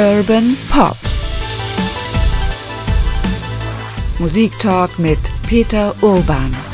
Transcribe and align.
Urban 0.00 0.56
Pop. 0.70 0.96
Musiktalk 4.18 4.98
mit 4.98 5.18
Peter 5.46 5.94
Urban. 6.00 6.69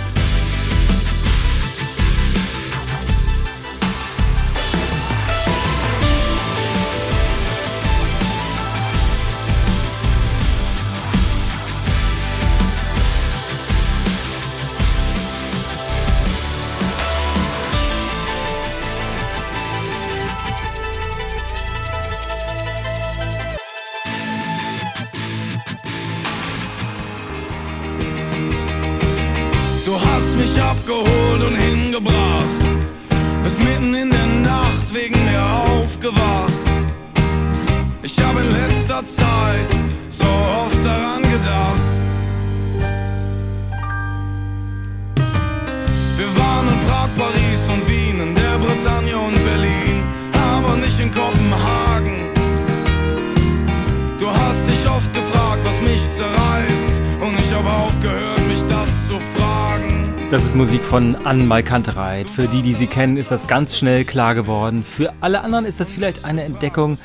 Letzter 38.96 39.22
Zeit 39.22 39.70
so 40.08 40.24
oft 40.24 40.84
daran 40.84 41.22
gedacht. 41.22 41.80
Wir 46.16 46.38
waren 46.38 46.68
in 46.68 46.86
Prag, 46.86 47.08
Paris 47.16 47.68
und 47.68 47.88
Wien, 47.88 48.20
in 48.20 48.34
der 48.34 48.58
Bretagne 48.58 49.18
und 49.18 49.34
Berlin, 49.44 50.02
aber 50.32 50.76
nicht 50.76 50.98
in 50.98 51.10
Kopenhagen. 51.12 52.30
Du 54.18 54.28
hast 54.28 54.66
dich 54.66 54.88
oft 54.88 55.12
gefragt, 55.12 55.60
was 55.64 55.80
mich 55.82 56.10
zerreißt, 56.10 57.00
und 57.20 57.38
ich 57.38 57.52
habe 57.54 57.68
aufgehört, 57.68 58.48
mich 58.48 58.64
das 58.68 59.08
zu 59.08 59.14
fragen. 59.36 60.14
Das 60.30 60.44
ist 60.44 60.56
Musik 60.56 60.82
von 60.82 61.14
Ann 61.24 61.46
Malkantereit. 61.46 62.28
Für 62.30 62.48
die, 62.48 62.62
die 62.62 62.74
sie 62.74 62.86
kennen, 62.86 63.16
ist 63.16 63.30
das 63.30 63.46
ganz 63.46 63.76
schnell 63.76 64.04
klar 64.04 64.34
geworden. 64.34 64.84
Für 64.84 65.12
alle 65.20 65.42
anderen 65.42 65.66
ist 65.66 65.80
das 65.80 65.92
vielleicht 65.92 66.24
eine 66.24 66.42
Entdeckung, 66.44 66.98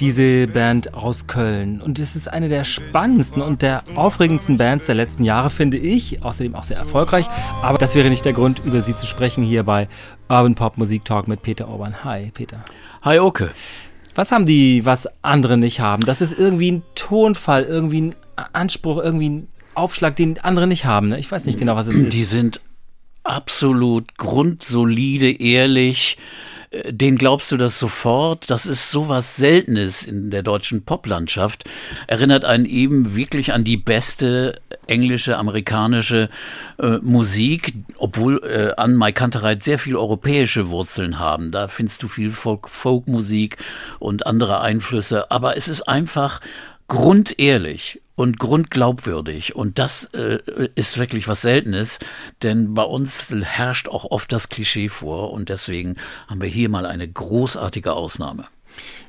diese 0.00 0.46
Band 0.46 0.94
aus 0.94 1.26
Köln. 1.26 1.80
Und 1.80 1.98
es 1.98 2.16
ist 2.16 2.32
eine 2.32 2.48
der 2.48 2.64
spannendsten 2.64 3.42
und 3.42 3.62
der 3.62 3.82
aufregendsten 3.94 4.56
Bands 4.56 4.86
der 4.86 4.94
letzten 4.94 5.24
Jahre, 5.24 5.50
finde 5.50 5.76
ich. 5.76 6.22
Außerdem 6.22 6.54
auch 6.54 6.62
sehr 6.62 6.78
erfolgreich. 6.78 7.26
Aber 7.62 7.78
das 7.78 7.94
wäre 7.94 8.08
nicht 8.08 8.24
der 8.24 8.32
Grund, 8.32 8.62
über 8.64 8.82
sie 8.82 8.94
zu 8.94 9.06
sprechen 9.06 9.42
hier 9.42 9.62
bei 9.62 9.88
Urban 10.28 10.54
Pop 10.54 10.78
Musik 10.78 11.04
Talk 11.04 11.28
mit 11.28 11.42
Peter 11.42 11.68
Orban. 11.68 12.04
Hi, 12.04 12.30
Peter. 12.32 12.64
Hi, 13.02 13.18
Oke. 13.18 13.50
Was 14.14 14.32
haben 14.32 14.46
die, 14.46 14.84
was 14.84 15.08
andere 15.22 15.56
nicht 15.56 15.78
haben? 15.78 16.04
Das 16.04 16.20
ist 16.20 16.36
irgendwie 16.36 16.72
ein 16.72 16.82
Tonfall, 16.96 17.62
irgendwie 17.62 18.00
ein 18.00 18.14
Anspruch, 18.52 18.98
irgendwie 18.98 19.28
ein 19.28 19.48
Aufschlag, 19.74 20.16
den 20.16 20.40
andere 20.40 20.66
nicht 20.66 20.86
haben. 20.86 21.10
Ne? 21.10 21.20
Ich 21.20 21.30
weiß 21.30 21.44
nicht 21.44 21.58
genau, 21.58 21.76
was 21.76 21.86
es 21.86 21.94
ist. 21.94 22.12
Die 22.12 22.24
sind 22.24 22.60
absolut 23.22 24.16
grundsolide, 24.16 25.30
ehrlich. 25.30 26.18
Äh, 26.70 26.92
Den 26.92 27.16
glaubst 27.16 27.50
du 27.52 27.56
das 27.56 27.78
sofort? 27.78 28.50
Das 28.50 28.66
ist 28.66 28.90
sowas 28.90 29.36
Seltenes 29.36 30.02
in 30.02 30.30
der 30.30 30.42
deutschen 30.42 30.84
Poplandschaft. 30.84 31.64
Erinnert 32.06 32.44
einen 32.44 32.66
eben 32.66 33.14
wirklich 33.14 33.52
an 33.52 33.64
die 33.64 33.76
beste 33.76 34.60
englische, 34.86 35.36
amerikanische 35.36 36.28
äh, 36.78 36.98
Musik, 37.02 37.74
obwohl 37.96 38.42
äh, 38.44 38.80
an 38.80 38.94
Mai 38.96 39.12
Kantereit 39.12 39.62
sehr 39.62 39.78
viel 39.78 39.96
europäische 39.96 40.70
Wurzeln 40.70 41.18
haben. 41.18 41.50
Da 41.50 41.68
findest 41.68 42.02
du 42.02 42.08
viel 42.08 42.30
Folk, 42.30 42.68
Folkmusik 42.68 43.56
und 43.98 44.26
andere 44.26 44.60
Einflüsse. 44.60 45.30
Aber 45.30 45.56
es 45.56 45.68
ist 45.68 45.82
einfach 45.82 46.40
grundehrlich 46.88 48.00
und 48.18 48.40
grundglaubwürdig. 48.40 49.54
Und 49.54 49.78
das 49.78 50.04
äh, 50.12 50.40
ist 50.74 50.98
wirklich 50.98 51.28
was 51.28 51.42
Seltenes, 51.42 52.00
denn 52.42 52.74
bei 52.74 52.82
uns 52.82 53.30
herrscht 53.30 53.86
auch 53.86 54.10
oft 54.10 54.32
das 54.32 54.48
Klischee 54.48 54.88
vor 54.88 55.32
und 55.32 55.50
deswegen 55.50 55.94
haben 56.26 56.42
wir 56.42 56.48
hier 56.48 56.68
mal 56.68 56.84
eine 56.84 57.06
großartige 57.06 57.92
Ausnahme. 57.92 58.46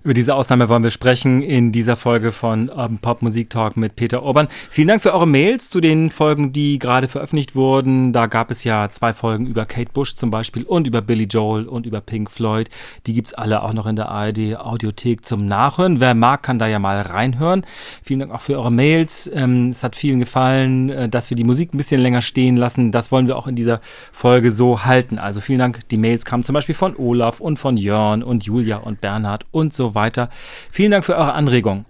Über 0.01 0.13
diese 0.13 0.33
Ausnahme 0.33 0.69
wollen 0.69 0.83
wir 0.83 0.91
sprechen 0.91 1.41
in 1.41 1.73
dieser 1.73 1.97
Folge 1.97 2.31
von 2.31 2.69
Urban 2.69 2.99
Pop 2.99 3.21
Musik 3.21 3.49
Talk 3.49 3.75
mit 3.75 3.97
Peter 3.97 4.23
Urban. 4.23 4.47
Vielen 4.69 4.87
Dank 4.87 5.01
für 5.01 5.13
eure 5.13 5.27
Mails 5.27 5.69
zu 5.69 5.81
den 5.81 6.09
Folgen, 6.09 6.53
die 6.53 6.79
gerade 6.79 7.09
veröffentlicht 7.09 7.53
wurden. 7.53 8.13
Da 8.13 8.27
gab 8.27 8.49
es 8.49 8.63
ja 8.63 8.89
zwei 8.89 9.11
Folgen 9.11 9.45
über 9.45 9.65
Kate 9.65 9.91
Bush 9.91 10.15
zum 10.15 10.31
Beispiel 10.31 10.63
und 10.63 10.87
über 10.87 11.01
Billy 11.01 11.25
Joel 11.25 11.67
und 11.67 11.85
über 11.85 11.99
Pink 11.99 12.31
Floyd. 12.31 12.69
Die 13.07 13.13
gibt's 13.13 13.33
alle 13.33 13.61
auch 13.61 13.73
noch 13.73 13.85
in 13.87 13.97
der 13.97 14.07
ARD 14.07 14.55
Audiothek 14.55 15.25
zum 15.25 15.45
Nachhören. 15.45 15.99
Wer 15.99 16.13
mag, 16.13 16.43
kann 16.43 16.59
da 16.59 16.67
ja 16.67 16.79
mal 16.79 17.01
reinhören. 17.01 17.65
Vielen 18.01 18.21
Dank 18.21 18.31
auch 18.31 18.41
für 18.41 18.57
eure 18.57 18.71
Mails. 18.71 19.29
Ähm, 19.33 19.71
es 19.71 19.83
hat 19.83 19.97
vielen 19.97 20.21
gefallen, 20.21 20.89
äh, 20.91 21.09
dass 21.09 21.29
wir 21.29 21.35
die 21.35 21.43
Musik 21.43 21.73
ein 21.73 21.77
bisschen 21.77 21.99
länger 21.99 22.21
stehen 22.21 22.55
lassen. 22.55 22.93
Das 22.93 23.11
wollen 23.11 23.27
wir 23.27 23.35
auch 23.35 23.47
in 23.47 23.55
dieser 23.55 23.81
Folge 24.13 24.53
so 24.53 24.85
halten. 24.85 25.19
Also 25.19 25.41
vielen 25.41 25.59
Dank. 25.59 25.89
Die 25.89 25.97
Mails 25.97 26.23
kamen 26.23 26.43
zum 26.43 26.53
Beispiel 26.53 26.75
von 26.75 26.95
Olaf 26.95 27.41
und 27.41 27.59
von 27.59 27.75
Jörn 27.75 28.23
und 28.23 28.45
Julia 28.45 28.77
und 28.77 29.01
Bernhard 29.01 29.45
und 29.51 29.73
so 29.73 29.88
weiter. 29.95 30.29
Vielen 30.71 30.91
Dank 30.91 31.05
für 31.05 31.15
eure 31.15 31.33
Anregungen. 31.33 31.85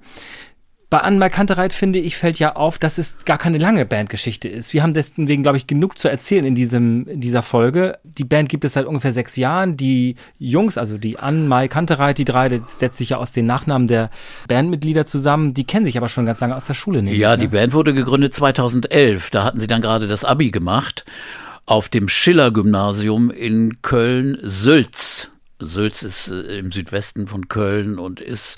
Bei 0.89 1.01
Anne 1.01 1.29
Kantereit 1.29 1.71
finde 1.71 1.99
ich, 1.99 2.17
fällt 2.17 2.39
ja 2.39 2.55
auf, 2.55 2.79
dass 2.79 2.97
es 2.97 3.23
gar 3.23 3.37
keine 3.37 3.59
lange 3.59 3.85
Bandgeschichte 3.85 4.49
ist. 4.49 4.73
Wir 4.73 4.81
haben 4.81 4.95
deswegen, 4.95 5.43
glaube 5.43 5.57
ich, 5.59 5.67
genug 5.67 5.99
zu 5.99 6.07
erzählen 6.07 6.45
in, 6.45 6.55
diesem, 6.55 7.07
in 7.07 7.21
dieser 7.21 7.43
Folge. 7.43 7.99
Die 8.03 8.23
Band 8.23 8.49
gibt 8.49 8.65
es 8.65 8.73
seit 8.73 8.87
ungefähr 8.87 9.13
sechs 9.13 9.35
Jahren. 9.35 9.77
Die 9.77 10.15
Jungs, 10.39 10.79
also 10.79 10.97
die 10.97 11.19
Anne, 11.19 11.47
Mai, 11.47 11.67
Kantereit, 11.67 12.17
die 12.17 12.25
drei, 12.25 12.49
das 12.49 12.79
setzt 12.79 12.97
sich 12.97 13.09
ja 13.09 13.17
aus 13.17 13.31
den 13.31 13.45
Nachnamen 13.45 13.87
der 13.87 14.09
Bandmitglieder 14.47 15.05
zusammen. 15.05 15.53
Die 15.53 15.63
kennen 15.63 15.85
sich 15.85 15.95
aber 15.95 16.09
schon 16.09 16.25
ganz 16.25 16.39
lange 16.39 16.55
aus 16.55 16.65
der 16.65 16.73
Schule. 16.73 17.03
Nämlich, 17.03 17.19
Ja, 17.19 17.33
ne? 17.33 17.37
die 17.37 17.49
Band 17.49 17.73
wurde 17.73 17.93
gegründet 17.93 18.33
2011. 18.33 19.29
Da 19.29 19.43
hatten 19.43 19.59
sie 19.59 19.67
dann 19.67 19.81
gerade 19.83 20.07
das 20.07 20.25
Abi 20.25 20.49
gemacht 20.49 21.05
auf 21.67 21.87
dem 21.89 22.09
Schiller-Gymnasium 22.09 23.29
in 23.29 23.83
Köln-Sülz. 23.83 25.29
Sülz 25.59 26.03
ist 26.03 26.29
äh, 26.29 26.59
im 26.59 26.71
Südwesten 26.71 27.27
von 27.27 27.47
Köln 27.47 27.99
und 27.99 28.21
ist 28.21 28.57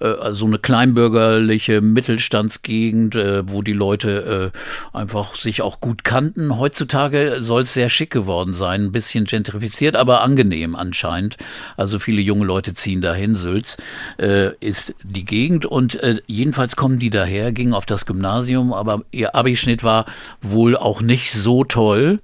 äh, 0.00 0.32
so 0.32 0.46
eine 0.46 0.58
kleinbürgerliche 0.58 1.80
Mittelstandsgegend, 1.80 3.14
äh, 3.14 3.48
wo 3.48 3.62
die 3.62 3.72
Leute 3.72 4.52
äh, 4.52 4.96
einfach 4.96 5.34
sich 5.34 5.62
auch 5.62 5.80
gut 5.80 6.04
kannten. 6.04 6.58
Heutzutage 6.58 7.38
soll 7.40 7.62
es 7.62 7.74
sehr 7.74 7.88
schick 7.88 8.10
geworden 8.10 8.54
sein, 8.54 8.84
ein 8.84 8.92
bisschen 8.92 9.24
gentrifiziert, 9.24 9.96
aber 9.96 10.22
angenehm 10.22 10.76
anscheinend. 10.76 11.36
Also 11.76 11.98
viele 11.98 12.20
junge 12.20 12.44
Leute 12.44 12.74
ziehen 12.74 13.00
dahin. 13.00 13.34
Sülz 13.34 13.76
äh, 14.18 14.54
ist 14.60 14.94
die 15.02 15.24
Gegend 15.24 15.66
und 15.66 15.96
äh, 16.02 16.20
jedenfalls 16.26 16.76
kommen 16.76 16.98
die 16.98 17.10
daher, 17.10 17.52
gingen 17.52 17.74
auf 17.74 17.86
das 17.86 18.06
Gymnasium, 18.06 18.72
aber 18.72 19.02
ihr 19.10 19.34
Abischnitt 19.34 19.82
war 19.82 20.04
wohl 20.40 20.76
auch 20.76 21.00
nicht 21.00 21.32
so 21.32 21.64
toll 21.64 22.20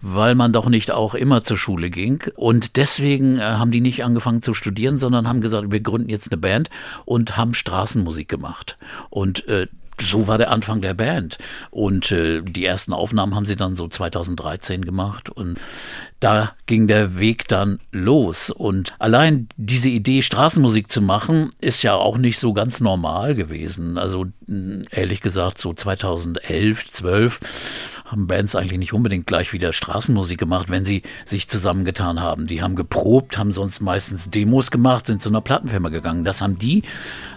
weil 0.00 0.34
man 0.34 0.52
doch 0.52 0.68
nicht 0.68 0.90
auch 0.90 1.14
immer 1.14 1.42
zur 1.44 1.58
Schule 1.58 1.90
ging. 1.90 2.22
Und 2.36 2.76
deswegen 2.76 3.38
äh, 3.38 3.42
haben 3.42 3.70
die 3.70 3.80
nicht 3.80 4.04
angefangen 4.04 4.42
zu 4.42 4.54
studieren, 4.54 4.98
sondern 4.98 5.28
haben 5.28 5.40
gesagt, 5.40 5.70
wir 5.70 5.80
gründen 5.80 6.08
jetzt 6.08 6.30
eine 6.30 6.40
Band 6.40 6.70
und 7.04 7.36
haben 7.36 7.54
Straßenmusik 7.54 8.28
gemacht. 8.28 8.76
Und 9.10 9.46
äh, 9.48 9.66
so 10.00 10.26
war 10.26 10.38
der 10.38 10.50
Anfang 10.50 10.80
der 10.80 10.94
Band. 10.94 11.38
Und 11.70 12.10
äh, 12.12 12.42
die 12.42 12.64
ersten 12.64 12.92
Aufnahmen 12.92 13.34
haben 13.34 13.46
sie 13.46 13.56
dann 13.56 13.76
so 13.76 13.88
2013 13.88 14.82
gemacht. 14.82 15.30
Und 15.30 15.58
da 16.20 16.52
ging 16.66 16.86
der 16.86 17.18
Weg 17.18 17.48
dann 17.48 17.78
los. 17.92 18.50
Und 18.50 18.94
allein 18.98 19.48
diese 19.56 19.88
Idee, 19.88 20.22
Straßenmusik 20.22 20.90
zu 20.90 21.00
machen, 21.00 21.50
ist 21.60 21.82
ja 21.82 21.94
auch 21.94 22.18
nicht 22.18 22.38
so 22.38 22.52
ganz 22.52 22.80
normal 22.80 23.34
gewesen. 23.34 23.98
Also 23.98 24.26
ehrlich 24.90 25.22
gesagt, 25.22 25.58
so 25.58 25.72
2011, 25.72 26.90
12 26.92 27.40
haben 28.10 28.26
Bands 28.26 28.56
eigentlich 28.56 28.78
nicht 28.78 28.92
unbedingt 28.92 29.26
gleich 29.26 29.52
wieder 29.52 29.72
Straßenmusik 29.72 30.38
gemacht, 30.38 30.68
wenn 30.68 30.84
sie 30.84 31.02
sich 31.24 31.48
zusammengetan 31.48 32.20
haben. 32.20 32.46
Die 32.46 32.60
haben 32.60 32.74
geprobt, 32.74 33.38
haben 33.38 33.52
sonst 33.52 33.80
meistens 33.80 34.30
Demos 34.30 34.70
gemacht, 34.70 35.06
sind 35.06 35.22
zu 35.22 35.28
einer 35.28 35.40
Plattenfirma 35.40 35.88
gegangen. 35.88 36.24
Das 36.24 36.40
haben 36.40 36.58
die 36.58 36.82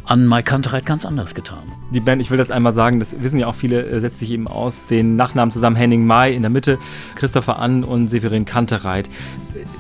an 0.06 0.28
Mike 0.28 0.44
Kantereit 0.44 0.86
ganz 0.86 1.06
anders 1.06 1.36
getan. 1.36 1.64
Die 1.92 2.00
Band, 2.00 2.22
ich 2.22 2.30
will 2.32 2.38
das 2.38 2.52
einmal 2.52 2.74
sagen, 2.74 3.00
das 3.00 3.22
wissen 3.22 3.40
ja 3.40 3.48
auch 3.48 3.56
viele, 3.56 3.86
äh, 3.86 4.00
setzt 4.02 4.20
sich 4.20 4.32
eben 4.32 4.48
aus 4.48 4.88
den 4.88 5.16
Nachnamen 5.16 5.52
zusammen. 5.52 5.76
Henning 5.76 6.06
May 6.06 6.36
in 6.36 6.42
der 6.42 6.52
Mitte, 6.52 6.78
Christopher 7.16 7.60
Ann 7.60 7.84
und 7.84 8.10
Severin 8.10 8.46
Kantereit. 8.74 9.10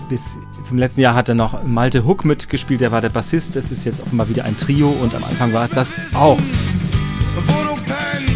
Bis 0.09 0.37
zum 0.67 0.77
letzten 0.77 1.01
Jahr 1.01 1.15
hat 1.15 1.29
er 1.29 1.35
noch 1.35 1.63
Malte 1.65 2.05
Huck 2.05 2.25
mitgespielt, 2.25 2.81
der 2.81 2.91
war 2.91 3.01
der 3.01 3.09
Bassist. 3.09 3.55
Das 3.55 3.71
ist 3.71 3.85
jetzt 3.85 4.01
offenbar 4.01 4.29
wieder 4.29 4.45
ein 4.45 4.57
Trio 4.57 4.89
und 4.89 5.15
am 5.15 5.23
Anfang 5.23 5.53
war 5.53 5.65
es 5.65 5.71
das 5.71 5.93
auch. 6.13 6.37
Wo 6.37 7.63
du 7.63 7.81
pennst, 7.81 8.33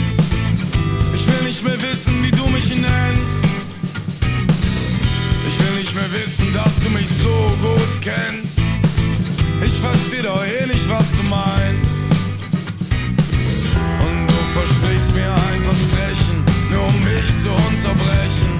ich 1.13 1.27
will 1.27 1.48
nicht 1.48 1.63
mehr 1.63 1.77
wissen, 1.81 2.24
wie 2.24 2.31
du 2.31 2.44
mich 2.50 2.69
nennst. 2.69 3.38
Ich 5.48 5.59
will 5.59 5.80
nicht 5.80 5.94
mehr 5.94 6.12
wissen, 6.12 6.54
dass 6.54 6.80
du 6.80 6.89
mich 6.89 7.07
so 7.21 7.51
gut 7.62 8.01
kennst. 8.01 8.59
Ich 9.63 9.74
versteh 9.74 10.21
doch 10.21 10.44
eh 10.44 10.65
nicht, 10.65 10.89
was 10.89 11.12
du 11.12 11.24
meinst. 11.30 11.92
Und 14.06 14.27
du 14.27 14.39
versprichst 14.54 15.13
mir 15.13 15.31
ein 15.31 15.63
Versprechen, 15.63 16.44
nur 16.71 16.83
um 16.83 16.95
mich 17.04 17.27
zu 17.44 17.50
unterbrechen. 17.50 18.56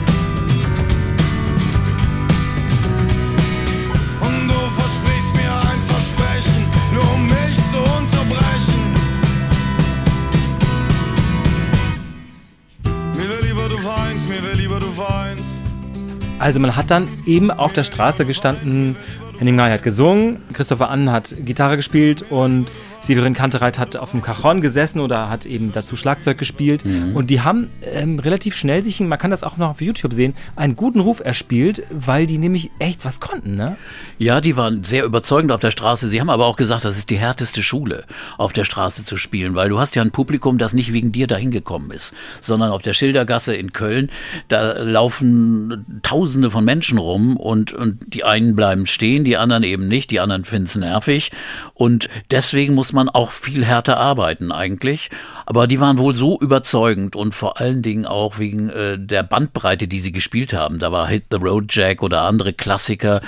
Also 16.39 16.60
man 16.60 16.75
hat 16.75 16.92
dann 16.92 17.07
eben 17.25 17.50
auf 17.51 17.74
der 17.74 17.84
Straße 17.84 18.25
gestanden, 18.25 18.95
Henning 19.39 19.56
May 19.56 19.72
hat 19.72 19.84
gesungen, 19.84 20.42
Christopher 20.54 20.89
Annen 20.89 21.12
hat 21.12 21.36
Gitarre 21.39 21.78
gespielt 21.78 22.25
und 22.30 22.72
Severin 23.07 23.33
Kantereit 23.33 23.80
hat 23.80 23.95
auf 23.95 24.12
dem 24.12 24.21
Cajon 24.21 24.59
gesessen 24.59 25.00
oder 25.00 25.30
hat 25.30 25.45
eben 25.45 25.71
dazu 25.71 25.95
Schlagzeug 25.95 26.38
gespielt. 26.38 26.86
Mhm. 26.86 27.15
Und 27.15 27.30
die 27.30 27.39
haben 27.39 27.69
ähm, 27.81 28.19
relativ 28.19 28.54
schnell 28.54 28.83
sich, 28.83 29.00
man 29.00 29.18
kann 29.18 29.31
das 29.31 29.44
auch 29.44 29.56
noch 29.56 29.69
auf 29.69 29.81
YouTube 29.81 30.13
sehen, 30.13 30.36
einen 30.57 30.75
guten 30.75 31.00
Ruf 31.00 31.21
erspielt, 31.21 31.83
weil 31.89 32.27
die 32.27 32.38
nämlich 32.38 32.69
echt 32.80 33.06
was 33.06 33.21
konnten, 33.21 33.54
ne? 33.54 33.77
Ja, 34.18 34.42
die 34.42 34.57
waren 34.57 34.83
sehr 34.83 35.06
überzeugend 35.06 35.54
auf 35.54 35.62
der 35.62 35.71
Straße. 35.71 36.09
Sie 36.09 36.19
haben 36.19 36.30
aber 36.30 36.48
auch 36.48 36.57
gesagt, 36.57 36.83
das 36.83 36.98
ist 36.98 37.09
die 37.09 37.18
härteste 37.18 37.63
Schule, 37.63 38.04
auf 38.38 38.51
der 38.51 38.65
Straße 38.65 39.06
zu 39.06 39.15
spielen, 39.15 39.56
weil 39.56 39.69
du 39.69 39.80
hast 39.80 39.95
ja 39.95 40.01
ein 40.01 40.12
Publikum, 40.12 40.57
das 40.57 40.74
nicht 40.74 40.92
wegen 40.92 41.13
dir 41.13 41.27
dahin 41.27 41.51
gekommen 41.51 41.92
ist, 41.92 42.13
sondern 42.42 42.71
auf 42.71 42.81
der 42.81 42.94
Schildergasse 42.94 43.56
in 43.56 43.71
Köln, 43.71 44.10
da 44.50 44.74
laufen 44.74 45.86
Tausende 46.03 46.51
von 46.51 46.65
Menschen 46.65 46.98
rum 46.98 47.38
und, 47.38 47.71
und 47.71 48.13
die 48.13 48.25
einen 48.25 48.53
bleiben 48.53 48.86
stehen, 48.86 49.24
die 49.24 49.38
anderen 49.38 49.63
eben 49.63 49.88
nicht, 49.88 50.12
die 50.12 50.19
anderen 50.19 50.44
finden 50.44 50.65
es 50.65 50.75
nervig. 50.75 51.31
Und 51.74 52.10
deswegen 52.31 52.74
muss 52.74 52.92
man 52.92 52.97
auch 53.08 53.32
viel 53.32 53.64
härter 53.64 53.98
arbeiten 53.98 54.52
eigentlich. 54.52 55.10
Aber 55.46 55.68
die 55.68 55.80
waren 55.80 56.00
wohl 56.00 56.16
so 56.16 56.40
überzeugend 56.40 57.16
und 57.16 57.36
vor 57.36 57.60
allen 57.60 57.82
Dingen 57.84 58.06
auch 58.06 58.40
wegen 58.40 58.70
äh, 58.70 58.98
der 58.98 59.24
Bandbreite, 59.24 59.88
die 59.88 60.00
sie 60.00 60.12
gespielt 60.12 60.54
haben. 60.54 60.80
Da 60.80 60.92
war 60.92 61.08
Hit 61.08 61.26
the 61.30 61.38
Road 61.38 61.66
Jack 61.70 62.02
oder 62.02 62.24
andere 62.24 62.54
Klassiker, 62.54 63.22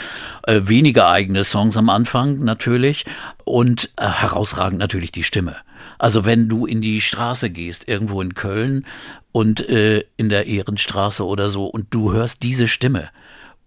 äh, 0.47 0.61
weniger 0.63 1.09
eigene 1.09 1.43
Songs 1.43 1.77
am 1.77 1.89
Anfang 1.89 2.39
natürlich 2.39 3.05
und 3.45 3.91
äh, 3.97 4.07
herausragend 4.07 4.79
natürlich 4.79 5.11
die 5.11 5.23
Stimme. 5.23 5.55
Also 5.99 6.25
wenn 6.25 6.49
du 6.49 6.65
in 6.65 6.81
die 6.81 7.01
Straße 7.01 7.49
gehst, 7.49 7.87
irgendwo 7.87 8.21
in 8.21 8.33
Köln 8.33 8.85
und 9.31 9.67
äh, 9.69 10.03
in 10.17 10.29
der 10.29 10.47
Ehrenstraße 10.47 11.25
oder 11.25 11.49
so, 11.49 11.65
und 11.65 11.87
du 11.91 12.13
hörst 12.13 12.41
diese 12.43 12.67
Stimme, 12.67 13.09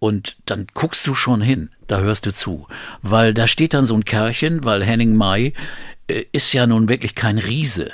und 0.03 0.35
dann 0.47 0.67
guckst 0.75 1.07
du 1.07 1.15
schon 1.15 1.41
hin, 1.41 1.71
da 1.87 2.01
hörst 2.01 2.27
du 2.27 2.33
zu. 2.33 2.67
Weil 3.03 3.33
da 3.33 3.47
steht 3.47 3.73
dann 3.73 3.87
so 3.87 3.95
ein 3.95 4.05
Kerlchen, 4.05 4.65
weil 4.65 4.83
Henning 4.83 5.15
Mai 5.15 5.53
äh, 6.09 6.25
ist 6.33 6.53
ja 6.53 6.67
nun 6.67 6.89
wirklich 6.89 7.15
kein 7.15 7.39
Riese, 7.39 7.89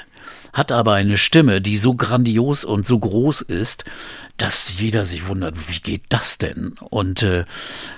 hat 0.55 0.73
aber 0.73 0.95
eine 0.95 1.19
Stimme, 1.19 1.61
die 1.61 1.77
so 1.77 1.93
grandios 1.93 2.65
und 2.65 2.87
so 2.87 2.99
groß 2.99 3.43
ist, 3.43 3.85
dass 4.39 4.79
jeder 4.79 5.05
sich 5.05 5.27
wundert, 5.27 5.69
wie 5.69 5.81
geht 5.81 6.05
das 6.11 6.39
denn? 6.39 6.77
Und 6.91 7.23
äh, 7.25 7.41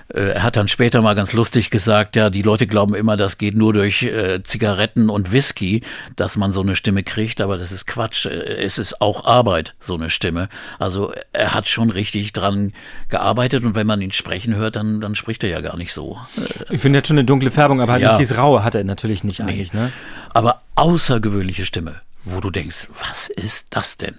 äh, 0.09 0.31
er 0.33 0.43
hat 0.43 0.57
dann 0.57 0.69
später 0.69 1.03
mal 1.03 1.15
ganz 1.15 1.35
lustig 1.35 1.71
gesagt, 1.71 2.17
ja, 2.17 2.31
die 2.31 2.41
Leute 2.41 2.67
glauben 2.67 2.95
immer, 2.95 3.19
das 3.19 3.37
geht 3.37 3.55
nur 3.55 3.75
durch 3.75 4.03
äh, 4.03 4.43
Zigaretten 4.43 5.11
und 5.11 5.33
Whisky, 5.33 5.83
dass 6.17 6.39
man 6.39 6.53
so 6.53 6.63
eine 6.63 6.77
Stimme 6.77 7.03
kriegt, 7.03 7.43
aber 7.43 7.59
das 7.59 7.73
ist 7.73 7.87
Quatsch. 7.87 8.25
Äh, 8.25 8.31
es 8.31 8.79
ist 8.79 9.03
auch 9.03 9.27
Arbeit, 9.27 9.75
so 9.81 9.95
eine 9.95 10.09
Stimme. 10.09 10.49
Also 10.79 11.13
er 11.35 11.53
hat 11.53 11.69
schon 11.69 11.91
richtig 11.91 12.33
dran 12.33 12.73
gearbeitet 13.11 13.63
und 13.65 13.75
wenn 13.75 13.87
man 13.87 14.01
ihn 14.01 14.13
sprechen 14.13 14.55
hört, 14.57 14.77
dann, 14.77 15.03
dann 15.03 15.15
spricht 15.15 15.45
er 15.45 15.51
ja 15.51 15.61
gar 15.61 15.77
nicht 15.77 15.93
so. 15.93 16.19
Ich 16.71 16.81
finde 16.81 17.01
jetzt 17.01 17.09
schon 17.09 17.19
eine 17.19 17.27
dunkle 17.27 17.51
Färbung, 17.51 17.83
aber 17.83 17.93
halt 17.93 18.03
ja. 18.03 18.13
nicht 18.13 18.21
dieses 18.21 18.39
Raue 18.39 18.65
hat 18.65 18.75
er 18.75 18.83
natürlich 18.85 19.25
nicht 19.25 19.41
nee. 19.41 19.53
eigentlich, 19.53 19.75
ne? 19.75 19.93
Aber 20.33 20.63
außergewöhnliche 20.75 21.67
Stimme 21.67 22.01
wo 22.25 22.41
du 22.41 22.51
denkst, 22.51 22.89
was 22.99 23.29
ist 23.29 23.67
das 23.71 23.97
denn? 23.97 24.17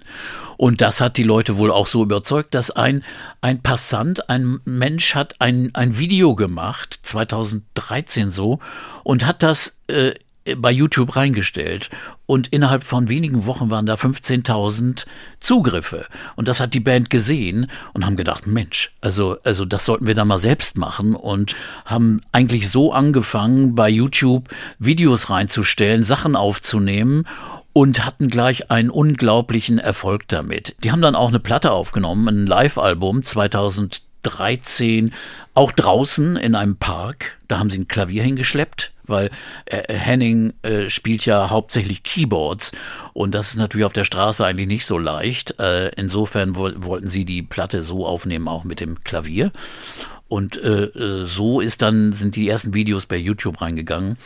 Und 0.56 0.80
das 0.80 1.00
hat 1.00 1.16
die 1.16 1.22
Leute 1.22 1.56
wohl 1.56 1.70
auch 1.70 1.86
so 1.86 2.02
überzeugt, 2.02 2.54
dass 2.54 2.70
ein, 2.70 3.04
ein 3.40 3.62
Passant, 3.62 4.28
ein 4.28 4.60
Mensch 4.64 5.14
hat 5.14 5.40
ein, 5.40 5.70
ein 5.74 5.98
Video 5.98 6.34
gemacht, 6.34 6.98
2013 7.02 8.30
so, 8.30 8.58
und 9.02 9.26
hat 9.26 9.42
das 9.42 9.76
äh, 9.88 10.12
bei 10.56 10.70
YouTube 10.70 11.14
reingestellt. 11.14 11.90
Und 12.26 12.48
innerhalb 12.48 12.84
von 12.84 13.08
wenigen 13.08 13.46
Wochen 13.46 13.70
waren 13.70 13.86
da 13.86 13.94
15.000 13.94 15.04
Zugriffe. 15.40 16.06
Und 16.34 16.48
das 16.48 16.60
hat 16.60 16.74
die 16.74 16.80
Band 16.80 17.10
gesehen 17.10 17.70
und 17.92 18.06
haben 18.06 18.16
gedacht, 18.16 18.46
Mensch, 18.46 18.92
also 19.00 19.36
also 19.44 19.64
das 19.64 19.84
sollten 19.84 20.06
wir 20.06 20.14
da 20.14 20.24
mal 20.24 20.38
selbst 20.38 20.76
machen. 20.76 21.14
Und 21.14 21.54
haben 21.84 22.20
eigentlich 22.32 22.70
so 22.70 22.92
angefangen 22.92 23.74
bei 23.74 23.88
YouTube 23.88 24.48
Videos 24.78 25.30
reinzustellen, 25.30 26.02
Sachen 26.02 26.34
aufzunehmen 26.34 27.24
und 27.72 28.04
hatten 28.04 28.28
gleich 28.28 28.70
einen 28.70 28.90
unglaublichen 28.90 29.78
Erfolg 29.78 30.28
damit. 30.28 30.76
Die 30.84 30.92
haben 30.92 31.02
dann 31.02 31.14
auch 31.14 31.28
eine 31.28 31.40
Platte 31.40 31.72
aufgenommen, 31.72 32.28
ein 32.28 32.46
Live-Album 32.46 33.22
2013, 33.22 35.12
auch 35.54 35.72
draußen 35.72 36.36
in 36.36 36.54
einem 36.54 36.76
Park. 36.76 37.38
Da 37.48 37.58
haben 37.58 37.70
sie 37.70 37.78
ein 37.78 37.88
Klavier 37.88 38.22
hingeschleppt, 38.22 38.92
weil 39.04 39.30
äh, 39.66 39.92
Henning 39.92 40.52
äh, 40.62 40.90
spielt 40.90 41.24
ja 41.24 41.50
hauptsächlich 41.50 42.02
Keyboards 42.02 42.72
und 43.14 43.34
das 43.34 43.48
ist 43.48 43.56
natürlich 43.56 43.86
auf 43.86 43.92
der 43.92 44.04
Straße 44.04 44.44
eigentlich 44.44 44.68
nicht 44.68 44.86
so 44.86 44.98
leicht. 44.98 45.58
Äh, 45.58 45.88
insofern 45.96 46.56
wo 46.56 46.70
wollten 46.76 47.08
sie 47.08 47.24
die 47.24 47.42
Platte 47.42 47.82
so 47.82 48.06
aufnehmen, 48.06 48.48
auch 48.48 48.64
mit 48.64 48.80
dem 48.80 49.02
Klavier. 49.02 49.50
Und 50.28 50.56
äh, 50.56 50.84
äh, 50.84 51.26
so 51.26 51.60
ist 51.60 51.82
dann 51.82 52.14
sind 52.14 52.36
die 52.36 52.48
ersten 52.48 52.72
Videos 52.72 53.04
bei 53.04 53.16
YouTube 53.16 53.60
reingegangen. 53.60 54.16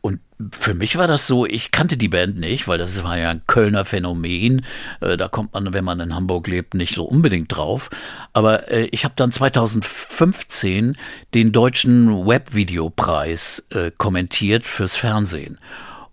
Und 0.00 0.20
für 0.52 0.74
mich 0.74 0.96
war 0.96 1.06
das 1.06 1.26
so, 1.26 1.44
ich 1.44 1.70
kannte 1.70 1.96
die 1.96 2.08
Band 2.08 2.38
nicht, 2.38 2.66
weil 2.66 2.78
das 2.78 3.02
war 3.04 3.18
ja 3.18 3.30
ein 3.30 3.42
Kölner 3.46 3.84
Phänomen. 3.84 4.64
Äh, 5.00 5.16
da 5.16 5.28
kommt 5.28 5.52
man, 5.52 5.72
wenn 5.74 5.84
man 5.84 6.00
in 6.00 6.14
Hamburg 6.14 6.46
lebt, 6.46 6.74
nicht 6.74 6.94
so 6.94 7.04
unbedingt 7.04 7.54
drauf. 7.54 7.90
Aber 8.32 8.70
äh, 8.70 8.86
ich 8.92 9.04
habe 9.04 9.14
dann 9.16 9.32
2015 9.32 10.96
den 11.34 11.52
deutschen 11.52 12.26
Webvideopreis 12.26 13.64
äh, 13.70 13.90
kommentiert 13.96 14.64
fürs 14.64 14.96
Fernsehen 14.96 15.58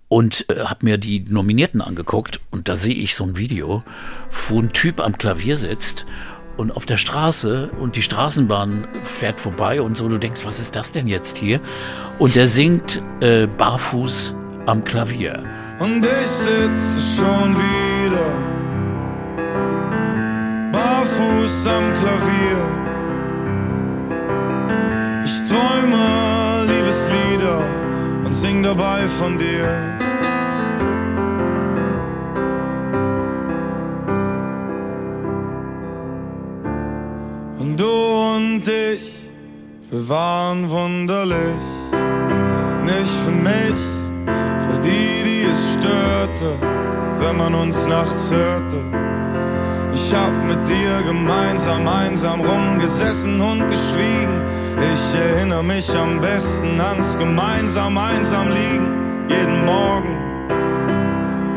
und 0.09 0.45
habe 0.49 0.85
mir 0.85 0.97
die 0.97 1.25
Nominierten 1.27 1.81
angeguckt 1.81 2.39
und 2.49 2.69
da 2.69 2.77
sehe 2.77 2.95
ich 2.95 3.13
so 3.13 3.25
ein 3.25 3.35
Video, 3.35 3.83
wo 4.47 4.59
ein 4.61 4.71
Typ 4.71 5.01
am 5.01 5.17
Klavier 5.17 5.57
sitzt 5.57 6.05
und 6.57 6.75
auf 6.75 6.85
der 6.85 6.97
Straße 6.97 7.69
und 7.79 7.95
die 7.95 8.01
Straßenbahn 8.01 8.87
fährt 9.03 9.39
vorbei 9.39 9.81
und 9.81 9.95
so, 9.95 10.09
du 10.09 10.17
denkst, 10.17 10.45
was 10.45 10.59
ist 10.59 10.75
das 10.75 10.91
denn 10.91 11.07
jetzt 11.07 11.37
hier? 11.37 11.59
Und 12.19 12.35
er 12.35 12.47
singt 12.47 13.01
äh, 13.21 13.47
barfuß 13.47 14.33
am 14.65 14.83
Klavier. 14.83 15.43
Und 15.79 16.05
ich 16.05 16.27
sitze 16.27 16.99
schon 17.15 17.55
wieder 17.55 18.31
barfuß 20.71 21.67
am 21.67 21.93
Klavier. 21.93 22.57
Ich 25.23 25.43
träume 25.49 26.65
Liebeslieder 26.73 27.61
und 28.25 28.33
sing 28.33 28.63
dabei 28.63 29.07
von 29.07 29.37
dir. 29.37 30.16
Und 38.57 38.67
ich, 38.67 39.13
wir 39.91 40.09
waren 40.09 40.67
wunderlich. 40.67 41.61
Nicht 42.85 43.15
für 43.23 43.31
mich, 43.31 43.79
für 44.65 44.79
die, 44.83 45.23
die 45.23 45.43
es 45.51 45.73
störte, 45.73 46.49
wenn 47.19 47.37
man 47.37 47.53
uns 47.53 47.85
nachts 47.85 48.31
hörte. 48.31 48.77
Ich 49.93 50.11
hab 50.11 50.31
mit 50.47 50.67
dir 50.67 51.03
gemeinsam 51.03 51.87
einsam 51.87 52.41
rumgesessen 52.41 53.39
und 53.39 53.67
geschwiegen. 53.67 54.41
Ich 54.91 55.15
erinnere 55.15 55.63
mich 55.63 55.95
am 55.95 56.19
besten 56.19 56.81
ans 56.81 57.15
gemeinsam 57.15 57.95
einsam 57.95 58.47
liegen. 58.49 58.87
Jeden 59.29 59.65
Morgen 59.65 60.15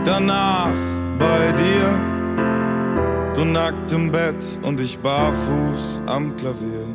danach 0.05 0.75
bei 1.19 1.53
dir 1.53 2.11
Du 3.41 3.47
nackt 3.47 3.91
im 3.93 4.11
Bett 4.11 4.59
und 4.61 4.79
ich 4.81 4.99
barfuß 4.99 6.03
am 6.05 6.37
Klavier. 6.37 6.90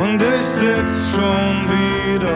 Und 0.00 0.22
ich 0.22 0.42
sitz 0.42 1.10
schon 1.10 1.68
wieder 1.68 2.34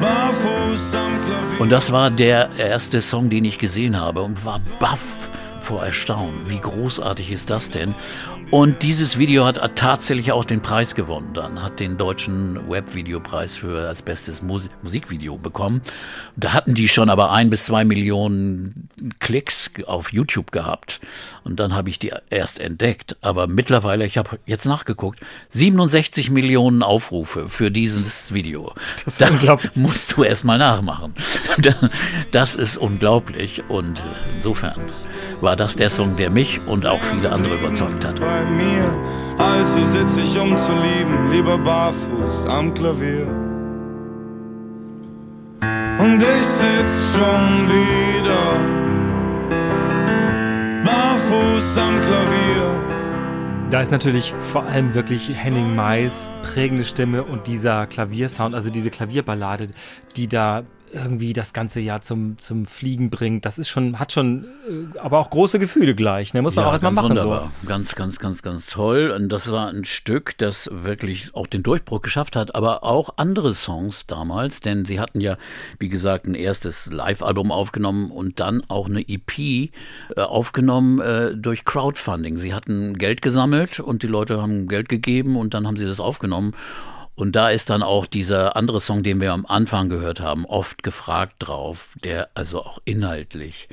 barfuß 0.00 0.94
am 0.96 1.20
Klavier. 1.22 1.60
Und 1.60 1.70
das 1.70 1.92
war 1.92 2.10
der 2.10 2.50
erste 2.58 3.00
Song, 3.00 3.30
den 3.30 3.44
ich 3.44 3.58
gesehen 3.58 4.00
habe 4.00 4.22
und 4.22 4.44
war 4.44 4.60
baff 4.80 5.30
vor 5.60 5.86
Erstaunen. 5.86 6.50
Wie 6.50 6.58
großartig 6.58 7.30
ist 7.30 7.48
das 7.48 7.70
denn? 7.70 7.94
Und 8.54 8.84
dieses 8.84 9.18
Video 9.18 9.46
hat 9.46 9.58
tatsächlich 9.74 10.30
auch 10.30 10.44
den 10.44 10.62
Preis 10.62 10.94
gewonnen. 10.94 11.30
Dann 11.34 11.60
hat 11.60 11.80
den 11.80 11.98
deutschen 11.98 12.70
Webvideopreis 12.70 13.56
für 13.56 13.88
als 13.88 14.02
bestes 14.02 14.42
Mus 14.42 14.62
Musikvideo 14.80 15.36
bekommen. 15.38 15.82
Da 16.36 16.52
hatten 16.52 16.72
die 16.72 16.86
schon 16.86 17.10
aber 17.10 17.32
ein 17.32 17.50
bis 17.50 17.64
zwei 17.64 17.84
Millionen 17.84 18.88
Klicks 19.18 19.72
auf 19.88 20.12
YouTube 20.12 20.52
gehabt. 20.52 21.00
Und 21.42 21.58
dann 21.58 21.74
habe 21.74 21.88
ich 21.88 21.98
die 21.98 22.12
erst 22.30 22.60
entdeckt. 22.60 23.16
Aber 23.22 23.48
mittlerweile, 23.48 24.06
ich 24.06 24.18
habe 24.18 24.38
jetzt 24.46 24.66
nachgeguckt, 24.66 25.18
67 25.48 26.30
Millionen 26.30 26.84
Aufrufe 26.84 27.48
für 27.48 27.72
dieses 27.72 28.34
Video. 28.34 28.72
Das, 29.04 29.18
das 29.18 29.58
musst 29.74 30.16
du 30.16 30.22
erst 30.22 30.44
mal 30.44 30.58
nachmachen. 30.58 31.12
Das 32.30 32.54
ist 32.54 32.78
unglaublich. 32.78 33.64
Und 33.68 34.00
insofern 34.36 34.80
war 35.40 35.56
das 35.56 35.76
der 35.76 35.90
Song, 35.90 36.16
der 36.16 36.30
mich 36.30 36.60
und 36.66 36.86
auch 36.86 37.02
viele 37.02 37.32
andere 37.32 37.56
überzeugt 37.56 38.04
hat. 38.04 38.20
Bei 38.44 38.50
mir, 38.50 39.00
also 39.38 39.82
sitz 39.82 40.16
ich 40.18 40.38
um 40.38 40.54
zu 40.56 40.72
lieben, 40.72 41.30
lieber 41.30 41.56
barfuß 41.56 42.44
am 42.46 42.74
Klavier. 42.74 43.26
Und 45.98 46.22
ich 46.22 46.44
sitz 46.44 47.14
schon 47.14 47.68
wieder 47.68 48.44
barfuß 50.84 51.78
am 51.78 52.00
Klavier. 52.02 52.84
Da 53.70 53.80
ist 53.80 53.90
natürlich 53.90 54.34
vor 54.52 54.64
allem 54.64 54.92
wirklich 54.94 55.42
Henning 55.42 55.74
Mais 55.74 56.30
prägende 56.42 56.84
Stimme 56.84 57.22
und 57.24 57.46
dieser 57.46 57.86
Klaviersound, 57.86 58.54
also 58.54 58.68
diese 58.68 58.90
Klavierballade, 58.90 59.68
die 60.16 60.28
da 60.28 60.64
irgendwie 60.94 61.32
das 61.32 61.52
ganze 61.52 61.80
Jahr 61.80 62.02
zum, 62.02 62.38
zum 62.38 62.66
Fliegen 62.66 63.10
bringt. 63.10 63.44
Das 63.44 63.58
ist 63.58 63.68
schon, 63.68 63.98
hat 63.98 64.12
schon, 64.12 64.44
äh, 64.68 64.98
aber 64.98 65.18
auch 65.18 65.30
große 65.30 65.58
Gefühle 65.58 65.94
gleich. 65.94 66.34
Ne? 66.34 66.42
Muss 66.42 66.54
man 66.56 66.64
ja, 66.64 66.68
auch 66.68 66.72
erstmal 66.72 66.92
machen. 66.92 67.10
Wunderbar. 67.10 67.52
So. 67.62 67.68
Ganz, 67.68 67.94
ganz, 67.94 68.18
ganz, 68.18 68.42
ganz 68.42 68.66
toll. 68.66 69.12
Und 69.14 69.28
das 69.28 69.50
war 69.50 69.68
ein 69.68 69.84
Stück, 69.84 70.38
das 70.38 70.70
wirklich 70.72 71.34
auch 71.34 71.46
den 71.46 71.62
Durchbruch 71.62 72.00
geschafft 72.00 72.36
hat, 72.36 72.54
aber 72.54 72.84
auch 72.84 73.14
andere 73.16 73.54
Songs 73.54 74.06
damals, 74.06 74.60
denn 74.60 74.84
sie 74.84 75.00
hatten 75.00 75.20
ja, 75.20 75.36
wie 75.78 75.88
gesagt, 75.88 76.26
ein 76.26 76.34
erstes 76.34 76.90
Live-Album 76.90 77.50
aufgenommen 77.50 78.10
und 78.10 78.40
dann 78.40 78.62
auch 78.68 78.88
eine 78.88 79.00
EP 79.08 79.38
äh, 79.38 79.70
aufgenommen 80.16 81.00
äh, 81.00 81.36
durch 81.36 81.64
Crowdfunding. 81.64 82.38
Sie 82.38 82.54
hatten 82.54 82.96
Geld 82.96 83.22
gesammelt 83.22 83.80
und 83.80 84.02
die 84.02 84.06
Leute 84.06 84.40
haben 84.40 84.68
Geld 84.68 84.88
gegeben 84.88 85.36
und 85.36 85.54
dann 85.54 85.66
haben 85.66 85.76
sie 85.76 85.86
das 85.86 86.00
aufgenommen. 86.00 86.54
Und 87.14 87.36
da 87.36 87.50
ist 87.50 87.70
dann 87.70 87.82
auch 87.82 88.06
dieser 88.06 88.56
andere 88.56 88.80
Song, 88.80 89.02
den 89.02 89.20
wir 89.20 89.32
am 89.32 89.46
Anfang 89.46 89.88
gehört 89.88 90.20
haben, 90.20 90.44
oft 90.46 90.82
gefragt 90.82 91.36
drauf, 91.38 91.90
der 92.02 92.28
also 92.34 92.62
auch 92.62 92.78
inhaltlich 92.84 93.68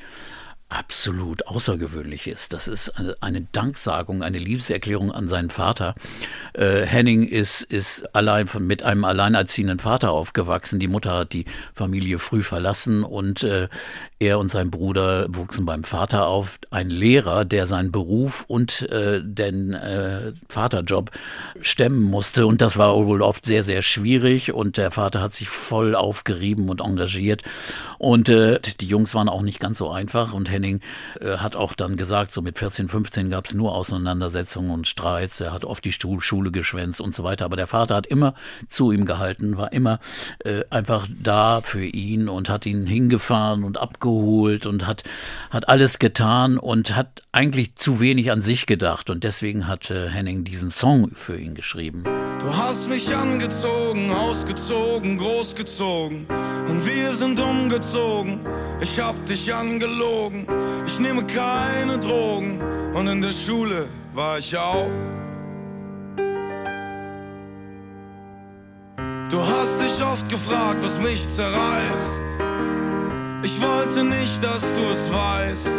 absolut 0.72 1.48
außergewöhnlich 1.48 2.28
ist. 2.28 2.54
Das 2.54 2.68
ist 2.68 2.94
eine, 3.22 3.42
Danksagung, 3.52 4.24
eine 4.24 4.38
Liebeserklärung 4.38 5.12
an 5.12 5.28
seinen 5.28 5.50
Vater. 5.50 5.94
Äh, 6.54 6.86
Henning 6.86 7.28
ist, 7.28 7.62
ist 7.62 8.16
allein 8.16 8.48
von, 8.48 8.66
mit 8.66 8.82
einem 8.82 9.04
alleinerziehenden 9.04 9.80
Vater 9.80 10.12
aufgewachsen. 10.12 10.80
Die 10.80 10.88
Mutter 10.88 11.18
hat 11.18 11.34
die 11.34 11.46
Familie 11.74 12.20
früh 12.20 12.42
verlassen 12.42 13.04
und 13.04 13.44
äh, 13.44 13.68
er 14.22 14.38
und 14.38 14.52
sein 14.52 14.70
Bruder 14.70 15.26
wuchsen 15.30 15.66
beim 15.66 15.84
Vater 15.84 16.28
auf. 16.28 16.60
Ein 16.70 16.92
Lehrer, 16.92 17.44
der 17.44 17.66
seinen 17.66 17.92
Beruf 17.92 18.46
und 18.48 18.84
äh, 18.92 19.20
den 19.24 19.74
äh, 19.74 20.34
Vaterjob 20.48 21.10
stemmen 21.60 22.04
musste. 22.04 22.46
Und 22.46 22.62
das 22.62 22.78
war 22.78 23.06
wohl 23.06 23.24
oft 23.24 23.46
sehr, 23.46 23.64
sehr 23.64 23.82
schwierig. 23.82 24.54
Und 24.54 24.78
der 24.78 24.92
Vater 24.92 25.22
hat 25.22 25.34
sich 25.34 25.50
voll 25.50 25.96
aufgerieben 25.96 26.70
und 26.70 26.82
engagiert. 26.82 27.42
Und 27.98 28.30
äh, 28.30 28.60
die 28.80 28.86
Jungs 28.86 29.16
waren 29.16 29.28
auch 29.28 29.42
nicht 29.42 29.60
ganz 29.60 29.80
so 29.80 29.90
einfach. 29.90 30.34
Und 30.34 30.52
Henning 30.52 30.82
äh, 31.20 31.38
hat 31.38 31.56
auch 31.56 31.74
dann 31.74 31.98
gesagt, 31.98 32.32
so 32.32 32.44
mit 32.44 32.60
14, 32.60 32.90
15 32.90 33.32
gab 33.32 33.48
es 33.48 33.56
nur 33.56 33.74
Auseinandersetzungen 33.74 34.70
und 34.70 34.88
Streits. 34.88 35.42
Er 35.42 35.52
hat 35.52 35.66
oft 35.66 35.84
die 35.84 35.92
Schule 35.92 36.52
geschwänzt 36.52 37.02
und 37.02 37.16
so 37.16 37.24
weiter. 37.24 37.46
Aber 37.46 37.56
der 37.56 37.68
Vater 37.68 37.96
hat 37.96 38.06
immer 38.06 38.36
zu 38.68 38.92
ihm 38.92 39.06
gehalten, 39.06 39.58
war 39.58 39.74
immer 39.74 40.00
äh, 40.46 40.62
einfach 40.70 41.08
da 41.10 41.62
für 41.62 41.86
ihn 41.86 42.30
und 42.30 42.50
hat 42.50 42.68
ihn 42.68 42.86
hingefahren 42.86 43.64
und 43.64 43.80
abgeholt 43.80 44.11
und 44.12 44.88
hat, 44.88 45.04
hat 45.50 45.70
alles 45.70 46.00
getan 46.00 46.58
und 46.58 46.96
hat 46.96 47.24
eigentlich 47.32 47.76
zu 47.76 48.00
wenig 48.00 48.32
an 48.32 48.42
sich 48.42 48.66
gedacht. 48.66 49.10
Und 49.10 49.24
deswegen 49.24 49.68
hat 49.68 49.90
äh, 49.90 50.10
Henning 50.10 50.44
diesen 50.44 50.72
Song 50.72 51.12
für 51.14 51.38
ihn 51.38 51.56
geschrieben. 51.56 52.04
Du 52.40 52.56
hast 52.56 52.90
mich 52.90 53.16
angezogen, 53.16 54.12
ausgezogen, 54.12 55.18
großgezogen 55.18 56.26
und 56.68 56.86
wir 56.86 57.14
sind 57.14 57.40
umgezogen. 57.40 58.40
Ich 58.82 59.00
hab 59.00 59.26
dich 59.26 59.54
angelogen, 59.54 60.48
ich 60.86 61.00
nehme 61.00 61.26
keine 61.26 62.00
Drogen 62.00 62.60
und 62.94 63.08
in 63.08 63.22
der 63.22 63.34
Schule 63.34 63.88
war 64.14 64.40
ich 64.40 64.58
auch. 64.58 64.90
Du 69.30 69.40
hast 69.40 69.80
dich 69.80 70.04
oft 70.04 70.28
gefragt, 70.28 70.84
was 70.84 71.00
mich 71.00 71.26
zerreißt. 71.30 72.51
Ich 73.44 73.60
wollte 73.60 74.04
nicht, 74.04 74.44
dass 74.44 74.62
du 74.74 74.82
es 74.82 75.12
weißt. 75.12 75.74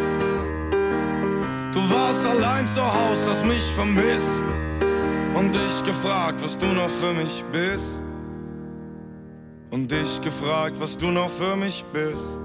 Du 1.72 1.90
warst 1.90 2.26
allein 2.26 2.66
zu 2.66 2.82
Hause, 2.82 3.30
hast 3.30 3.46
mich 3.46 3.62
vermisst 3.74 4.44
und 5.34 5.54
dich 5.54 5.84
gefragt, 5.84 6.42
was 6.42 6.58
du 6.58 6.66
noch 6.66 6.90
für 6.90 7.12
mich 7.12 7.44
bist. 7.52 8.02
Und 9.70 9.90
dich 9.90 10.20
gefragt, 10.20 10.76
was 10.80 10.96
du 10.96 11.12
noch 11.12 11.30
für 11.30 11.54
mich 11.54 11.84
bist. 11.92 12.40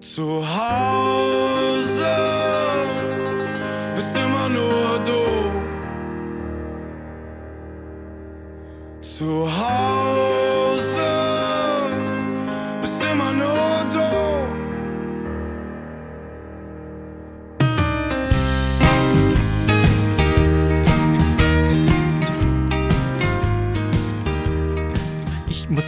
Zu 0.00 0.42
Hause 0.42 2.16
bist 3.94 4.16
immer 4.16 4.48
nur 4.48 4.98
du. 5.04 5.52
Zu 9.02 9.46
Hause 9.46 10.65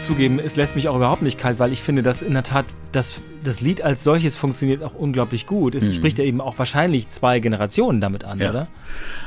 zugeben, 0.08 0.38
es 0.38 0.56
lässt 0.56 0.74
mich 0.74 0.88
auch 0.88 0.96
überhaupt 0.96 1.20
nicht 1.22 1.38
kalt, 1.38 1.58
weil 1.58 1.70
ich 1.72 1.82
finde, 1.82 2.02
dass 2.02 2.22
in 2.22 2.32
der 2.32 2.42
Tat 2.42 2.64
das, 2.92 3.20
das 3.44 3.60
Lied 3.60 3.82
als 3.82 4.02
solches 4.02 4.36
funktioniert 4.36 4.82
auch 4.82 4.94
unglaublich 4.94 5.46
gut. 5.46 5.74
Es 5.74 5.94
spricht 5.94 6.18
ja 6.18 6.24
eben 6.24 6.40
auch 6.40 6.58
wahrscheinlich 6.58 7.10
zwei 7.10 7.38
Generationen 7.40 8.00
damit 8.00 8.24
an, 8.24 8.40
Ja. 8.40 8.50
oder? 8.50 8.68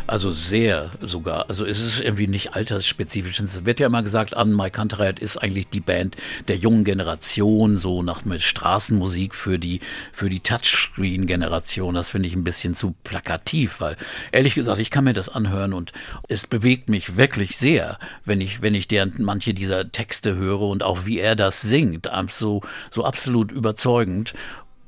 Also 0.08 0.32
sehr 0.32 0.90
sogar. 1.00 1.48
Also 1.50 1.64
es 1.66 1.80
ist 1.80 2.02
irgendwie 2.02 2.28
nicht 2.28 2.56
altersspezifisch. 2.56 3.40
Es 3.40 3.64
wird 3.64 3.80
ja 3.80 3.86
immer 3.86 4.02
gesagt, 4.02 4.36
an 4.36 4.54
My 4.56 4.72
Country 4.72 5.14
ist 5.20 5.38
eigentlich 5.38 5.68
die 5.70 5.80
Band 5.80 6.16
der 6.48 6.58
jungen 6.58 6.84
Generation, 6.84 7.78
so 7.78 8.02
nach 8.02 8.26
mit 8.26 8.42
Straßenmusik 8.42 9.36
für 9.36 9.60
die, 9.60 9.80
für 10.12 10.30
die 10.30 10.40
Touchscreen-Generation. 10.40 11.94
Das 11.94 12.10
finde 12.10 12.28
ich 12.28 12.36
ein 12.36 12.44
bisschen 12.44 12.74
zu 12.74 12.96
plakativ, 13.04 13.80
weil 13.80 13.96
ehrlich 14.32 14.56
gesagt, 14.56 14.80
ich 14.82 14.90
kann 14.90 15.04
mir 15.04 15.14
das 15.14 15.30
anhören 15.30 15.74
und 15.74 15.94
es 16.28 16.48
bewegt 16.48 16.90
mich 16.90 17.18
wirklich 17.18 17.58
sehr, 17.58 18.00
wenn 18.26 18.42
ich, 18.42 18.62
wenn 18.64 18.74
ich 18.76 18.88
deren, 18.88 19.14
manche 19.20 19.54
dieser 19.54 19.92
Texte 19.92 20.36
höre 20.36 20.62
und 20.72 20.84
auch 20.84 21.06
wie 21.06 21.20
er 21.20 21.36
das 21.36 21.62
singt. 21.62 22.10
So, 22.32 22.62
so 22.90 23.06
absolut 23.06 23.52
überzeugend. 23.52 24.34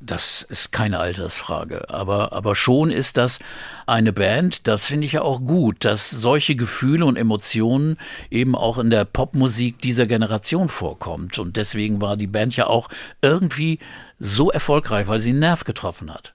Das 0.05 0.41
ist 0.41 0.73
keine 0.73 0.99
Altersfrage, 0.99 1.89
aber, 1.89 2.33
aber 2.33 2.57
schon 2.57 2.91
ist 2.91 3.15
das 3.15 3.39
eine 3.85 4.11
Band, 4.11 4.67
das 4.67 4.87
finde 4.87 5.05
ich 5.05 5.13
ja 5.13 5.21
auch 5.21 5.39
gut, 5.45 5.85
dass 5.85 6.09
solche 6.09 6.57
Gefühle 6.57 7.05
und 7.05 7.15
Emotionen 7.15 7.95
eben 8.29 8.53
auch 8.53 8.79
in 8.79 8.89
der 8.89 9.05
Popmusik 9.05 9.79
dieser 9.79 10.05
Generation 10.05 10.67
vorkommt. 10.67 11.39
Und 11.39 11.55
deswegen 11.55 12.01
war 12.01 12.17
die 12.17 12.27
Band 12.27 12.57
ja 12.57 12.67
auch 12.67 12.89
irgendwie 13.21 13.79
so 14.19 14.51
erfolgreich, 14.51 15.07
weil 15.07 15.21
sie 15.21 15.29
einen 15.29 15.39
Nerv 15.39 15.63
getroffen 15.63 16.13
hat. 16.13 16.33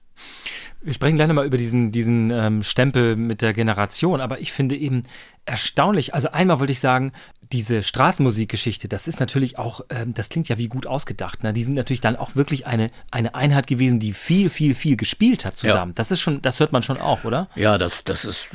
Wir 0.81 0.93
sprechen 0.93 1.17
gleich 1.17 1.27
nochmal 1.27 1.45
über 1.45 1.57
diesen, 1.57 1.91
diesen 1.91 2.31
ähm, 2.31 2.63
Stempel 2.63 3.17
mit 3.17 3.41
der 3.41 3.53
Generation, 3.53 4.21
aber 4.21 4.39
ich 4.39 4.53
finde 4.53 4.77
eben 4.77 5.03
erstaunlich, 5.49 6.13
also 6.13 6.31
einmal 6.31 6.59
wollte 6.59 6.71
ich 6.71 6.79
sagen, 6.79 7.11
diese 7.51 7.81
Straßenmusikgeschichte, 7.81 8.87
das 8.87 9.07
ist 9.07 9.19
natürlich 9.19 9.57
auch, 9.57 9.81
ähm, 9.89 10.13
das 10.13 10.29
klingt 10.29 10.49
ja 10.49 10.59
wie 10.59 10.67
gut 10.67 10.85
ausgedacht. 10.85 11.41
Ne? 11.43 11.51
Die 11.51 11.63
sind 11.63 11.73
natürlich 11.73 12.01
dann 12.01 12.15
auch 12.15 12.35
wirklich 12.35 12.67
eine, 12.67 12.91
eine 13.09 13.33
Einheit 13.33 13.65
gewesen, 13.65 13.99
die 13.99 14.13
viel, 14.13 14.51
viel, 14.51 14.75
viel 14.75 14.95
gespielt 14.95 15.45
hat 15.45 15.57
zusammen. 15.57 15.91
Ja. 15.91 15.95
Das 15.95 16.11
ist 16.11 16.19
schon, 16.19 16.43
das 16.43 16.59
hört 16.59 16.71
man 16.71 16.83
schon 16.83 16.99
auch, 16.99 17.23
oder? 17.23 17.49
Ja, 17.55 17.79
das, 17.79 18.03
das 18.03 18.23
ist, 18.23 18.51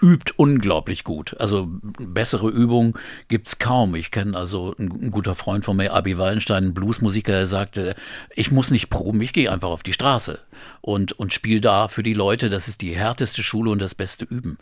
übt 0.00 0.32
unglaublich 0.36 1.02
gut. 1.02 1.36
Also 1.40 1.66
bessere 1.68 2.48
Übung 2.48 2.96
gibt's 3.26 3.58
kaum. 3.58 3.96
Ich 3.96 4.12
kenne 4.12 4.36
also 4.36 4.74
ein, 4.78 4.92
ein 5.02 5.10
guter 5.10 5.34
Freund 5.34 5.64
von 5.64 5.76
mir, 5.76 5.92
Abi 5.92 6.16
Wallenstein, 6.16 6.66
ein 6.66 6.74
Bluesmusiker, 6.74 7.32
der 7.32 7.46
sagte, 7.48 7.96
ich 8.34 8.52
muss 8.52 8.70
nicht 8.70 8.88
proben, 8.88 9.20
ich 9.20 9.32
gehe 9.32 9.50
einfach 9.50 9.68
auf 9.68 9.82
die 9.82 9.92
Straße 9.92 10.38
und, 10.80 11.12
und 11.12 11.32
spiele 11.34 11.60
da 11.60 11.88
für 11.88 12.04
die 12.04 12.14
Leute. 12.14 12.50
Das 12.50 12.68
ist 12.68 12.82
die 12.82 12.94
härteste 12.94 13.42
Schule 13.42 13.70
und 13.70 13.82
das 13.82 13.96
beste 13.96 14.24
Üben. 14.24 14.58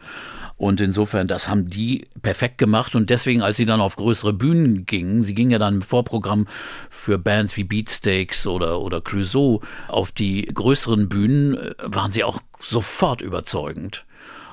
Und 0.56 0.80
insofern, 0.80 1.28
das 1.28 1.48
haben 1.48 1.68
die 1.68 2.06
perfekt 2.22 2.56
gemacht 2.56 2.94
und 2.94 3.10
deswegen, 3.10 3.42
als 3.42 3.58
sie 3.58 3.66
dann 3.66 3.80
auf 3.82 3.96
größere 3.96 4.32
Bühnen 4.32 4.86
gingen, 4.86 5.22
sie 5.22 5.34
gingen 5.34 5.50
ja 5.50 5.58
dann 5.58 5.76
im 5.76 5.82
Vorprogramm 5.82 6.46
für 6.88 7.18
Bands 7.18 7.58
wie 7.58 7.64
Beatsteaks 7.64 8.46
oder, 8.46 8.80
oder 8.80 9.02
Clouseau 9.02 9.60
auf 9.88 10.12
die 10.12 10.46
größeren 10.46 11.10
Bühnen, 11.10 11.58
äh, 11.58 11.75
waren 11.82 12.10
sie 12.10 12.25
auch 12.25 12.40
sofort 12.58 13.20
überzeugend. 13.20 14.06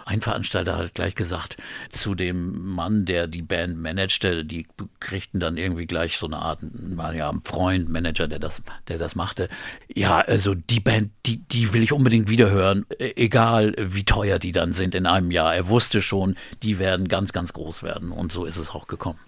Ein 0.06 0.22
Veranstalter 0.22 0.78
hat 0.78 0.94
gleich 0.94 1.16
gesagt 1.16 1.58
zu 1.90 2.14
dem 2.16 2.66
Mann, 2.66 3.06
der 3.06 3.28
die 3.28 3.42
Band 3.42 3.78
managte, 3.78 4.44
die 4.44 4.68
kriegten 5.00 5.40
dann 5.40 5.58
irgendwie 5.58 5.86
gleich 5.86 6.18
so 6.18 6.26
eine 6.26 6.40
Art, 6.40 6.60
war 6.62 7.14
ja 7.14 7.30
ein 7.30 7.42
Freund, 7.44 7.90
Manager, 7.90 8.28
der 8.28 8.40
das, 8.40 8.62
der 8.88 8.98
das 8.98 9.16
machte. 9.16 9.48
Ja, 9.94 10.20
also 10.20 10.56
die 10.56 10.80
Band, 10.80 11.12
die, 11.26 11.38
die 11.38 11.74
will 11.74 11.84
ich 11.84 11.94
unbedingt 11.94 12.30
wiederhören, 12.30 12.86
e- 13.00 13.14
egal 13.16 13.76
wie 13.78 14.04
teuer 14.04 14.40
die 14.40 14.52
dann 14.52 14.74
sind 14.74 14.96
in 14.96 15.06
einem 15.06 15.32
Jahr. 15.32 15.56
Er 15.56 15.70
wusste 15.70 16.02
schon, 16.02 16.36
die 16.64 16.80
werden 16.80 17.08
ganz, 17.08 17.32
ganz 17.32 17.54
groß 17.54 17.84
werden 17.84 18.12
und 18.12 18.32
so 18.32 18.46
ist 18.46 18.58
es 18.58 18.72
auch 18.72 18.88
gekommen. 18.88 19.20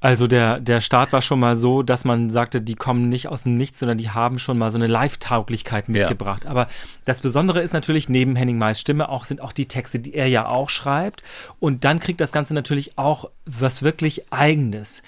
Also 0.00 0.26
der, 0.26 0.60
der 0.60 0.80
Start 0.80 1.12
war 1.12 1.20
schon 1.20 1.40
mal 1.40 1.56
so, 1.56 1.82
dass 1.82 2.06
man 2.06 2.30
sagte, 2.30 2.62
die 2.62 2.74
kommen 2.74 3.10
nicht 3.10 3.28
aus 3.28 3.42
dem 3.42 3.58
Nichts, 3.58 3.78
sondern 3.80 3.98
die 3.98 4.10
haben 4.10 4.38
schon 4.38 4.56
mal 4.56 4.70
so 4.70 4.78
eine 4.78 4.86
Live-Tauglichkeit 4.86 5.90
mitgebracht. 5.90 6.46
Aber 6.46 6.68
das 7.04 7.20
Besondere 7.20 7.60
ist 7.60 7.74
natürlich, 7.74 8.08
neben 8.08 8.34
Henning 8.34 8.56
Mays 8.56 8.80
Stimme 8.80 9.10
auch, 9.10 9.26
sind 9.26 9.42
auch 9.42 9.52
die 9.52 9.68
Texte, 9.68 9.98
die 9.98 10.14
er 10.14 10.26
ja 10.26 10.46
auch 10.46 10.70
schreibt. 10.70 11.22
Und 11.58 11.84
dann 11.84 12.00
kriegt 12.00 12.20
das 12.22 12.32
Ganze 12.32 12.54
natürlich 12.54 12.96
auch 12.96 13.30
was 13.44 13.82
wirklich 13.82 14.32
Eigenes. 14.32 15.02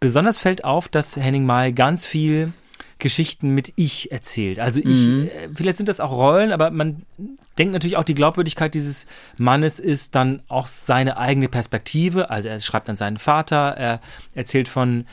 Besonders 0.00 0.38
fällt 0.38 0.64
auf, 0.64 0.88
dass 0.88 1.16
Henning 1.16 1.44
May 1.44 1.72
ganz 1.72 2.06
viel 2.06 2.52
Geschichten 2.98 3.50
mit 3.50 3.72
Ich 3.76 4.12
erzählt. 4.12 4.58
Also 4.58 4.80
ich, 4.80 4.86
mhm. 4.86 5.28
Äh, 5.28 5.48
vielleicht 5.54 5.76
sind 5.76 5.88
das 5.88 6.00
auch 6.00 6.12
Rollen, 6.12 6.52
aber 6.52 6.70
man 6.70 7.02
denkt 7.58 7.72
natürlich 7.72 7.96
auch, 7.96 8.04
die 8.04 8.14
Glaubwürdigkeit 8.14 8.74
dieses 8.74 9.06
Mannes 9.38 9.78
ist 9.78 10.14
dann 10.14 10.42
auch 10.48 10.66
seine 10.66 11.16
eigene 11.16 11.48
Perspektive. 11.48 12.30
Also 12.30 12.48
er 12.48 12.60
schreibt 12.60 12.88
an 12.88 12.96
seinen 12.96 13.16
Vater, 13.16 13.74
er 13.76 14.00
erzählt 14.34 14.68
von 14.68 15.06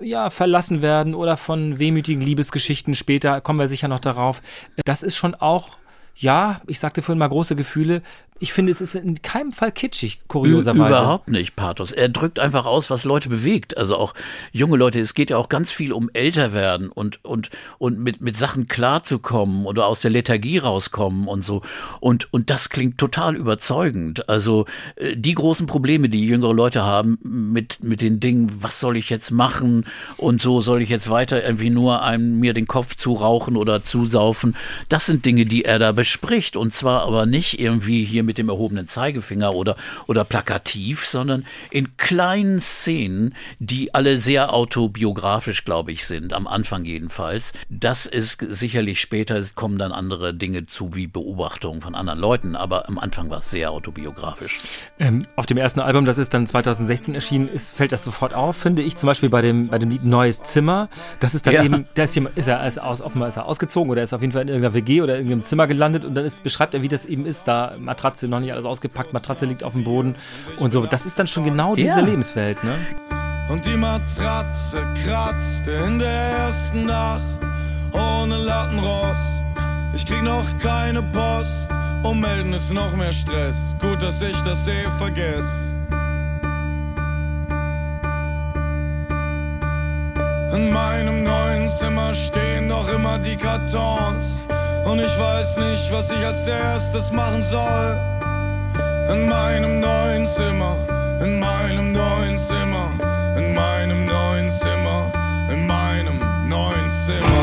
ja, 0.00 0.30
verlassen 0.30 0.82
werden 0.82 1.14
oder 1.14 1.36
von 1.36 1.78
wehmütigen 1.78 2.22
Liebesgeschichten. 2.22 2.94
Später 2.94 3.40
kommen 3.40 3.58
wir 3.58 3.68
sicher 3.68 3.88
noch 3.88 4.00
darauf. 4.00 4.42
Das 4.84 5.02
ist 5.02 5.16
schon 5.16 5.34
auch 5.34 5.78
ja, 6.20 6.60
ich 6.66 6.80
sagte 6.80 7.00
vorhin 7.00 7.18
mal 7.18 7.28
große 7.28 7.54
Gefühle, 7.54 8.02
ich 8.40 8.52
finde, 8.52 8.70
es 8.70 8.80
ist 8.80 8.94
in 8.94 9.20
keinem 9.22 9.52
Fall 9.52 9.72
kitschig, 9.72 10.20
kurioserweise. 10.28 10.88
Überhaupt 10.88 11.28
nicht, 11.28 11.56
Pathos. 11.56 11.90
Er 11.90 12.08
drückt 12.08 12.38
einfach 12.38 12.66
aus, 12.66 12.88
was 12.88 13.04
Leute 13.04 13.28
bewegt. 13.28 13.76
Also 13.76 13.96
auch 13.96 14.14
junge 14.52 14.76
Leute. 14.76 15.00
Es 15.00 15.14
geht 15.14 15.30
ja 15.30 15.36
auch 15.36 15.48
ganz 15.48 15.72
viel 15.72 15.92
um 15.92 16.08
älter 16.12 16.52
werden 16.52 16.88
und, 16.88 17.24
und, 17.24 17.50
und 17.78 17.98
mit, 17.98 18.20
mit 18.20 18.36
Sachen 18.36 18.68
klarzukommen 18.68 19.66
oder 19.66 19.86
aus 19.86 20.00
der 20.00 20.12
Lethargie 20.12 20.58
rauskommen 20.58 21.26
und 21.26 21.42
so. 21.42 21.62
Und, 21.98 22.32
und 22.32 22.50
das 22.50 22.68
klingt 22.68 22.98
total 22.98 23.34
überzeugend. 23.34 24.28
Also 24.28 24.66
äh, 24.96 25.16
die 25.16 25.34
großen 25.34 25.66
Probleme, 25.66 26.08
die 26.08 26.24
jüngere 26.24 26.54
Leute 26.54 26.84
haben 26.84 27.18
mit, 27.22 27.82
mit 27.82 28.00
den 28.00 28.20
Dingen, 28.20 28.62
was 28.62 28.78
soll 28.78 28.96
ich 28.96 29.10
jetzt 29.10 29.32
machen 29.32 29.84
und 30.16 30.40
so 30.40 30.60
soll 30.60 30.80
ich 30.80 30.90
jetzt 30.90 31.10
weiter 31.10 31.44
irgendwie 31.44 31.70
nur 31.70 32.02
einem, 32.02 32.38
mir 32.38 32.54
den 32.54 32.68
Kopf 32.68 32.94
zu 32.94 33.14
rauchen 33.14 33.56
oder 33.56 33.84
zusaufen. 33.84 34.54
Das 34.88 35.06
sind 35.06 35.24
Dinge, 35.24 35.44
die 35.44 35.64
er 35.64 35.80
da 35.80 35.90
bespricht. 35.90 36.56
Und 36.56 36.72
zwar 36.72 37.02
aber 37.02 37.26
nicht 37.26 37.58
irgendwie 37.58 38.04
hier 38.04 38.27
mit 38.28 38.38
dem 38.38 38.48
erhobenen 38.48 38.86
Zeigefinger 38.86 39.54
oder, 39.54 39.74
oder 40.06 40.22
plakativ, 40.22 41.06
sondern 41.06 41.44
in 41.70 41.96
kleinen 41.96 42.60
Szenen, 42.60 43.34
die 43.58 43.94
alle 43.94 44.18
sehr 44.18 44.52
autobiografisch, 44.52 45.64
glaube 45.64 45.90
ich, 45.90 46.06
sind, 46.06 46.32
am 46.34 46.46
Anfang 46.46 46.84
jedenfalls. 46.84 47.54
Das 47.70 48.06
ist 48.06 48.40
sicherlich 48.40 49.00
später, 49.00 49.42
kommen 49.54 49.78
dann 49.78 49.92
andere 49.92 50.34
Dinge 50.34 50.66
zu, 50.66 50.94
wie 50.94 51.06
Beobachtungen 51.06 51.80
von 51.80 51.94
anderen 51.94 52.20
Leuten, 52.20 52.54
aber 52.54 52.86
am 52.88 52.98
Anfang 52.98 53.30
war 53.30 53.38
es 53.38 53.50
sehr 53.50 53.70
autobiografisch. 53.70 54.58
Ähm, 54.98 55.24
auf 55.36 55.46
dem 55.46 55.56
ersten 55.56 55.80
Album, 55.80 56.04
das 56.04 56.18
ist 56.18 56.34
dann 56.34 56.46
2016 56.46 57.14
erschienen, 57.14 57.48
ist, 57.48 57.72
fällt 57.74 57.92
das 57.92 58.04
sofort 58.04 58.34
auf, 58.34 58.56
finde 58.56 58.82
ich, 58.82 58.96
zum 58.96 59.06
Beispiel 59.06 59.30
bei 59.30 59.40
dem, 59.40 59.68
bei 59.68 59.78
dem 59.78 59.88
Lied 59.90 60.04
Neues 60.04 60.42
Zimmer. 60.42 60.90
Das 61.20 61.34
ist 61.34 61.46
dann 61.46 61.54
ja. 61.54 61.64
eben, 61.64 61.86
da 61.94 62.02
ist, 62.02 62.14
jemand, 62.14 62.36
ist 62.36 62.46
er, 62.46 62.66
ist 62.66 62.80
aus, 62.80 63.00
offenbar 63.00 63.30
ist 63.30 63.36
er 63.36 63.46
ausgezogen 63.46 63.90
oder 63.90 64.02
ist 64.02 64.12
auf 64.12 64.20
jeden 64.20 64.32
Fall 64.32 64.42
in 64.42 64.48
irgendeiner 64.48 64.74
WG 64.74 65.00
oder 65.00 65.14
in 65.14 65.20
irgendeinem 65.20 65.42
Zimmer 65.42 65.66
gelandet 65.66 66.04
und 66.04 66.14
dann 66.14 66.26
ist, 66.26 66.42
beschreibt 66.42 66.74
er, 66.74 66.82
wie 66.82 66.88
das 66.88 67.06
eben 67.06 67.24
ist, 67.24 67.48
da 67.48 67.74
Matratze 67.78 68.17
Matratze, 68.18 68.28
noch 68.28 68.40
nicht 68.40 68.52
alles 68.52 68.64
ausgepackt, 68.64 69.12
Matratze 69.12 69.46
liegt 69.46 69.62
auf 69.62 69.72
dem 69.72 69.84
Boden 69.84 70.16
und 70.58 70.72
so. 70.72 70.86
Das 70.86 71.06
ist 71.06 71.18
dann 71.18 71.28
schon 71.28 71.44
genau 71.44 71.76
diese 71.76 71.88
ja. 71.88 72.00
Lebenswelt, 72.00 72.62
ne? 72.64 72.74
Und 73.48 73.64
die 73.64 73.76
Matratze 73.76 74.82
kratzte 75.04 75.70
in 75.72 75.98
der 75.98 76.08
ersten 76.08 76.84
Nacht 76.84 77.22
ohne 77.92 78.36
Lattenrost. 78.36 79.44
Ich 79.94 80.04
krieg 80.04 80.22
noch 80.22 80.44
keine 80.58 81.02
Post, 81.02 81.70
ummelden 82.02 82.52
ist 82.52 82.72
noch 82.72 82.94
mehr 82.96 83.12
Stress. 83.12 83.56
Gut, 83.80 84.02
dass 84.02 84.20
ich 84.20 84.36
das 84.42 84.68
eh 84.68 84.90
vergesse. 84.98 85.77
In 90.52 90.72
meinem 90.72 91.22
neuen 91.24 91.68
Zimmer 91.68 92.14
stehen 92.14 92.68
noch 92.68 92.88
immer 92.88 93.18
die 93.18 93.36
Kartons. 93.36 94.46
Und 94.84 94.98
ich 94.98 95.18
weiß 95.18 95.58
nicht, 95.58 95.92
was 95.92 96.10
ich 96.10 96.24
als 96.24 96.46
erstes 96.46 97.12
machen 97.12 97.42
soll. 97.42 98.00
In 99.12 99.28
meinem 99.28 99.80
neuen 99.80 100.24
Zimmer, 100.24 100.76
in 101.20 101.38
meinem 101.38 101.92
neuen 101.92 102.38
Zimmer, 102.38 102.90
in 103.36 103.54
meinem 103.54 104.06
neuen 104.06 104.48
Zimmer, 104.48 105.12
in 105.50 105.66
meinem 105.66 106.48
neuen 106.48 106.90
Zimmer. 106.90 107.37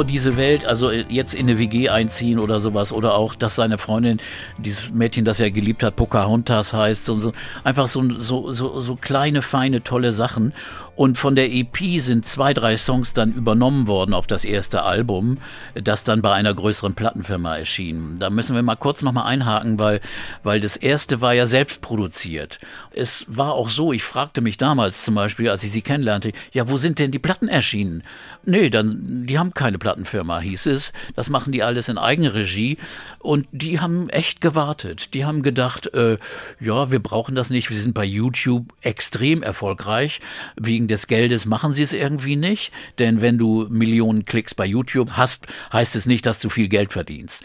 Genau 0.00 0.02
diese 0.02 0.36
Welt, 0.36 0.64
also 0.64 0.90
jetzt 0.90 1.34
in 1.34 1.48
eine 1.48 1.58
WG 1.58 1.88
einziehen 1.88 2.38
oder 2.38 2.60
sowas 2.60 2.92
oder 2.92 3.14
auch, 3.14 3.34
dass 3.34 3.56
seine 3.56 3.78
Freundin, 3.78 4.18
dieses 4.58 4.90
Mädchen, 4.90 5.24
das 5.24 5.40
er 5.40 5.50
geliebt 5.50 5.82
hat, 5.82 5.96
Pocahontas 5.96 6.72
heißt 6.72 7.10
und 7.10 7.20
so, 7.20 7.32
einfach 7.64 7.88
so, 7.88 8.02
so, 8.18 8.52
so, 8.52 8.80
so 8.80 8.96
kleine, 8.96 9.42
feine, 9.42 9.82
tolle 9.82 10.12
Sachen 10.12 10.52
und 11.00 11.16
von 11.16 11.34
der 11.34 11.50
EP 11.50 11.98
sind 11.98 12.26
zwei, 12.26 12.52
drei 12.52 12.76
Songs 12.76 13.14
dann 13.14 13.32
übernommen 13.32 13.86
worden 13.86 14.12
auf 14.12 14.26
das 14.26 14.44
erste 14.44 14.82
Album, 14.82 15.38
das 15.72 16.04
dann 16.04 16.20
bei 16.20 16.34
einer 16.34 16.52
größeren 16.52 16.92
Plattenfirma 16.92 17.56
erschien. 17.56 18.16
Da 18.18 18.28
müssen 18.28 18.54
wir 18.54 18.60
mal 18.60 18.76
kurz 18.76 19.00
nochmal 19.00 19.24
einhaken, 19.24 19.78
weil, 19.78 20.02
weil 20.42 20.60
das 20.60 20.76
erste 20.76 21.22
war 21.22 21.32
ja 21.32 21.46
selbst 21.46 21.80
produziert. 21.80 22.58
Es 22.90 23.24
war 23.28 23.54
auch 23.54 23.70
so, 23.70 23.94
ich 23.94 24.02
fragte 24.02 24.42
mich 24.42 24.58
damals 24.58 25.02
zum 25.02 25.14
Beispiel, 25.14 25.48
als 25.48 25.64
ich 25.64 25.72
sie 25.72 25.80
kennenlernte, 25.80 26.32
ja, 26.52 26.68
wo 26.68 26.76
sind 26.76 26.98
denn 26.98 27.12
die 27.12 27.18
Platten 27.18 27.48
erschienen? 27.48 28.02
Nee, 28.44 28.68
dann, 28.68 29.24
die 29.26 29.38
haben 29.38 29.54
keine 29.54 29.78
Plattenfirma, 29.78 30.40
hieß 30.40 30.66
es. 30.66 30.92
Das 31.16 31.30
machen 31.30 31.50
die 31.50 31.62
alles 31.62 31.88
in 31.88 31.96
Eigenregie. 31.96 32.76
Und 33.20 33.46
die 33.52 33.80
haben 33.80 34.10
echt 34.10 34.42
gewartet. 34.42 35.14
Die 35.14 35.24
haben 35.24 35.42
gedacht, 35.42 35.94
äh, 35.94 36.18
ja, 36.60 36.90
wir 36.90 37.02
brauchen 37.02 37.34
das 37.34 37.48
nicht. 37.48 37.70
Wir 37.70 37.78
sind 37.78 37.94
bei 37.94 38.04
YouTube 38.04 38.66
extrem 38.82 39.42
erfolgreich 39.42 40.20
wegen 40.56 40.89
des 40.90 41.06
Geldes 41.06 41.46
machen 41.46 41.72
sie 41.72 41.82
es 41.82 41.92
irgendwie 41.92 42.36
nicht, 42.36 42.72
denn 42.98 43.22
wenn 43.22 43.38
du 43.38 43.66
Millionen 43.70 44.24
Klicks 44.24 44.54
bei 44.54 44.66
YouTube 44.66 45.12
hast, 45.12 45.46
heißt 45.72 45.96
es 45.96 46.06
nicht, 46.06 46.26
dass 46.26 46.40
du 46.40 46.48
viel 46.48 46.68
Geld 46.68 46.92
verdienst. 46.92 47.42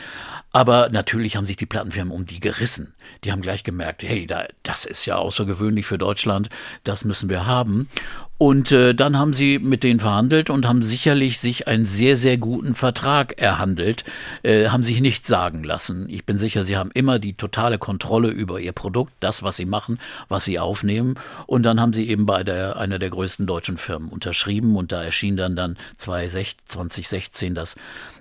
Aber 0.56 0.88
natürlich 0.88 1.36
haben 1.36 1.46
sich 1.46 1.58
die 1.58 1.65
Plattenfirmen 1.65 2.13
um 2.13 2.26
die 2.26 2.39
gerissen. 2.39 2.94
Die 3.26 3.34
haben 3.34 3.41
gleich 3.41 3.65
gemerkt, 3.65 4.04
hey, 4.04 4.26
da, 4.26 4.46
das 4.63 4.86
ist 4.86 5.06
ja 5.06 5.18
außergewöhnlich 5.18 5.86
für 5.86 5.98
Deutschland, 5.98 6.48
das 6.86 7.04
müssen 7.04 7.28
wir 7.28 7.46
haben. 7.46 7.89
Und 8.38 8.72
äh, 8.72 8.96
dann 8.96 9.18
haben 9.18 9.34
sie 9.34 9.60
mit 9.60 9.84
denen 9.84 10.00
verhandelt 10.00 10.50
und 10.50 10.65
haben 10.65 10.82
sicherlich 10.82 11.39
sich 11.39 11.68
einen 11.68 11.84
sehr, 11.84 12.15
sehr 12.15 12.38
guten 12.38 12.74
Vertrag 12.74 13.41
erhandelt, 13.41 14.06
äh, 14.44 14.70
haben 14.70 14.84
sich 14.84 15.02
nichts 15.02 15.28
sagen 15.28 15.62
lassen. 15.63 16.08
Ich 16.08 16.26
bin 16.26 16.38
sicher, 16.38 16.63
sie 16.63 16.78
haben 16.78 16.91
immer 16.94 17.20
die 17.20 17.34
totale 17.34 17.78
Kontrolle 17.78 18.30
über 18.30 18.62
ihr 18.62 18.72
Produkt, 18.72 19.12
das, 19.20 19.44
was 19.44 19.58
sie 19.58 19.65
machen, 19.65 20.00
was 20.30 20.46
sie 20.46 20.58
aufnehmen. 20.58 21.15
Und 21.48 21.63
dann 21.63 21.82
haben 21.82 21.91
sie 21.91 22.08
eben 22.10 22.26
bei 22.26 22.46
der, 22.46 22.78
einer 22.78 23.00
der 23.00 23.10
größten 23.10 23.46
deutschen 23.46 23.78
Firmen 23.78 24.08
unterschrieben 24.08 24.78
und 24.78 24.94
da 24.94 25.04
erschien 25.04 25.36
dann 25.36 25.58
dann 25.58 25.78
2016 25.98 27.56
das 27.56 27.76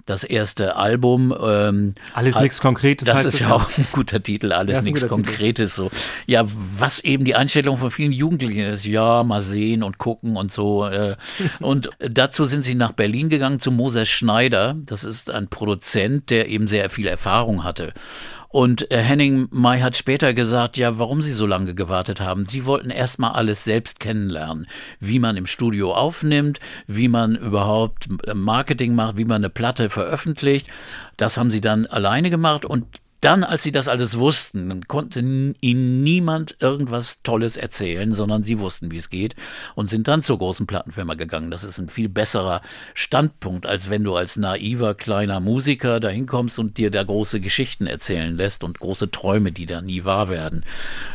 das 0.07 0.25
erste 0.25 0.77
Album. 0.77 1.35
Ähm, 1.43 1.95
alles 2.12 2.37
nichts 2.37 2.61
Konkretes. 2.61 3.07
Das 3.07 3.25
ist 3.25 3.40
ja 3.40 3.53
auch 3.53 3.67
ein 3.77 3.87
guter 3.93 4.23
Titel, 4.23 4.53
alles 4.53 4.83
nichts 4.83 5.07
Konkretes. 5.09 5.75
So. 5.75 5.90
Ja, 6.27 6.45
was 6.45 7.01
eben 7.01 7.25
die 7.25 7.35
Einstellung 7.35 7.79
von 7.79 7.90
vielen 7.90 8.12
Jugendlichen 8.12 8.61
ist, 8.61 8.85
ja, 8.85 9.23
mal 9.23 9.43
sehen 9.43 9.83
und 9.83 9.99
gucken 9.99 10.37
und 10.37 10.53
so. 10.53 10.87
Äh. 10.87 11.17
und 11.61 11.90
dazu 11.99 12.45
sind 12.45 12.64
sie 12.64 12.75
nach 12.75 12.93
Berlin 12.93 13.29
gegangen 13.29 13.61
zu 13.61 13.71
Moses 13.71 14.09
Schneider. 14.09 14.77
Das 14.85 15.05
ist 15.05 15.31
ein 15.31 15.49
Produzent, 15.49 16.31
der 16.31 16.49
eben 16.49 16.69
sehr 16.69 16.90
viel 16.90 17.07
Erfahrung 17.07 17.64
hatte. 17.64 17.93
Und 18.55 18.88
äh, 18.93 18.99
Henning 19.03 19.49
May 19.51 19.81
hat 19.81 19.97
später 19.97 20.33
gesagt, 20.33 20.77
ja, 20.77 20.97
warum 20.97 21.23
sie 21.23 21.33
so 21.33 21.45
lange 21.45 21.75
gewartet 21.75 22.21
haben. 22.21 22.47
Sie 22.47 22.67
wollten 22.67 22.90
erstmal 22.90 23.33
alles 23.33 23.64
selbst 23.64 23.99
kennenlernen. 23.99 24.69
Wie 25.01 25.19
man 25.19 25.37
im 25.37 25.47
Studio 25.47 25.93
aufnimmt, 25.93 26.61
wie 26.87 27.09
man 27.09 27.35
überhaupt 27.35 28.07
äh, 28.29 28.33
Marketing 28.33 28.95
macht, 28.95 29.17
wie 29.17 29.25
man 29.25 29.38
eine 29.38 29.51
Platte 29.51 29.90
veröffentlicht. 29.90 30.69
Das 31.17 31.37
haben 31.37 31.51
sie 31.51 31.61
dann 31.61 31.87
alleine 31.87 32.31
gemacht 32.31 32.64
und 32.64 32.87
dann, 33.24 33.42
als 33.42 33.62
sie 33.62 33.72
das 33.72 33.88
alles 33.88 34.18
wussten, 34.18 34.87
konnte 34.87 35.20
ihnen 35.20 36.02
niemand 36.02 36.56
irgendwas 36.60 37.22
Tolles 37.22 37.56
erzählen, 37.56 38.14
sondern 38.14 38.42
sie 38.42 38.58
wussten, 38.58 38.90
wie 38.90 38.98
es 38.98 39.08
geht 39.08 39.34
und 39.74 39.88
sind 39.88 40.08
dann 40.08 40.22
zur 40.22 40.38
großen 40.38 40.66
Plattenfirma 40.66 41.14
gegangen. 41.14 41.50
Das 41.50 41.64
ist 41.64 41.78
ein 41.78 41.88
viel 41.88 42.08
besserer 42.08 42.60
Standpunkt, 42.92 43.66
als 43.66 43.88
wenn 43.88 44.04
du 44.04 44.14
als 44.14 44.37
naiver 44.37 44.94
kleiner 44.94 45.40
Musiker 45.40 46.00
dahin 46.00 46.26
kommst 46.26 46.58
und 46.58 46.76
dir 46.76 46.90
da 46.90 47.02
große 47.02 47.40
Geschichten 47.40 47.87
erzählen 47.87 48.37
lässt 48.37 48.62
und 48.62 48.78
große 48.78 49.10
Träume, 49.10 49.52
die 49.52 49.66
da 49.66 49.80
nie 49.80 50.04
wahr 50.04 50.28
werden. 50.28 50.64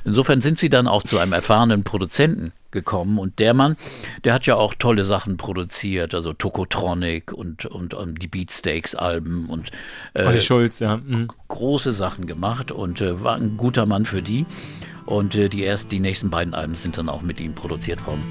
Insofern 0.03 0.41
sind 0.41 0.59
sie 0.59 0.69
dann 0.69 0.87
auch 0.87 1.03
zu 1.03 1.19
einem 1.19 1.33
erfahrenen 1.33 1.83
Produzenten 1.83 2.53
gekommen. 2.71 3.17
Und 3.17 3.39
der 3.39 3.53
Mann, 3.53 3.75
der 4.23 4.34
hat 4.34 4.45
ja 4.45 4.55
auch 4.55 4.73
tolle 4.73 5.05
Sachen 5.05 5.38
produziert, 5.38 6.13
also 6.13 6.34
Tokotronic 6.34 7.32
und, 7.32 7.65
und, 7.65 7.93
und 7.93 8.21
die 8.21 8.27
Beatsteaks-Alben 8.27 9.47
und 9.47 9.71
äh, 10.13 10.23
Olli 10.25 10.41
Schulz, 10.41 10.79
ja. 10.79 10.97
Mhm. 10.97 11.27
große 11.47 11.91
Sachen 11.91 12.27
gemacht 12.27 12.71
und 12.71 13.01
äh, 13.01 13.23
war 13.23 13.36
ein 13.36 13.58
guter 13.58 13.86
Mann 13.86 14.05
für 14.05 14.21
die. 14.21 14.45
Und 15.05 15.36
äh, 15.36 15.49
die 15.49 15.63
erst 15.63 15.91
die 15.91 15.99
nächsten 15.99 16.29
beiden 16.29 16.53
Alben 16.53 16.75
sind 16.75 16.97
dann 16.97 17.10
auch 17.10 17.21
mit 17.21 17.39
ihm 17.39 17.53
produziert 17.53 18.05
worden. 18.05 18.23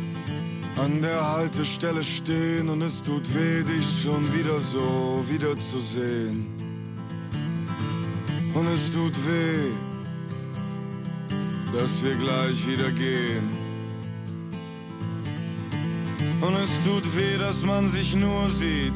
An 0.76 1.02
der 1.02 1.32
Haltestelle 1.32 2.04
stehen 2.04 2.68
und 2.68 2.82
es 2.82 3.02
tut 3.02 3.34
weh, 3.34 3.64
dich 3.64 4.02
schon 4.02 4.22
wieder 4.32 4.60
so 4.60 5.24
wiederzusehen. 5.28 6.46
Und 8.54 8.66
es 8.72 8.92
tut 8.92 9.14
weh, 9.26 9.72
dass 11.76 12.02
wir 12.04 12.14
gleich 12.14 12.64
wieder 12.66 12.90
gehen. 12.92 13.67
Und 16.40 16.54
es 16.54 16.84
tut 16.84 17.04
weh, 17.16 17.36
dass 17.36 17.64
man 17.64 17.88
sich 17.88 18.14
nur 18.14 18.48
sieht, 18.48 18.92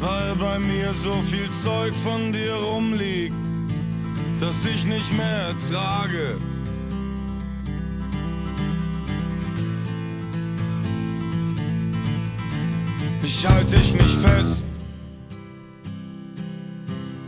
weil 0.00 0.34
bei 0.36 0.58
mir 0.58 0.92
so 0.92 1.12
viel 1.12 1.48
Zeug 1.50 1.94
von 1.94 2.32
dir 2.32 2.54
rumliegt. 2.54 3.34
das 4.40 4.64
ich 4.64 4.86
nicht 4.86 5.12
mehr 5.16 5.54
ertrage. 5.54 6.36
Ich 13.22 13.46
halte 13.46 13.76
dich 13.76 13.92
nicht 13.94 14.16
fest 14.16 14.66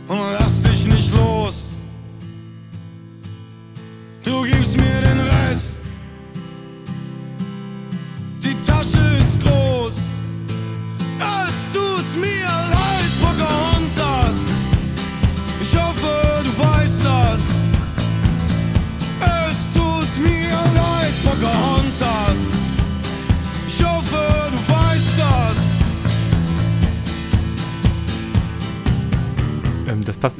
und 0.07 0.19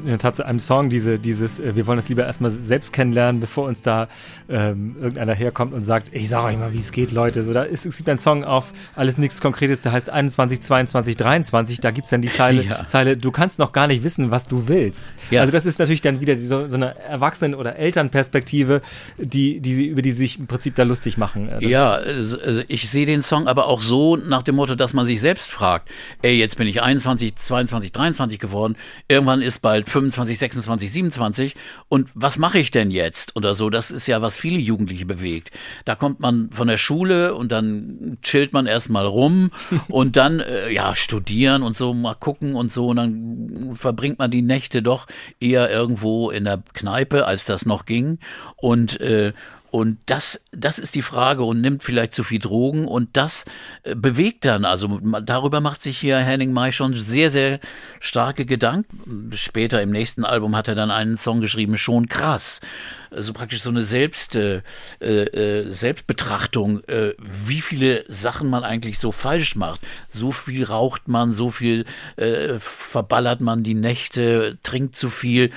in 0.03 0.09
der 0.09 0.19
Tat 0.19 0.35
zu 0.35 0.45
einem 0.45 0.59
Song, 0.59 0.89
diese, 0.89 1.17
dieses, 1.19 1.59
äh, 1.59 1.75
wir 1.75 1.87
wollen 1.87 1.97
das 1.97 2.09
lieber 2.09 2.25
erstmal 2.25 2.51
selbst 2.51 2.93
kennenlernen, 2.93 3.39
bevor 3.41 3.67
uns 3.67 3.81
da 3.81 4.07
ähm, 4.49 4.95
irgendeiner 4.99 5.33
herkommt 5.33 5.73
und 5.73 5.83
sagt, 5.83 6.09
ich 6.13 6.29
sag 6.29 6.43
euch 6.45 6.57
mal, 6.57 6.73
wie 6.73 6.79
es 6.79 6.91
geht, 6.91 7.11
Leute. 7.11 7.43
So, 7.43 7.53
da 7.53 7.63
ist, 7.63 7.85
es 7.85 7.97
gibt 7.97 8.09
einen 8.09 8.19
Song 8.19 8.43
auf 8.43 8.73
Alles 8.95 9.17
nichts 9.17 9.41
Konkretes, 9.41 9.81
der 9.81 9.91
heißt 9.91 10.09
21, 10.09 10.61
22, 10.61 11.17
23. 11.17 11.79
Da 11.81 11.91
gibt 11.91 12.05
es 12.05 12.11
dann 12.11 12.21
die 12.21 12.27
Zeile, 12.29 12.63
Ja. 12.69 12.87
Zeile, 12.87 13.17
du 13.17 13.31
kannst 13.31 13.59
noch 13.59 13.71
gar 13.71 13.87
nicht 13.87 14.03
wissen, 14.03 14.31
was 14.31 14.47
du 14.47 14.67
willst. 14.67 15.05
Ja. 15.31 15.41
Also 15.41 15.51
das 15.51 15.65
ist 15.65 15.79
natürlich 15.79 16.01
dann 16.01 16.21
wieder 16.21 16.37
so, 16.39 16.67
so 16.67 16.75
eine 16.75 16.97
Erwachsenen- 16.99 17.55
oder 17.55 17.75
Elternperspektive, 17.77 18.81
die, 19.17 19.59
die, 19.59 19.73
sie- 19.75 19.87
über 19.87 20.01
die 20.01 20.11
sie 20.11 20.17
sich 20.17 20.39
im 20.39 20.47
Prinzip 20.47 20.75
da 20.75 20.83
lustig 20.83 21.17
machen. 21.17 21.49
Das- 21.51 21.63
Ja, 21.63 21.91
also 21.93 22.39
also 22.39 22.61
ich 22.67 22.89
sehe 22.89 23.05
den 23.05 23.21
Song 23.21 23.47
aber 23.47 23.67
auch 23.67 23.81
so 23.81 24.15
nach 24.15 24.43
dem 24.43 24.55
Motto, 24.55 24.75
dass 24.75 24.93
man 24.93 25.05
sich 25.05 25.19
selbst 25.19 25.49
fragt, 25.49 25.89
ey, 26.21 26.37
jetzt 26.37 26.57
bin 26.57 26.67
ich 26.67 26.81
21, 26.81 27.35
22, 27.35 27.91
23 27.91 28.39
geworden, 28.39 28.75
irgendwann 29.07 29.41
ist 29.41 29.59
bald 29.61 29.89
25, 29.93 30.39
26, 30.39 30.91
27 30.91 31.55
und 31.87 32.09
was 32.15 32.39
mache 32.39 32.57
ich 32.57 32.71
denn 32.71 32.89
jetzt 32.89 33.35
oder 33.35 33.53
so? 33.53 33.69
Das 33.69 33.91
ist 33.91 34.07
ja, 34.07 34.23
was 34.23 34.37
viele 34.37 34.57
Jugendliche 34.57 35.05
bewegt. 35.05 35.51
Da 35.85 35.93
kommt 35.93 36.19
man 36.19 36.49
von 36.51 36.67
der 36.67 36.79
Schule 36.79 37.35
und 37.35 37.51
dann 37.51 38.17
chillt 38.23 38.53
man 38.53 38.65
erstmal 38.65 39.05
rum 39.05 39.51
und 39.89 40.17
dann, 40.17 40.39
äh, 40.39 40.71
ja, 40.71 40.95
studieren 40.95 41.61
und 41.61 41.77
so, 41.77 41.93
mal 41.93 42.15
gucken 42.15 42.55
und 42.55 42.71
so 42.71 42.87
und 42.87 42.95
dann 42.95 43.75
verbringt 43.75 44.17
man 44.17 44.31
die 44.31 44.41
Nächte 44.41 44.81
doch 44.81 45.05
eher 45.39 45.69
irgendwo 45.69 46.31
in 46.31 46.45
der 46.45 46.63
Kneipe, 46.73 47.27
als 47.27 47.45
das 47.45 47.67
noch 47.67 47.85
ging 47.85 48.17
und 48.55 48.99
äh, 48.99 49.33
und 49.73 49.97
das, 50.05 50.39
das 50.51 50.77
ist 50.77 50.93
die 50.93 51.01
Frage 51.01 51.43
und 51.43 51.59
nimmt 51.59 51.81
vielleicht 51.81 52.13
zu 52.13 52.23
viel 52.23 52.37
Drogen 52.37 52.87
und 52.87 53.09
das 53.13 53.45
äh, 53.81 53.95
bewegt 53.95 54.45
dann. 54.45 54.65
Also 54.65 54.99
darüber 55.25 55.61
macht 55.61 55.81
sich 55.81 55.97
hier 55.97 56.19
Henning 56.19 56.53
May 56.53 56.71
schon 56.71 56.93
sehr, 56.93 57.31
sehr 57.31 57.59
starke 57.99 58.45
Gedanken. 58.45 59.31
Später 59.33 59.81
im 59.81 59.89
nächsten 59.89 60.25
Album 60.25 60.55
hat 60.55 60.67
er 60.67 60.75
dann 60.75 60.91
einen 60.91 61.17
Song 61.17 61.41
geschrieben, 61.41 61.79
schon 61.79 62.07
krass. 62.07 62.61
Also 63.09 63.33
praktisch 63.33 63.61
so 63.61 63.71
eine 63.71 63.81
Selbst, 63.81 64.35
äh, 64.35 64.61
äh, 64.99 65.71
Selbstbetrachtung, 65.71 66.83
äh, 66.83 67.13
wie 67.17 67.61
viele 67.61 68.05
Sachen 68.07 68.51
man 68.51 68.63
eigentlich 68.63 68.99
so 68.99 69.11
falsch 69.11 69.55
macht. 69.55 69.81
So 70.11 70.31
viel 70.31 70.65
raucht 70.65 71.07
man, 71.07 71.33
so 71.33 71.49
viel 71.49 71.85
äh, 72.17 72.59
verballert 72.59 73.41
man 73.41 73.63
die 73.63 73.73
Nächte, 73.73 74.59
trinkt 74.61 74.95
zu 74.95 75.09
viel 75.09 75.49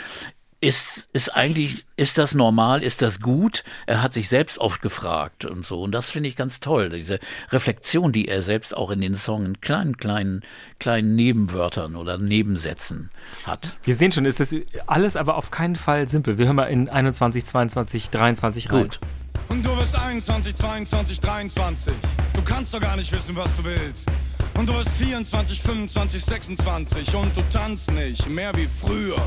ist, 0.61 1.09
ist 1.13 1.37
eigentlich, 1.37 1.85
ist 1.97 2.19
das 2.19 2.35
normal, 2.35 2.83
ist 2.83 3.03
das 3.03 3.21
gut? 3.21 3.63
Er 3.87 4.03
hat 4.03 4.15
sich 4.15 4.29
selbst 4.29 4.59
oft 4.59 4.81
gefragt 4.81 5.45
und 5.45 5.65
so. 5.65 5.83
Und 5.83 5.93
das 5.93 6.11
finde 6.11 6.29
ich 6.29 6.37
ganz 6.37 6.61
toll, 6.61 6.89
diese 6.91 7.21
Reflexion, 7.51 8.11
die 8.11 8.29
er 8.29 8.43
selbst 8.43 8.77
auch 8.77 8.91
in 8.91 9.01
den 9.01 9.15
Song 9.17 9.45
in 9.45 9.61
kleinen, 9.61 9.97
kleinen, 9.97 10.43
kleinen 10.79 11.15
Nebenwörtern 11.15 11.95
oder 11.95 12.17
Nebensätzen 12.17 13.11
hat. 13.45 13.77
Wir 13.85 13.95
sehen 13.95 14.13
schon, 14.13 14.25
ist 14.25 14.41
das 14.41 14.55
alles 14.87 15.17
aber 15.17 15.37
auf 15.37 15.51
keinen 15.51 15.77
Fall 15.77 16.09
simpel. 16.09 16.39
Wir 16.39 16.47
hören 16.47 16.57
mal 16.57 16.65
in 16.65 16.89
21, 16.89 17.45
22, 17.45 18.11
23 18.11 18.73
rein. 18.73 18.83
Gut. 18.83 19.01
Und 19.49 19.65
du 19.65 19.77
bist 19.77 19.95
21, 19.95 20.55
22, 20.55 21.21
23. 21.21 21.93
Du 22.33 22.43
kannst 22.43 22.73
doch 22.73 22.81
gar 22.81 22.97
nicht 22.97 23.13
wissen, 23.13 23.37
was 23.37 23.57
du 23.57 23.65
willst. 23.65 24.09
Und 24.59 24.69
du 24.69 24.73
bist 24.73 24.97
24, 24.97 25.61
25, 25.61 26.25
26 26.25 27.15
und 27.15 27.37
du 27.37 27.43
tanzt 27.53 27.91
nicht 27.93 28.29
mehr 28.29 28.55
wie 28.57 28.67
früher. 28.67 29.21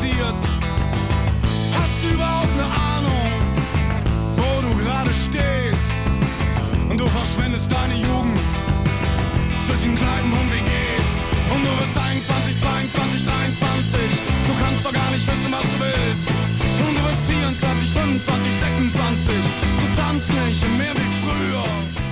Passiert. 0.00 0.34
Hast 1.76 2.02
du 2.02 2.14
überhaupt 2.14 2.48
eine 2.54 2.68
Ahnung, 2.96 3.32
wo 4.36 4.62
du 4.62 4.76
gerade 4.82 5.10
stehst? 5.12 5.88
Und 6.88 6.98
du 6.98 7.06
verschwendest 7.06 7.70
deine 7.70 7.94
Jugend 7.94 8.38
zwischen 9.58 9.94
Kneipen 9.94 10.32
und 10.32 10.52
WGs. 10.52 11.08
Und 11.52 11.62
du 11.64 11.72
bist 11.80 11.98
21, 11.98 12.58
22, 12.58 13.24
23. 13.24 14.00
Du 14.46 14.64
kannst 14.64 14.86
doch 14.86 14.92
gar 14.92 15.10
nicht 15.10 15.26
wissen, 15.26 15.52
was 15.52 15.62
du 15.62 15.76
willst. 15.80 16.28
Und 16.86 16.96
du 16.96 17.02
bist 17.08 17.26
24, 17.26 17.88
25, 17.88 18.52
26. 18.52 19.34
Du 19.80 20.00
tanzt 20.00 20.32
nicht 20.32 20.78
mehr 20.78 20.94
wie 20.94 21.10
früher. 21.20 22.09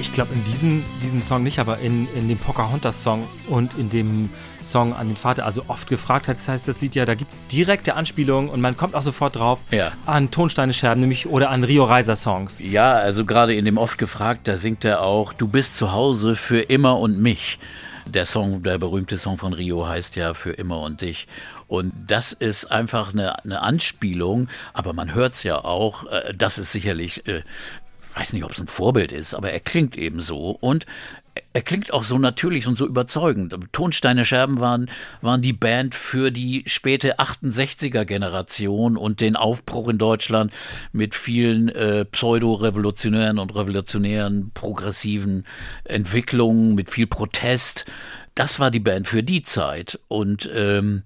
Ich 0.00 0.14
glaube, 0.14 0.32
in 0.32 0.42
diesem, 0.44 0.82
diesem 1.02 1.22
Song 1.22 1.42
nicht, 1.42 1.58
aber 1.58 1.78
in, 1.78 2.08
in 2.14 2.26
dem 2.26 2.38
Pocahontas-Song 2.38 3.26
und 3.48 3.74
in 3.74 3.90
dem 3.90 4.30
Song 4.62 4.94
an 4.94 5.08
den 5.08 5.16
Vater, 5.16 5.44
also 5.44 5.64
oft 5.68 5.88
gefragt 5.88 6.26
hat, 6.26 6.38
das 6.38 6.48
heißt 6.48 6.66
das 6.68 6.80
Lied 6.80 6.94
ja, 6.94 7.04
da 7.04 7.14
gibt 7.14 7.32
es 7.32 7.38
direkte 7.52 7.94
Anspielungen 7.94 8.48
und 8.48 8.60
man 8.62 8.76
kommt 8.78 8.94
auch 8.94 9.02
sofort 9.02 9.36
drauf 9.36 9.60
Ja. 9.70 9.92
an 10.06 10.30
Tonsteine 10.30 10.72
Scherben, 10.72 11.02
nämlich 11.02 11.26
oder 11.28 11.50
an 11.50 11.64
Rio 11.64 11.84
Reiser 11.84 12.16
Songs. 12.16 12.58
Ja, 12.60 12.92
also 12.94 13.26
gerade 13.26 13.54
in 13.54 13.66
dem 13.66 13.76
oft 13.76 13.98
gefragt, 13.98 14.48
da 14.48 14.56
singt 14.56 14.84
er 14.86 15.02
auch, 15.02 15.34
du 15.34 15.46
bist 15.46 15.76
zu 15.76 15.92
Hause 15.92 16.34
für 16.34 16.60
immer 16.60 16.98
und 16.98 17.20
mich. 17.20 17.58
Der 18.06 18.26
Song, 18.26 18.62
der 18.62 18.78
berühmte 18.78 19.18
Song 19.18 19.38
von 19.38 19.52
Rio 19.52 19.86
heißt 19.86 20.16
ja 20.16 20.34
für 20.34 20.50
immer 20.50 20.80
und 20.80 21.02
dich. 21.02 21.28
Und 21.68 21.92
das 22.08 22.32
ist 22.32 22.64
einfach 22.72 23.12
eine, 23.12 23.44
eine 23.44 23.62
Anspielung, 23.62 24.48
aber 24.72 24.92
man 24.92 25.14
hört 25.14 25.34
es 25.34 25.44
ja 25.44 25.58
auch, 25.64 26.06
äh, 26.06 26.34
das 26.36 26.58
ist 26.58 26.72
sicherlich, 26.72 27.28
äh, 27.28 27.42
weiß 28.14 28.32
nicht, 28.32 28.44
ob 28.44 28.52
es 28.52 28.60
ein 28.60 28.66
Vorbild 28.66 29.12
ist, 29.12 29.34
aber 29.34 29.52
er 29.52 29.60
klingt 29.60 29.96
eben 29.96 30.20
so. 30.20 30.50
Und 30.60 30.86
er 31.52 31.62
klingt 31.62 31.92
auch 31.92 32.04
so 32.04 32.18
natürlich 32.18 32.66
und 32.66 32.76
so 32.76 32.86
überzeugend. 32.86 33.56
Tonsteine 33.72 34.24
Scherben 34.24 34.60
waren, 34.60 34.90
waren 35.20 35.42
die 35.42 35.52
Band 35.52 35.94
für 35.94 36.30
die 36.30 36.64
späte 36.66 37.18
68er 37.18 38.04
Generation 38.04 38.96
und 38.96 39.20
den 39.20 39.36
Aufbruch 39.36 39.88
in 39.88 39.98
Deutschland 39.98 40.52
mit 40.92 41.14
vielen 41.14 41.68
äh, 41.68 42.04
pseudo-revolutionären 42.04 43.38
und 43.38 43.54
revolutionären 43.54 44.50
progressiven 44.54 45.44
Entwicklungen, 45.84 46.74
mit 46.74 46.90
viel 46.90 47.06
Protest. 47.06 47.84
Das 48.34 48.60
war 48.60 48.70
die 48.70 48.80
Band 48.80 49.08
für 49.08 49.22
die 49.22 49.42
Zeit. 49.42 49.98
Und 50.08 50.48
ähm, 50.54 51.02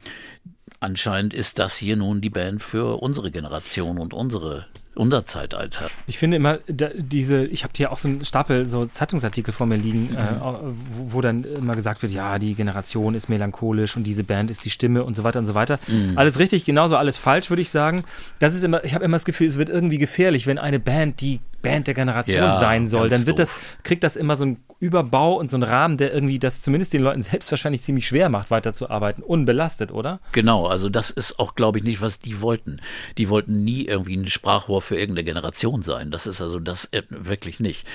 anscheinend 0.80 1.34
ist 1.34 1.58
das 1.58 1.76
hier 1.76 1.96
nun 1.96 2.20
die 2.20 2.30
Band 2.30 2.62
für 2.62 3.02
unsere 3.02 3.30
Generation 3.30 3.98
und 3.98 4.12
unsere 4.12 4.66
unser 4.94 5.24
Zeitalter. 5.24 5.90
Ich 6.06 6.18
finde 6.18 6.36
immer, 6.36 6.58
da, 6.66 6.88
diese, 6.94 7.44
ich 7.44 7.64
habe 7.64 7.72
hier 7.76 7.92
auch 7.92 7.98
so 7.98 8.08
einen 8.08 8.24
Stapel 8.24 8.66
so 8.66 8.86
Zeitungsartikel 8.86 9.52
vor 9.52 9.66
mir 9.66 9.76
liegen, 9.76 10.14
äh, 10.14 10.40
wo, 10.96 11.14
wo 11.14 11.20
dann 11.20 11.44
immer 11.44 11.74
gesagt 11.74 12.02
wird, 12.02 12.12
ja, 12.12 12.38
die 12.38 12.54
Generation 12.54 13.14
ist 13.14 13.28
melancholisch 13.28 13.96
und 13.96 14.04
diese 14.04 14.24
Band 14.24 14.50
ist 14.50 14.64
die 14.64 14.70
Stimme 14.70 15.04
und 15.04 15.16
so 15.16 15.24
weiter 15.24 15.38
und 15.38 15.46
so 15.46 15.54
weiter. 15.54 15.78
Alles 16.16 16.38
richtig, 16.38 16.64
genauso 16.64 16.96
alles 16.96 17.16
falsch, 17.16 17.50
würde 17.50 17.62
ich 17.62 17.70
sagen. 17.70 18.04
Das 18.38 18.54
ist 18.54 18.62
immer, 18.62 18.84
ich 18.84 18.94
habe 18.94 19.04
immer 19.04 19.16
das 19.16 19.24
Gefühl, 19.24 19.48
es 19.48 19.56
wird 19.56 19.68
irgendwie 19.68 19.98
gefährlich, 19.98 20.46
wenn 20.46 20.58
eine 20.58 20.80
Band 20.80 21.20
die 21.20 21.40
Band 21.62 21.86
der 21.86 21.94
Generation 21.94 22.42
Ja, 22.42 22.58
sein 22.58 22.86
soll, 22.86 23.08
dann 23.08 23.26
wird 23.26 23.38
das, 23.38 23.48
doof. 23.48 23.76
kriegt 23.84 24.04
das 24.04 24.16
immer 24.16 24.36
so 24.36 24.44
einen 24.44 24.58
Überbau 24.80 25.38
und 25.38 25.48
so 25.48 25.56
einen 25.56 25.62
Rahmen, 25.62 25.96
der 25.96 26.12
irgendwie 26.12 26.38
das 26.38 26.60
zumindest 26.60 26.92
den 26.92 27.00
Leuten 27.02 27.22
selbst 27.22 27.50
wahrscheinlich 27.50 27.82
ziemlich 27.82 28.06
schwer 28.06 28.28
macht, 28.28 28.50
weiterzuarbeiten, 28.50 29.24
unbelastet, 29.24 29.90
oder? 29.90 30.20
Genau, 30.32 30.66
also 30.66 30.90
das 30.90 31.08
ist 31.10 31.38
auch, 31.38 31.54
glaube 31.54 31.78
ich, 31.78 31.84
nicht, 31.84 32.02
was 32.02 32.18
die 32.18 32.42
wollten. 32.42 32.80
Die 33.16 33.30
wollten 33.30 33.64
nie 33.64 33.86
irgendwie 33.86 34.14
ein 34.14 34.26
Sprachrohr 34.28 34.82
für 34.84 34.96
irgendeine 34.96 35.24
Generation 35.24 35.82
sein. 35.82 36.10
Das 36.10 36.26
ist 36.26 36.40
also 36.40 36.58
das 36.58 36.86
äh, 36.92 37.02
wirklich 37.08 37.60
nicht. 37.60 37.86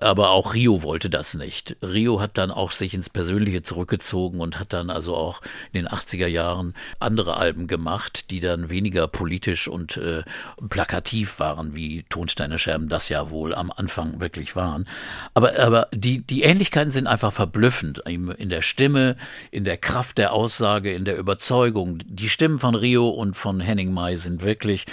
Aber 0.00 0.30
auch 0.30 0.54
Rio 0.54 0.82
wollte 0.82 1.10
das 1.10 1.34
nicht. 1.34 1.76
Rio 1.82 2.20
hat 2.20 2.38
dann 2.38 2.50
auch 2.50 2.72
sich 2.72 2.94
ins 2.94 3.10
Persönliche 3.10 3.62
zurückgezogen 3.62 4.40
und 4.40 4.58
hat 4.58 4.72
dann 4.72 4.90
also 4.90 5.16
auch 5.16 5.40
in 5.72 5.82
den 5.82 5.88
80er 5.88 6.26
Jahren 6.26 6.74
andere 7.00 7.36
Alben 7.36 7.66
gemacht, 7.66 8.30
die 8.30 8.40
dann 8.40 8.70
weniger 8.70 9.08
politisch 9.08 9.68
und 9.68 9.96
äh, 9.96 10.22
plakativ 10.68 11.38
waren, 11.40 11.74
wie 11.74 12.04
Tonsteine 12.08 12.58
Scherben 12.58 12.88
das 12.88 13.08
ja 13.08 13.30
wohl 13.30 13.54
am 13.54 13.72
Anfang 13.74 14.20
wirklich 14.20 14.56
waren. 14.56 14.86
Aber, 15.34 15.58
aber 15.58 15.88
die, 15.92 16.20
die 16.20 16.42
Ähnlichkeiten 16.42 16.90
sind 16.90 17.06
einfach 17.06 17.32
verblüffend 17.32 17.98
in 18.08 18.48
der 18.48 18.62
Stimme, 18.62 19.16
in 19.50 19.64
der 19.64 19.76
Kraft 19.76 20.18
der 20.18 20.32
Aussage, 20.32 20.92
in 20.92 21.04
der 21.04 21.18
Überzeugung. 21.18 21.98
Die 22.06 22.28
Stimmen 22.28 22.58
von 22.58 22.74
Rio 22.74 23.08
und 23.08 23.34
von 23.34 23.60
Henning 23.60 23.92
May 23.92 24.16
sind 24.16 24.42
wirklich 24.42 24.86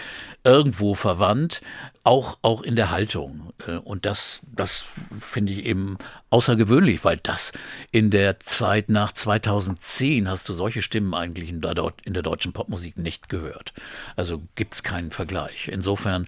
irgendwo 0.45 0.93
verwandt, 0.93 1.61
auch, 2.03 2.37
auch 2.43 2.61
in 2.61 2.75
der 2.75 2.91
Haltung. 2.91 3.49
Äh, 3.67 3.77
und 3.77 4.05
das, 4.05 4.41
das 4.55 4.85
finde 5.19 5.51
ich 5.51 5.65
eben 5.65 5.97
außergewöhnlich, 6.29 7.03
weil 7.03 7.17
das 7.17 7.51
in 7.91 8.11
der 8.11 8.39
Zeit 8.39 8.89
nach 8.89 9.11
2010 9.11 10.29
hast 10.29 10.47
du 10.47 10.53
solche 10.53 10.83
Stimmen 10.83 11.15
eigentlich 11.15 11.49
in 11.49 11.61
der, 11.61 11.73
in 12.03 12.13
der 12.13 12.21
deutschen 12.21 12.53
Popmusik 12.53 12.97
nicht 12.97 13.27
gehört. 13.27 13.73
Also 14.15 14.43
gibt 14.53 14.75
es 14.75 14.83
keinen 14.83 15.09
Vergleich. 15.09 15.67
Insofern 15.67 16.27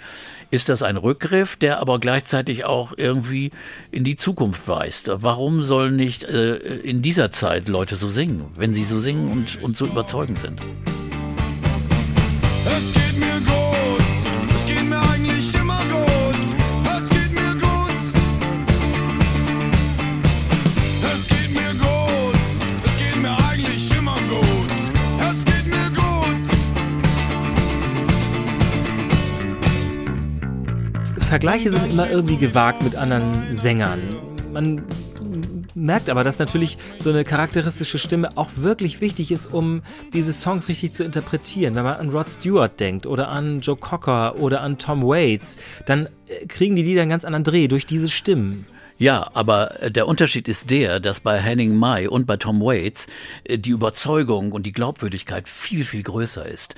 ist 0.50 0.68
das 0.68 0.82
ein 0.82 0.98
Rückgriff, 0.98 1.56
der 1.56 1.80
aber 1.80 2.00
gleichzeitig 2.00 2.66
auch 2.66 2.94
irgendwie 2.98 3.52
in 3.92 4.04
die 4.04 4.16
Zukunft 4.16 4.68
weist. 4.68 5.12
Warum 5.14 5.62
sollen 5.62 5.96
nicht 5.96 6.24
äh, 6.24 6.56
in 6.56 7.04
dieser 7.04 7.32
Zeit 7.32 7.68
Leute 7.68 7.98
so 7.98 8.10
singen, 8.10 8.48
wenn 8.56 8.74
sie 8.74 8.84
so 8.84 9.00
singen 9.00 9.32
und, 9.32 9.62
und 9.62 9.78
so 9.78 9.86
überzeugend 9.86 10.40
sind? 10.40 10.60
Es 12.66 12.94
geht 12.94 13.20
mir 13.20 13.37
Vergleiche 31.38 31.72
sind 31.72 31.92
immer 31.92 32.10
irgendwie 32.10 32.38
gewagt 32.38 32.82
mit 32.82 32.96
anderen 32.96 33.56
Sängern. 33.56 34.00
Man 34.54 34.82
merkt 35.76 36.10
aber, 36.10 36.24
dass 36.24 36.40
natürlich 36.40 36.80
so 36.98 37.12
eine 37.12 37.24
charakteristische 37.24 38.00
Stimme 38.00 38.30
auch 38.36 38.50
wirklich 38.56 39.02
wichtig 39.02 39.32
ist, 39.32 39.54
um 39.54 39.84
diese 40.14 40.34
Songs 40.34 40.68
richtig 40.68 40.94
zu 40.94 41.04
interpretieren. 41.04 41.76
Wenn 41.76 41.84
man 41.84 41.98
an 41.98 42.10
Rod 42.10 42.28
Stewart 42.28 42.80
denkt 42.80 43.06
oder 43.06 43.28
an 43.28 43.60
Joe 43.60 43.76
Cocker 43.76 44.38
oder 44.38 44.62
an 44.62 44.80
Tom 44.80 45.04
Waits, 45.04 45.58
dann 45.86 46.10
äh, 46.26 46.48
kriegen 46.48 46.76
die 46.76 46.82
Lieder 46.82 47.04
einen 47.04 47.12
ganz 47.12 47.24
anderen 47.24 47.44
Dreh 47.44 47.68
durch 47.68 47.86
diese 47.86 48.10
Stimmen. 48.10 48.66
Ja, 49.00 49.30
aber 49.36 49.80
äh, 49.84 49.92
der 49.92 50.08
Unterschied 50.08 50.48
ist 50.48 50.72
der, 50.72 51.00
dass 51.00 51.20
bei 51.20 51.40
Henning 51.40 51.76
Mai 51.76 52.10
und 52.10 52.26
bei 52.26 52.38
Tom 52.38 52.62
Waits 52.62 53.06
äh, 53.44 53.60
die 53.60 53.70
Überzeugung 53.70 54.54
und 54.54 54.66
die 54.66 54.72
Glaubwürdigkeit 54.72 55.48
viel, 55.48 55.86
viel 55.86 56.02
größer 56.02 56.48
ist. 56.48 56.74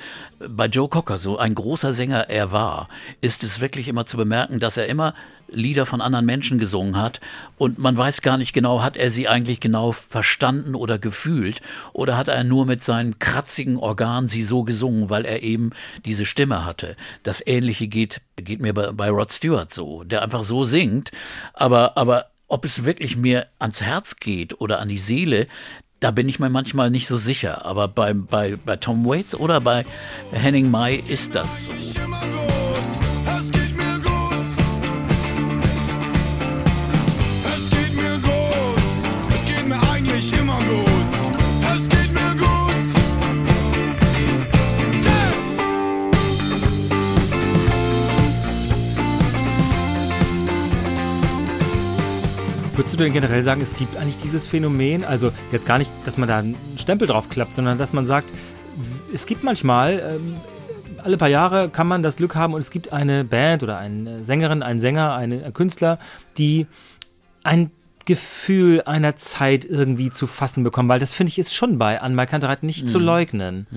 Bei 0.48 0.68
Joe 0.68 0.88
Cocker, 0.88 1.18
so 1.18 1.38
ein 1.38 1.54
großer 1.54 1.92
Sänger 1.92 2.30
er 2.30 2.52
war, 2.52 2.88
ist 3.20 3.44
es 3.44 3.60
wirklich 3.60 3.88
immer 3.88 4.06
zu 4.06 4.16
bemerken, 4.16 4.60
dass 4.60 4.78
er 4.78 4.88
immer 4.88 5.14
Lieder 5.50 5.86
von 5.86 6.00
anderen 6.00 6.26
Menschen 6.26 6.60
gesungen 6.60 6.96
hat 6.96 7.20
und 7.58 7.78
man 7.78 7.98
weiß 7.98 8.22
gar 8.22 8.38
nicht 8.38 8.54
genau, 8.54 8.82
hat 8.82 8.98
er 8.98 9.12
sie 9.12 9.28
eigentlich 9.28 9.60
genau 9.60 9.92
verstanden 9.92 10.76
oder 10.76 10.98
gefühlt 10.98 11.62
oder 11.92 12.18
hat 12.18 12.28
er 12.28 12.44
nur 12.44 12.66
mit 12.66 12.84
seinen 12.84 13.20
kratzigen 13.20 13.78
Organen 13.78 14.28
sie 14.28 14.44
so 14.44 14.64
gesungen, 14.64 15.10
weil 15.10 15.26
er 15.26 15.44
eben 15.44 15.72
diese 16.06 16.26
Stimme 16.26 16.66
hatte. 16.66 16.96
Das 17.24 17.46
Ähnliche 17.46 17.88
geht, 17.88 18.22
geht 18.38 18.62
mir 18.62 18.74
bei, 18.74 18.92
bei 18.92 19.10
Rod 19.10 19.34
Stewart 19.34 19.74
so, 19.74 20.04
der 20.04 20.22
einfach 20.22 20.44
so 20.44 20.64
singt, 20.64 21.12
aber, 21.54 21.98
aber 21.98 22.28
ob 22.48 22.66
es 22.66 22.84
wirklich 22.84 23.18
mir 23.18 23.48
ans 23.60 23.82
Herz 23.82 24.18
geht 24.18 24.60
oder 24.60 24.80
an 24.80 24.88
die 24.88 24.98
Seele, 24.98 25.48
da 26.00 26.12
bin 26.12 26.30
ich 26.30 26.40
mir 26.40 26.50
manchmal 26.50 26.90
nicht 26.90 27.08
so 27.08 27.18
sicher. 27.18 27.66
Aber 27.66 27.88
bei, 27.88 28.14
bei, 28.14 28.58
bei 28.66 28.76
Tom 28.78 29.06
Waits 29.06 29.36
oder 29.36 29.62
bei 29.62 29.86
Henning 30.32 30.72
Mai 30.72 30.96
ist 30.96 31.36
das 31.36 31.66
so. 31.66 32.49
Würdest 52.80 52.94
du 52.94 53.04
denn 53.04 53.12
generell 53.12 53.44
sagen, 53.44 53.60
es 53.60 53.76
gibt 53.76 53.98
eigentlich 53.98 54.20
dieses 54.20 54.48
Phänomen, 54.48 55.04
also 55.04 55.34
jetzt 55.52 55.66
gar 55.66 55.78
nicht, 55.80 55.92
dass 56.06 56.18
man 56.18 56.30
da 56.30 56.38
einen 56.38 56.56
Stempel 56.78 57.10
drauf 57.10 57.30
klappt, 57.30 57.54
sondern 57.54 57.78
dass 57.78 57.92
man 57.92 58.06
sagt, 58.06 58.32
es 59.14 59.26
gibt 59.26 59.44
manchmal, 59.44 60.16
ähm, 60.16 60.38
alle 61.04 61.18
paar 61.18 61.28
Jahre 61.28 61.68
kann 61.68 61.88
man 61.88 62.04
das 62.04 62.16
Glück 62.16 62.36
haben 62.36 62.54
und 62.54 62.62
es 62.62 62.72
gibt 62.72 62.94
eine 62.94 63.26
Band 63.26 63.64
oder 63.64 63.78
eine 63.78 64.24
Sängerin, 64.24 64.64
einen 64.64 64.80
Sänger, 64.80 65.14
einen 65.14 65.52
Künstler, 65.54 66.00
die 66.38 66.68
ein 67.44 67.70
Gefühl 68.06 68.82
einer 68.84 69.18
Zeit 69.18 69.66
irgendwie 69.66 70.10
zu 70.10 70.26
fassen 70.26 70.64
bekommen, 70.64 70.88
weil 70.88 71.02
das 71.02 71.12
finde 71.12 71.32
ich 71.32 71.38
ist 71.38 71.54
schon 71.54 71.78
bei 71.80 72.00
Anmal 72.00 72.28
Kantereit 72.28 72.64
nicht 72.64 72.88
zu 72.88 72.98
leugnen. 72.98 73.68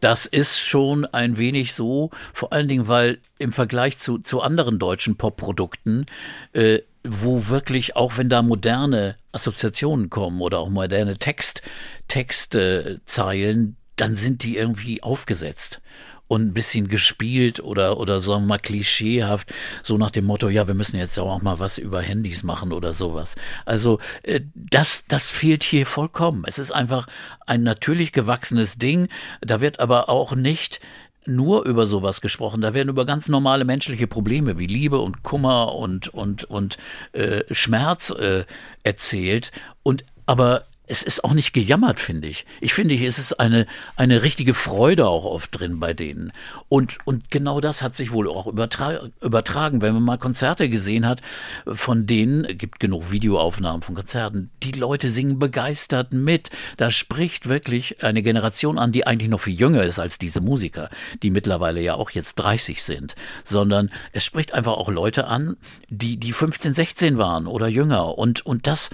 Das 0.00 0.24
ist 0.24 0.58
schon 0.58 1.04
ein 1.04 1.36
wenig 1.36 1.74
so, 1.74 2.08
vor 2.32 2.54
allen 2.54 2.66
Dingen, 2.66 2.88
weil 2.88 3.18
im 3.38 3.52
Vergleich 3.52 3.98
zu, 3.98 4.18
zu 4.18 4.40
anderen 4.40 4.78
deutschen 4.78 5.16
Popprodukten, 5.16 6.06
äh, 6.54 6.78
wo 7.04 7.48
wirklich, 7.48 7.96
auch 7.96 8.16
wenn 8.16 8.28
da 8.28 8.42
moderne 8.42 9.16
Assoziationen 9.32 10.10
kommen 10.10 10.40
oder 10.40 10.60
auch 10.60 10.68
moderne 10.68 11.18
Text, 11.18 11.62
Textzeilen, 12.08 13.76
dann 13.96 14.16
sind 14.16 14.42
die 14.42 14.56
irgendwie 14.56 15.02
aufgesetzt 15.02 15.80
und 16.32 16.46
ein 16.46 16.54
bisschen 16.54 16.88
gespielt 16.88 17.60
oder, 17.60 17.98
oder 17.98 18.20
sagen 18.20 18.44
wir 18.44 18.48
mal 18.48 18.58
klischeehaft, 18.58 19.52
so 19.82 19.98
nach 19.98 20.10
dem 20.10 20.24
Motto, 20.24 20.48
ja, 20.48 20.66
wir 20.66 20.74
müssen 20.74 20.96
jetzt 20.96 21.18
auch 21.18 21.42
mal 21.42 21.58
was 21.58 21.76
über 21.76 22.00
Handys 22.00 22.42
machen 22.42 22.72
oder 22.72 22.94
sowas. 22.94 23.34
Also 23.66 23.98
äh, 24.22 24.40
das, 24.54 25.04
das 25.08 25.30
fehlt 25.30 25.62
hier 25.62 25.84
vollkommen. 25.84 26.44
Es 26.46 26.58
ist 26.58 26.70
einfach 26.70 27.06
ein 27.46 27.62
natürlich 27.62 28.12
gewachsenes 28.12 28.78
Ding. 28.78 29.08
Da 29.42 29.60
wird 29.60 29.78
aber 29.78 30.08
auch 30.08 30.34
nicht 30.34 30.80
nur 31.24 31.64
über 31.64 31.86
sowas 31.86 32.20
gesprochen. 32.20 32.60
Da 32.60 32.74
werden 32.74 32.88
über 32.88 33.06
ganz 33.06 33.28
normale 33.28 33.64
menschliche 33.64 34.06
Probleme 34.06 34.58
wie 34.58 34.66
Liebe 34.66 34.98
und 34.98 35.22
Kummer 35.22 35.74
und, 35.74 36.08
und, 36.08 36.44
und 36.44 36.78
äh, 37.12 37.42
Schmerz 37.50 38.10
äh, 38.10 38.44
erzählt. 38.82 39.52
Und 39.82 40.04
aber 40.26 40.64
es 40.92 41.02
ist 41.02 41.24
auch 41.24 41.32
nicht 41.32 41.54
gejammert, 41.54 41.98
finde 41.98 42.28
ich. 42.28 42.44
Ich 42.60 42.74
finde, 42.74 42.94
es 42.94 43.18
ist 43.18 43.40
eine, 43.40 43.66
eine 43.96 44.22
richtige 44.22 44.52
Freude 44.52 45.08
auch 45.08 45.24
oft 45.24 45.58
drin 45.58 45.80
bei 45.80 45.94
denen. 45.94 46.32
Und, 46.68 46.98
und 47.06 47.30
genau 47.30 47.62
das 47.62 47.80
hat 47.80 47.96
sich 47.96 48.12
wohl 48.12 48.28
auch 48.28 48.46
übertra 48.46 49.08
übertragen. 49.22 49.80
Wenn 49.80 49.94
man 49.94 50.02
mal 50.02 50.18
Konzerte 50.18 50.68
gesehen 50.68 51.08
hat, 51.08 51.22
von 51.66 52.04
denen, 52.04 52.58
gibt 52.58 52.78
genug 52.78 53.10
Videoaufnahmen 53.10 53.80
von 53.80 53.94
Konzerten, 53.94 54.50
die 54.62 54.72
Leute 54.72 55.10
singen 55.10 55.38
begeistert 55.38 56.12
mit. 56.12 56.50
Da 56.76 56.90
spricht 56.90 57.48
wirklich 57.48 58.04
eine 58.04 58.22
Generation 58.22 58.78
an, 58.78 58.92
die 58.92 59.06
eigentlich 59.06 59.30
noch 59.30 59.40
viel 59.40 59.58
jünger 59.58 59.84
ist 59.84 59.98
als 59.98 60.18
diese 60.18 60.42
Musiker, 60.42 60.90
die 61.22 61.30
mittlerweile 61.30 61.80
ja 61.80 61.94
auch 61.94 62.10
jetzt 62.10 62.34
30 62.34 62.82
sind, 62.82 63.14
sondern 63.44 63.90
es 64.12 64.26
spricht 64.26 64.52
einfach 64.52 64.72
auch 64.72 64.90
Leute 64.90 65.26
an, 65.26 65.56
die, 65.88 66.18
die 66.18 66.34
15, 66.34 66.74
16 66.74 67.16
waren 67.16 67.46
oder 67.46 67.66
jünger. 67.66 68.18
Und, 68.18 68.44
und 68.44 68.66
das, 68.66 68.90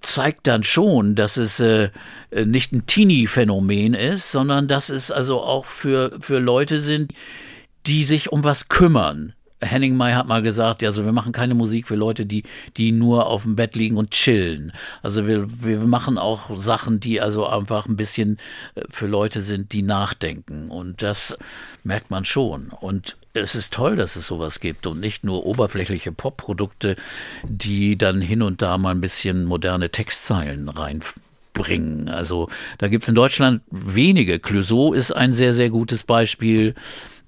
zeigt 0.00 0.46
dann 0.46 0.62
schon, 0.62 1.14
dass 1.14 1.36
es 1.36 1.60
äh, 1.60 1.90
äh, 2.30 2.44
nicht 2.44 2.72
ein 2.72 2.86
Teenie-Phänomen 2.86 3.94
ist, 3.94 4.30
sondern 4.30 4.68
dass 4.68 4.88
es 4.88 5.10
also 5.10 5.40
auch 5.40 5.64
für, 5.64 6.16
für 6.20 6.38
Leute 6.38 6.78
sind, 6.78 7.12
die 7.86 8.04
sich 8.04 8.30
um 8.32 8.44
was 8.44 8.68
kümmern. 8.68 9.34
Henning 9.62 9.96
May 9.96 10.14
hat 10.14 10.26
mal 10.26 10.42
gesagt, 10.42 10.80
ja, 10.80 10.88
also 10.88 11.04
wir 11.04 11.12
machen 11.12 11.32
keine 11.32 11.54
Musik 11.54 11.86
für 11.86 11.94
Leute, 11.94 12.24
die, 12.24 12.44
die 12.78 12.92
nur 12.92 13.26
auf 13.26 13.42
dem 13.42 13.56
Bett 13.56 13.76
liegen 13.76 13.98
und 13.98 14.10
chillen. 14.10 14.72
Also 15.02 15.26
wir, 15.26 15.46
wir 15.62 15.80
machen 15.80 16.16
auch 16.16 16.58
Sachen, 16.58 16.98
die 16.98 17.20
also 17.20 17.46
einfach 17.46 17.86
ein 17.86 17.96
bisschen 17.96 18.38
äh, 18.74 18.82
für 18.88 19.06
Leute 19.06 19.42
sind, 19.42 19.72
die 19.72 19.82
nachdenken. 19.82 20.70
Und 20.70 21.02
das 21.02 21.36
merkt 21.84 22.10
man 22.10 22.24
schon. 22.24 22.70
Und 22.70 23.16
es 23.34 23.54
ist 23.54 23.72
toll, 23.72 23.96
dass 23.96 24.16
es 24.16 24.26
sowas 24.26 24.60
gibt 24.60 24.86
und 24.86 25.00
nicht 25.00 25.24
nur 25.24 25.46
oberflächliche 25.46 26.12
Pop-Produkte, 26.12 26.96
die 27.44 27.96
dann 27.96 28.20
hin 28.20 28.42
und 28.42 28.62
da 28.62 28.78
mal 28.78 28.90
ein 28.90 29.00
bisschen 29.00 29.44
moderne 29.44 29.90
Textzeilen 29.90 30.68
reinbringen. 30.68 32.08
Also 32.08 32.48
da 32.78 32.88
gibt 32.88 33.04
es 33.04 33.08
in 33.08 33.14
Deutschland 33.14 33.62
wenige. 33.70 34.38
Clouseau 34.40 34.92
ist 34.92 35.12
ein 35.12 35.32
sehr, 35.32 35.54
sehr 35.54 35.70
gutes 35.70 36.02
Beispiel. 36.02 36.74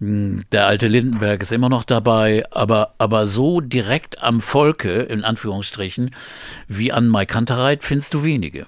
Hm, 0.00 0.42
Der 0.50 0.66
alte 0.66 0.88
Lindenberg 0.88 1.42
ist 1.42 1.52
immer 1.52 1.68
noch 1.68 1.84
dabei, 1.84 2.44
aber, 2.50 2.94
aber 2.98 3.26
so 3.26 3.60
direkt 3.60 4.22
am 4.22 4.40
Volke, 4.40 5.02
in 5.02 5.22
Anführungsstrichen, 5.22 6.10
wie 6.66 6.92
an 6.92 7.06
Mai 7.06 7.26
Kantereit, 7.26 7.84
findest 7.84 8.14
du 8.14 8.24
wenige. 8.24 8.66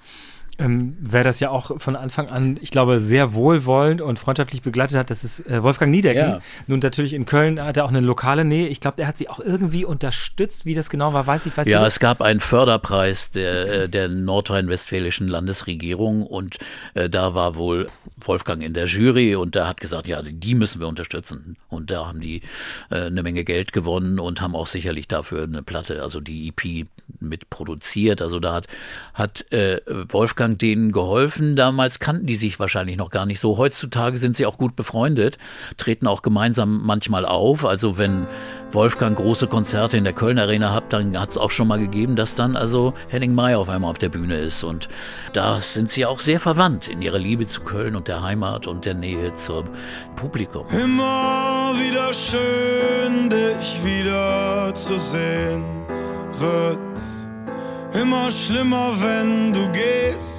Ähm, 0.58 0.96
wer 1.00 1.24
das 1.24 1.40
ja 1.40 1.50
auch 1.50 1.80
von 1.80 1.96
Anfang 1.96 2.30
an, 2.30 2.58
ich 2.60 2.70
glaube, 2.70 3.00
sehr 3.00 3.34
wohlwollend 3.34 4.00
und 4.00 4.18
freundschaftlich 4.18 4.62
begleitet 4.62 4.96
hat, 4.96 5.10
das 5.10 5.24
ist 5.24 5.40
äh, 5.48 5.62
Wolfgang 5.62 5.90
Niedecken. 5.90 6.20
Ja. 6.20 6.40
Nun 6.66 6.78
natürlich 6.78 7.12
in 7.12 7.26
Köln 7.26 7.60
hat 7.60 7.76
er 7.76 7.84
auch 7.84 7.88
eine 7.88 8.00
lokale 8.00 8.44
Nähe. 8.44 8.68
Ich 8.68 8.80
glaube, 8.80 8.96
der 8.96 9.06
hat 9.06 9.16
sie 9.16 9.28
auch 9.28 9.40
irgendwie 9.40 9.84
unterstützt. 9.84 10.64
Wie 10.64 10.74
das 10.74 10.90
genau 10.90 11.12
war, 11.12 11.26
weiß 11.26 11.46
ich. 11.46 11.56
Weiß 11.56 11.66
ja, 11.66 11.84
es 11.86 11.98
gab 11.98 12.22
einen 12.22 12.40
Förderpreis 12.40 13.30
der, 13.30 13.84
äh, 13.84 13.88
der 13.88 14.08
nordrhein-westfälischen 14.08 15.28
Landesregierung 15.28 16.26
und 16.26 16.58
äh, 16.94 17.08
da 17.08 17.34
war 17.34 17.56
wohl 17.56 17.88
Wolfgang 18.16 18.62
in 18.62 18.74
der 18.74 18.86
Jury 18.86 19.34
und 19.34 19.54
der 19.54 19.68
hat 19.68 19.80
gesagt, 19.80 20.06
ja, 20.06 20.22
die 20.22 20.54
müssen 20.54 20.80
wir 20.80 20.88
unterstützen. 20.88 21.56
Und 21.68 21.90
da 21.90 22.06
haben 22.06 22.20
die 22.20 22.42
äh, 22.90 23.06
eine 23.06 23.22
Menge 23.22 23.44
Geld 23.44 23.72
gewonnen 23.72 24.18
und 24.18 24.40
haben 24.40 24.54
auch 24.54 24.66
sicherlich 24.66 25.08
dafür 25.08 25.44
eine 25.44 25.62
Platte, 25.62 26.02
also 26.02 26.20
die 26.20 26.48
EP 26.48 26.86
mit 27.20 27.50
produziert. 27.50 28.22
Also 28.22 28.40
da 28.40 28.54
hat, 28.54 28.66
hat 29.14 29.52
äh, 29.52 29.80
Wolfgang 30.44 30.58
denen 30.58 30.92
geholfen. 30.92 31.56
Damals 31.56 32.00
kannten 32.00 32.26
die 32.26 32.36
sich 32.36 32.60
wahrscheinlich 32.60 32.98
noch 32.98 33.08
gar 33.08 33.24
nicht 33.24 33.40
so. 33.40 33.56
Heutzutage 33.56 34.18
sind 34.18 34.36
sie 34.36 34.44
auch 34.44 34.58
gut 34.58 34.76
befreundet, 34.76 35.38
treten 35.78 36.06
auch 36.06 36.20
gemeinsam 36.20 36.82
manchmal 36.84 37.24
auf. 37.24 37.64
Also 37.64 37.96
wenn 37.96 38.26
Wolfgang 38.70 39.16
große 39.16 39.46
Konzerte 39.46 39.96
in 39.96 40.04
der 40.04 40.12
Köln 40.12 40.38
Arena 40.38 40.74
hat, 40.74 40.92
dann 40.92 41.18
hat 41.18 41.30
es 41.30 41.38
auch 41.38 41.50
schon 41.50 41.66
mal 41.66 41.78
gegeben, 41.78 42.14
dass 42.14 42.34
dann 42.34 42.56
also 42.56 42.92
Henning 43.08 43.34
May 43.34 43.54
auf 43.54 43.70
einmal 43.70 43.90
auf 43.90 43.98
der 43.98 44.10
Bühne 44.10 44.36
ist. 44.36 44.64
Und 44.64 44.88
da 45.32 45.60
sind 45.60 45.90
sie 45.90 46.04
auch 46.04 46.18
sehr 46.18 46.40
verwandt 46.40 46.88
in 46.88 47.00
ihrer 47.00 47.18
Liebe 47.18 47.46
zu 47.46 47.62
Köln 47.62 47.96
und 47.96 48.06
der 48.08 48.22
Heimat 48.22 48.66
und 48.66 48.84
der 48.84 48.94
Nähe 48.94 49.32
zum 49.32 49.64
Publikum. 50.14 50.66
Immer 50.70 51.72
wieder 51.78 52.12
schön, 52.12 53.30
dich 53.30 53.82
wieder 53.82 54.74
zu 54.74 54.98
sehen, 54.98 55.64
wird 56.38 56.78
immer 57.94 58.30
schlimmer, 58.30 58.92
wenn 59.00 59.52
du 59.52 59.70
gehst. 59.72 60.33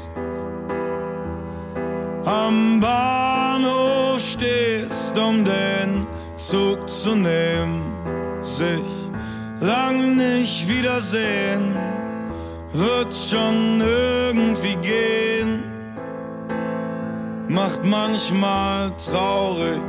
Am 2.26 2.80
Bahnhof 2.80 4.20
stehst, 4.20 5.16
um 5.16 5.46
den 5.46 6.08
Zug 6.38 6.90
zu 6.90 7.14
nehmen, 7.16 7.94
sich 8.42 8.88
lang 9.60 10.16
nicht 10.16 10.68
wiedersehen, 10.68 11.76
wird 12.74 13.14
schon 13.14 13.80
irgendwie 13.80 14.76
gehen, 14.78 15.64
macht 17.48 17.86
manchmal 17.86 18.92
traurig. 18.98 19.82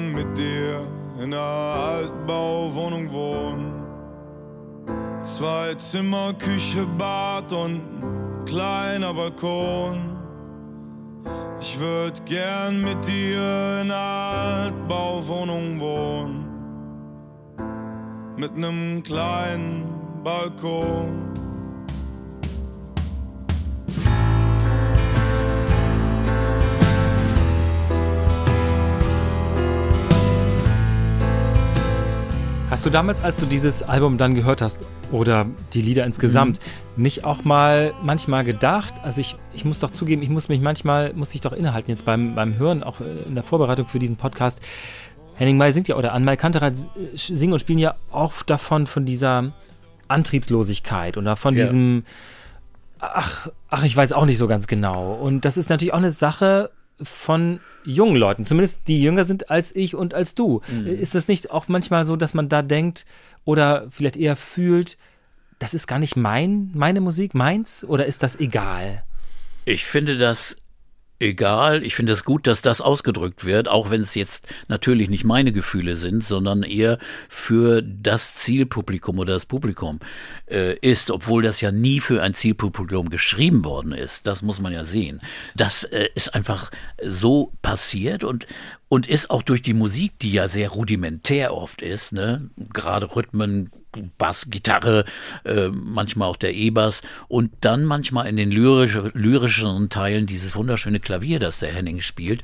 Gern 0.00 0.12
mit 0.12 0.38
dir 0.38 0.80
in 1.18 1.34
einer 1.34 1.40
Altbauwohnung 1.40 3.10
wohnen. 3.10 3.72
Zwei 5.22 5.74
Zimmer, 5.74 6.32
Küche, 6.34 6.86
Bad 6.98 7.52
und 7.52 7.80
ein 7.80 8.44
kleiner 8.46 9.12
Balkon. 9.12 10.16
Ich 11.60 11.78
würd 11.78 12.24
gern 12.24 12.82
mit 12.82 13.06
dir 13.06 13.82
in 13.82 13.90
einer 13.90 14.72
Altbauwohnung 14.72 15.78
wohnen. 15.78 16.46
Mit 18.36 18.56
nem 18.56 19.02
kleinen 19.02 19.84
Balkon. 20.24 21.29
Hast 32.70 32.86
du 32.86 32.90
damals, 32.90 33.24
als 33.24 33.40
du 33.40 33.46
dieses 33.46 33.82
Album 33.82 34.16
dann 34.16 34.36
gehört 34.36 34.62
hast 34.62 34.78
oder 35.10 35.44
die 35.72 35.82
Lieder 35.82 36.06
insgesamt, 36.06 36.60
mhm. 36.94 37.02
nicht 37.02 37.24
auch 37.24 37.42
mal 37.42 37.92
manchmal 38.00 38.44
gedacht, 38.44 38.94
also 39.02 39.20
ich, 39.20 39.34
ich 39.52 39.64
muss 39.64 39.80
doch 39.80 39.90
zugeben, 39.90 40.22
ich 40.22 40.28
muss 40.28 40.48
mich 40.48 40.60
manchmal, 40.60 41.12
muss 41.14 41.34
ich 41.34 41.40
doch 41.40 41.52
innehalten 41.52 41.90
jetzt 41.90 42.04
beim, 42.04 42.36
beim 42.36 42.58
Hören, 42.58 42.84
auch 42.84 43.00
in 43.00 43.34
der 43.34 43.42
Vorbereitung 43.42 43.86
für 43.86 43.98
diesen 43.98 44.14
Podcast. 44.14 44.60
Henning 45.34 45.56
May 45.56 45.72
singt 45.72 45.88
ja, 45.88 45.96
oder 45.96 46.12
Anmal 46.12 46.36
Kanterer 46.36 46.70
singen 47.12 47.54
und 47.54 47.58
spielen 47.58 47.80
ja 47.80 47.96
auch 48.12 48.44
davon, 48.44 48.86
von 48.86 49.04
dieser 49.04 49.52
Antriebslosigkeit 50.06 51.16
oder 51.16 51.34
von 51.34 51.56
ja. 51.56 51.64
diesem, 51.64 52.04
ach, 53.00 53.48
ach, 53.68 53.82
ich 53.82 53.96
weiß 53.96 54.12
auch 54.12 54.26
nicht 54.26 54.38
so 54.38 54.46
ganz 54.46 54.68
genau. 54.68 55.14
Und 55.14 55.44
das 55.44 55.56
ist 55.56 55.70
natürlich 55.70 55.92
auch 55.92 55.98
eine 55.98 56.12
Sache, 56.12 56.70
von 57.02 57.60
jungen 57.84 58.16
Leuten, 58.16 58.46
zumindest 58.46 58.80
die 58.88 59.02
jünger 59.02 59.24
sind 59.24 59.50
als 59.50 59.74
ich 59.74 59.94
und 59.94 60.14
als 60.14 60.34
du. 60.34 60.60
Mhm. 60.68 60.86
Ist 60.86 61.14
das 61.14 61.28
nicht 61.28 61.50
auch 61.50 61.68
manchmal 61.68 62.04
so, 62.06 62.16
dass 62.16 62.34
man 62.34 62.48
da 62.48 62.62
denkt 62.62 63.06
oder 63.44 63.86
vielleicht 63.90 64.16
eher 64.16 64.36
fühlt, 64.36 64.98
das 65.58 65.74
ist 65.74 65.86
gar 65.86 65.98
nicht 65.98 66.16
mein, 66.16 66.70
meine 66.74 67.00
Musik, 67.00 67.34
meins, 67.34 67.84
oder 67.84 68.06
ist 68.06 68.22
das 68.22 68.38
egal? 68.38 69.02
Ich 69.64 69.84
finde 69.84 70.18
das 70.18 70.59
egal. 71.20 71.84
Ich 71.84 71.94
finde 71.94 72.12
es 72.12 72.24
gut, 72.24 72.46
dass 72.46 72.62
das 72.62 72.80
ausgedrückt 72.80 73.44
wird, 73.44 73.68
auch 73.68 73.90
wenn 73.90 74.00
es 74.00 74.14
jetzt 74.14 74.48
natürlich 74.68 75.08
nicht 75.08 75.24
meine 75.24 75.52
Gefühle 75.52 75.94
sind, 75.96 76.24
sondern 76.24 76.62
eher 76.62 76.98
für 77.28 77.82
das 77.82 78.34
Zielpublikum 78.34 79.18
oder 79.18 79.34
das 79.34 79.46
Publikum 79.46 80.00
äh, 80.50 80.76
ist, 80.78 81.10
obwohl 81.10 81.42
das 81.42 81.60
ja 81.60 81.70
nie 81.70 82.00
für 82.00 82.22
ein 82.22 82.34
Zielpublikum 82.34 83.10
geschrieben 83.10 83.64
worden 83.64 83.92
ist. 83.92 84.26
Das 84.26 84.42
muss 84.42 84.60
man 84.60 84.72
ja 84.72 84.84
sehen. 84.84 85.20
Das 85.54 85.84
äh, 85.84 86.08
ist 86.14 86.34
einfach 86.34 86.70
so 87.02 87.52
passiert 87.62 88.24
und 88.24 88.46
und 88.90 89.06
ist 89.06 89.30
auch 89.30 89.42
durch 89.42 89.62
die 89.62 89.72
Musik, 89.72 90.18
die 90.18 90.32
ja 90.32 90.48
sehr 90.48 90.70
rudimentär 90.70 91.54
oft 91.54 91.80
ist, 91.80 92.12
ne, 92.12 92.50
gerade 92.72 93.14
Rhythmen, 93.14 93.70
Bass, 94.18 94.50
Gitarre, 94.50 95.04
äh, 95.44 95.68
manchmal 95.68 96.28
auch 96.28 96.36
der 96.36 96.54
E-Bass 96.54 97.02
und 97.28 97.52
dann 97.60 97.84
manchmal 97.84 98.26
in 98.26 98.36
den 98.36 98.50
lyrisch, 98.50 98.98
lyrischeren 99.14 99.90
Teilen 99.90 100.26
dieses 100.26 100.56
wunderschöne 100.56 100.98
Klavier, 100.98 101.38
das 101.38 101.60
der 101.60 101.72
Henning 101.72 102.00
spielt. 102.00 102.42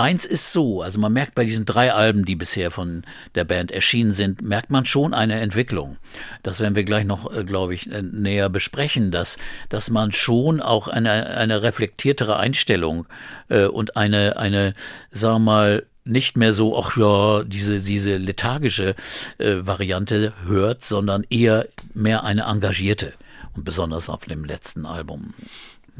Eins 0.00 0.24
ist 0.24 0.52
so, 0.54 0.80
also 0.80 0.98
man 0.98 1.12
merkt 1.12 1.34
bei 1.34 1.44
diesen 1.44 1.66
drei 1.66 1.92
Alben, 1.92 2.24
die 2.24 2.34
bisher 2.34 2.70
von 2.70 3.02
der 3.34 3.44
Band 3.44 3.70
erschienen 3.70 4.14
sind, 4.14 4.40
merkt 4.40 4.70
man 4.70 4.86
schon 4.86 5.12
eine 5.12 5.38
Entwicklung. 5.40 5.98
Das 6.42 6.58
werden 6.58 6.74
wir 6.74 6.84
gleich 6.84 7.04
noch, 7.04 7.30
äh, 7.36 7.44
glaube 7.44 7.74
ich, 7.74 7.92
äh, 7.92 8.00
näher 8.00 8.48
besprechen, 8.48 9.10
dass, 9.10 9.36
dass 9.68 9.90
man 9.90 10.12
schon 10.12 10.62
auch 10.62 10.88
eine, 10.88 11.36
eine 11.36 11.62
reflektiertere 11.62 12.38
Einstellung 12.38 13.06
äh, 13.50 13.66
und 13.66 13.98
eine, 13.98 14.38
eine, 14.38 14.74
sagen 15.10 15.44
wir 15.44 15.52
mal, 15.52 15.86
nicht 16.04 16.34
mehr 16.34 16.54
so, 16.54 16.78
ach 16.78 16.96
ja, 16.96 17.44
diese, 17.44 17.80
diese 17.80 18.16
lethargische 18.16 18.94
äh, 19.36 19.56
Variante 19.60 20.32
hört, 20.46 20.82
sondern 20.82 21.26
eher 21.28 21.66
mehr 21.92 22.24
eine 22.24 22.44
engagierte. 22.44 23.12
Und 23.54 23.64
besonders 23.64 24.08
auf 24.08 24.24
dem 24.24 24.44
letzten 24.46 24.86
Album. 24.86 25.34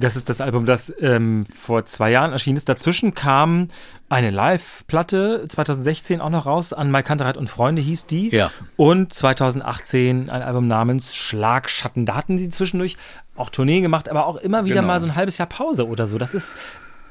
Das 0.00 0.16
ist 0.16 0.28
das 0.28 0.40
Album, 0.40 0.66
das 0.66 0.92
ähm, 1.00 1.44
vor 1.44 1.84
zwei 1.84 2.10
Jahren 2.10 2.32
erschienen 2.32 2.56
ist. 2.56 2.68
Dazwischen 2.68 3.14
kam 3.14 3.68
eine 4.08 4.30
Live-Platte, 4.30 5.44
2016 5.48 6.20
auch 6.20 6.30
noch 6.30 6.46
raus, 6.46 6.72
an 6.72 6.90
Mike 6.90 7.04
Kantereit 7.04 7.36
und 7.36 7.48
Freunde 7.48 7.82
hieß 7.82 8.06
die. 8.06 8.30
Ja. 8.30 8.50
Und 8.76 9.12
2018 9.12 10.30
ein 10.30 10.42
Album 10.42 10.66
namens 10.66 11.14
Schlagschatten. 11.14 12.06
Da 12.06 12.16
hatten 12.16 12.38
sie 12.38 12.50
zwischendurch 12.50 12.96
auch 13.36 13.50
Tourneen 13.50 13.82
gemacht, 13.82 14.08
aber 14.08 14.26
auch 14.26 14.36
immer 14.36 14.64
wieder 14.64 14.76
genau. 14.76 14.88
mal 14.88 15.00
so 15.00 15.06
ein 15.06 15.14
halbes 15.14 15.38
Jahr 15.38 15.48
Pause 15.48 15.86
oder 15.86 16.06
so. 16.06 16.18
Das 16.18 16.34
ist, 16.34 16.56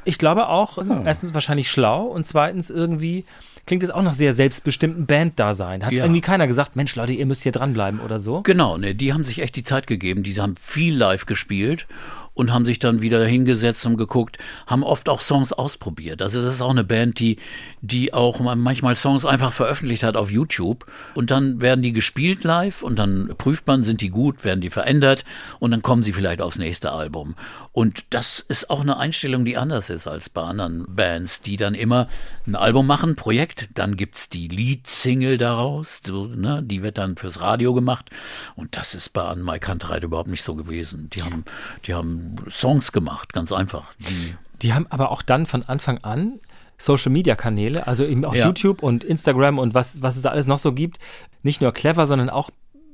ich 0.04 0.18
glaube 0.18 0.48
auch, 0.48 0.78
hm. 0.78 1.06
erstens 1.06 1.34
wahrscheinlich 1.34 1.70
schlau 1.70 2.04
und 2.04 2.26
zweitens 2.26 2.70
irgendwie 2.70 3.24
klingt 3.66 3.84
es 3.84 3.92
auch 3.92 4.02
nach 4.02 4.16
sehr 4.16 4.34
selbstbestimmten 4.34 5.06
Band-Dasein. 5.06 5.86
Hat 5.86 5.92
ja. 5.92 6.04
irgendwie 6.04 6.22
keiner 6.22 6.48
gesagt, 6.48 6.76
Mensch, 6.76 6.96
Leute, 6.96 7.14
ihr 7.14 7.28
müsst 7.28 7.44
hier 7.44 7.52
dranbleiben 7.52 8.00
oder 8.00 8.18
so? 8.20 8.42
Genau, 8.42 8.78
ne, 8.78 8.96
die 8.96 9.14
haben 9.14 9.24
sich 9.24 9.44
echt 9.44 9.56
die 9.56 9.64
Zeit 9.64 9.86
gegeben. 9.86 10.24
Die 10.24 10.34
haben 10.42 10.56
viel 10.56 10.96
live 10.98 11.28
gespielt 11.28 11.86
und 12.34 12.54
haben 12.54 12.66
sich 12.66 12.80
dann 12.80 13.02
wieder 13.02 13.26
hingesetzt 13.26 13.86
und 13.86 13.98
geguckt, 13.98 14.38
haben 14.68 14.84
oft 14.84 15.10
auch 15.10 15.22
Songs 15.22 15.54
ausprobiert. 15.54 16.22
Also 16.22 16.42
das 16.42 16.56
ist 16.56 16.62
auch 16.62 16.70
eine 16.70 16.84
Band, 16.84 17.20
die, 17.20 17.38
die 17.82 18.14
auch 18.14 18.40
manchmal 18.40 18.96
Songs 18.96 19.26
einfach 19.26 19.54
veröffentlicht 19.54 20.04
hat 20.04 20.16
auf 20.16 20.32
YouTube 20.32 20.86
und 21.16 21.32
dann 21.32 21.62
werden 21.62 21.82
die 21.82 21.94
gespielt 21.94 22.44
live 22.44 22.84
und 22.84 22.98
dann 22.98 23.34
prüft 23.38 23.68
man, 23.68 23.84
sind 23.84 24.02
die 24.02 24.10
gut, 24.10 24.44
werden 24.44 24.62
die 24.62 24.70
verändert 24.70 25.26
und 25.60 25.72
dann 25.72 25.82
kommen 25.82 26.04
sie 26.04 26.14
vielleicht 26.14 26.42
aufs 26.42 26.58
nächste 26.58 26.92
Album. 26.92 27.36
Und 27.72 28.06
das 28.10 28.40
ist 28.40 28.70
auch 28.70 28.82
eine 28.82 28.98
Einstellung, 28.98 29.46
die 29.46 29.58
anders 29.58 29.90
ist 29.90 30.08
als 30.08 30.30
bei 30.30 30.42
anderen 30.42 30.86
Bands, 30.88 31.42
die 31.42 31.56
dann 31.56 31.76
immer 31.76 32.08
ein 32.48 32.56
Album 32.56 32.88
machen, 32.88 33.16
Projekt, 33.16 33.70
dann 33.76 33.96
gibt's 33.96 34.30
die 34.30 34.48
Lead-Single 34.48 35.38
daraus, 35.38 36.02
so, 36.06 36.26
ne, 36.26 36.64
die 36.64 36.82
wird 36.82 36.98
dann 36.98 37.16
fürs 37.16 37.42
Radio 37.42 37.74
gemacht 37.74 38.10
und 38.56 38.76
das 38.76 38.96
ist 38.96 39.10
bei 39.10 39.24
An 39.24 39.44
My 39.44 39.60
Kantreit 39.60 40.04
überhaupt 40.04 40.30
nicht 40.30 40.44
so 40.44 40.56
gewesen. 40.56 41.10
Die 41.12 41.22
haben, 41.22 41.46
die 41.86 41.94
haben 41.94 42.36
Songs 42.50 42.92
gemacht, 42.92 43.34
ganz 43.34 43.52
einfach. 43.52 43.94
Die, 44.00 44.36
die 44.62 44.74
haben 44.74 44.88
aber 44.90 45.12
auch 45.12 45.22
dann 45.22 45.46
von 45.46 45.64
Anfang 45.64 46.00
an 46.00 46.40
Social 46.78 47.12
Media 47.12 47.36
Kanäle, 47.36 47.88
also 47.88 48.06
eben 48.06 48.26
auch 48.26 48.34
ja. 48.34 48.48
YouTube 48.48 48.82
und 48.82 49.04
Instagram 49.04 49.60
und 49.60 49.74
was, 49.74 50.02
was 50.02 50.16
es 50.16 50.26
alles 50.26 50.48
noch 50.48 50.60
so 50.60 50.74
gibt, 50.74 50.98
nicht 51.44 51.62
nur 51.62 51.74
clever, 51.74 52.08
sondern 52.08 52.30
auch 52.30 52.50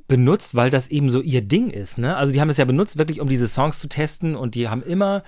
benutzt, 0.07 0.55
weil 0.55 0.69
das 0.69 0.89
eben 0.89 1.09
so 1.09 1.21
ihr 1.21 1.41
Ding 1.41 1.69
ist. 1.69 1.97
Ne? 1.97 2.15
Also 2.15 2.31
die 2.31 2.41
haben 2.41 2.49
es 2.49 2.57
ja 2.57 2.65
benutzt, 2.65 2.97
wirklich 2.97 3.21
um 3.21 3.27
diese 3.27 3.47
Songs 3.47 3.79
zu 3.79 3.87
testen 3.87 4.35
und 4.35 4.55
die 4.55 4.69
haben 4.69 4.83
immer 4.83 5.23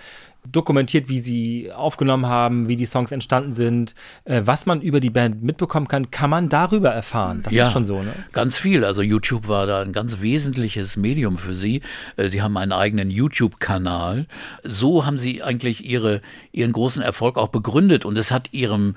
dokumentiert, 0.51 1.09
wie 1.09 1.19
sie 1.19 1.71
aufgenommen 1.71 2.25
haben, 2.25 2.67
wie 2.67 2.75
die 2.75 2.85
Songs 2.85 3.11
entstanden 3.11 3.53
sind, 3.53 3.95
äh, 4.25 4.41
was 4.45 4.65
man 4.65 4.81
über 4.81 4.99
die 4.99 5.09
Band 5.09 5.43
mitbekommen 5.43 5.87
kann, 5.87 6.11
kann 6.11 6.29
man 6.29 6.49
darüber 6.49 6.89
erfahren. 6.89 7.43
Das 7.43 7.53
ja, 7.53 7.67
ist 7.67 7.73
schon 7.73 7.85
so, 7.85 8.01
ne? 8.01 8.13
Ganz 8.31 8.57
viel. 8.57 8.85
Also 8.85 9.01
YouTube 9.01 9.47
war 9.47 9.65
da 9.65 9.81
ein 9.81 9.93
ganz 9.93 10.21
wesentliches 10.21 10.95
Medium 10.95 11.37
für 11.37 11.55
sie. 11.55 11.81
Äh, 12.15 12.29
die 12.29 12.41
haben 12.41 12.55
einen 12.57 12.71
eigenen 12.71 13.09
YouTube-Kanal. 13.09 14.27
So 14.63 15.05
haben 15.05 15.17
sie 15.17 15.43
eigentlich 15.43 15.85
ihre, 15.85 16.21
ihren 16.51 16.71
großen 16.71 17.01
Erfolg 17.01 17.37
auch 17.37 17.49
begründet 17.49 18.05
und 18.05 18.17
es 18.17 18.31
hat 18.31 18.53
ihrem 18.53 18.95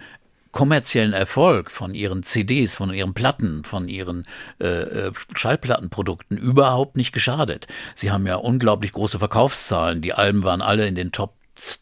kommerziellen 0.52 1.12
Erfolg 1.12 1.70
von 1.70 1.94
ihren 1.94 2.22
CDs, 2.22 2.74
von 2.74 2.92
ihren 2.92 3.14
Platten, 3.14 3.64
von 3.64 3.88
ihren 3.88 4.26
äh, 4.60 4.66
äh, 4.66 5.12
Schallplattenprodukten 5.34 6.36
überhaupt 6.36 6.96
nicht 6.96 7.12
geschadet. 7.12 7.66
Sie 7.94 8.10
haben 8.10 8.26
ja 8.26 8.36
unglaublich 8.36 8.92
große 8.92 9.18
Verkaufszahlen. 9.18 10.00
Die 10.00 10.12
Alben 10.12 10.42
waren 10.42 10.62
alle 10.62 10.86
in 10.86 10.94
den 10.94 11.12
Top 11.12 11.34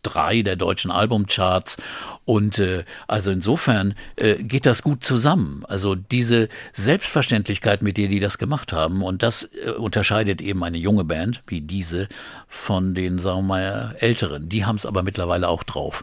drei 0.02 0.42
der 0.42 0.56
deutschen 0.56 0.90
Albumcharts 0.90 1.78
und 2.24 2.58
äh, 2.58 2.84
also 3.06 3.30
insofern 3.30 3.94
äh, 4.16 4.36
geht 4.36 4.66
das 4.66 4.82
gut 4.82 5.02
zusammen. 5.02 5.64
Also 5.66 5.94
diese 5.94 6.48
Selbstverständlichkeit, 6.72 7.82
mit 7.82 7.96
der 7.96 8.08
die 8.08 8.20
das 8.20 8.38
gemacht 8.38 8.72
haben 8.72 9.02
und 9.02 9.22
das 9.22 9.50
äh, 9.64 9.70
unterscheidet 9.70 10.40
eben 10.40 10.62
eine 10.64 10.78
junge 10.78 11.04
Band 11.04 11.42
wie 11.46 11.60
diese 11.60 12.08
von 12.48 12.94
den, 12.94 13.18
sagen 13.18 13.38
wir 13.38 13.42
mal, 13.42 13.96
älteren. 14.00 14.48
Die 14.48 14.64
haben 14.64 14.76
es 14.76 14.86
aber 14.86 15.02
mittlerweile 15.02 15.48
auch 15.48 15.62
drauf 15.62 16.02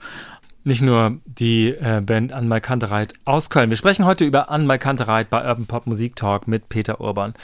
nicht 0.66 0.82
nur 0.82 1.20
die 1.26 1.70
äh, 1.70 2.02
Band 2.02 2.34
An 2.34 2.50
My 2.50 2.60
Kantereit 2.60 3.14
aus 3.24 3.52
Köln. 3.52 3.70
Wir 3.70 3.78
sprechen 3.78 4.04
heute 4.04 4.26
über 4.26 4.50
An 4.50 4.66
My 4.66 4.80
Kantereit 4.80 5.30
bei 5.30 5.48
Urban 5.48 5.68
Pop 5.68 5.86
Musik 5.86 6.16
Talk 6.16 6.48
mit 6.48 6.70
Peter 6.70 7.00
Urban. 7.00 7.36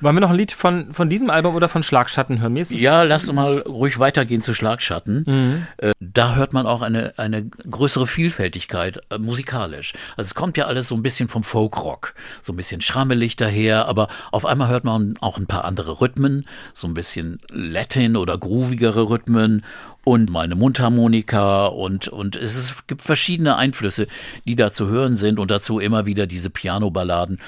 Wollen 0.00 0.16
wir 0.16 0.20
noch 0.20 0.30
ein 0.30 0.36
Lied 0.36 0.50
von, 0.50 0.92
von 0.92 1.10
diesem 1.10 1.28
Album 1.28 1.54
oder 1.54 1.68
von 1.68 1.82
Schlagschatten 1.82 2.40
hören? 2.40 2.56
Ja, 2.70 3.02
lass 3.02 3.28
uns 3.28 3.36
mal 3.36 3.58
ruhig 3.60 3.98
weitergehen 3.98 4.40
zu 4.40 4.54
Schlagschatten. 4.54 5.24
Mhm. 5.26 5.66
Äh, 5.76 5.92
da 6.00 6.36
hört 6.36 6.54
man 6.54 6.66
auch 6.66 6.80
eine, 6.80 7.12
eine 7.18 7.44
größere 7.44 8.06
Vielfältigkeit 8.06 9.02
äh, 9.10 9.18
musikalisch. 9.18 9.92
Also 10.16 10.28
es 10.28 10.34
kommt 10.34 10.56
ja 10.56 10.64
alles 10.64 10.88
so 10.88 10.94
ein 10.94 11.02
bisschen 11.02 11.28
vom 11.28 11.44
Folkrock, 11.44 12.14
so 12.40 12.54
ein 12.54 12.56
bisschen 12.56 12.80
schrammelig 12.80 13.36
daher, 13.36 13.88
aber 13.88 14.08
auf 14.32 14.46
einmal 14.46 14.68
hört 14.68 14.84
man 14.84 15.14
auch 15.20 15.36
ein 15.36 15.46
paar 15.46 15.66
andere 15.66 16.00
Rhythmen, 16.00 16.46
so 16.72 16.88
ein 16.88 16.94
bisschen 16.94 17.40
Latin 17.50 18.16
oder 18.16 18.38
groovigere 18.38 19.10
Rhythmen 19.10 19.64
und 20.10 20.28
meine 20.28 20.56
Mundharmonika 20.56 21.66
und, 21.66 22.08
und 22.08 22.34
es, 22.34 22.56
ist, 22.56 22.88
gibt 22.88 23.04
verschiedene 23.04 23.54
Einflüsse, 23.54 24.08
die 24.44 24.56
da 24.56 24.72
zu 24.72 24.88
hören 24.88 25.16
sind 25.16 25.38
und 25.38 25.52
dazu 25.52 25.78
immer 25.78 26.04
wieder 26.04 26.26
diese 26.26 26.50
Piano-Balladen. 26.50 27.38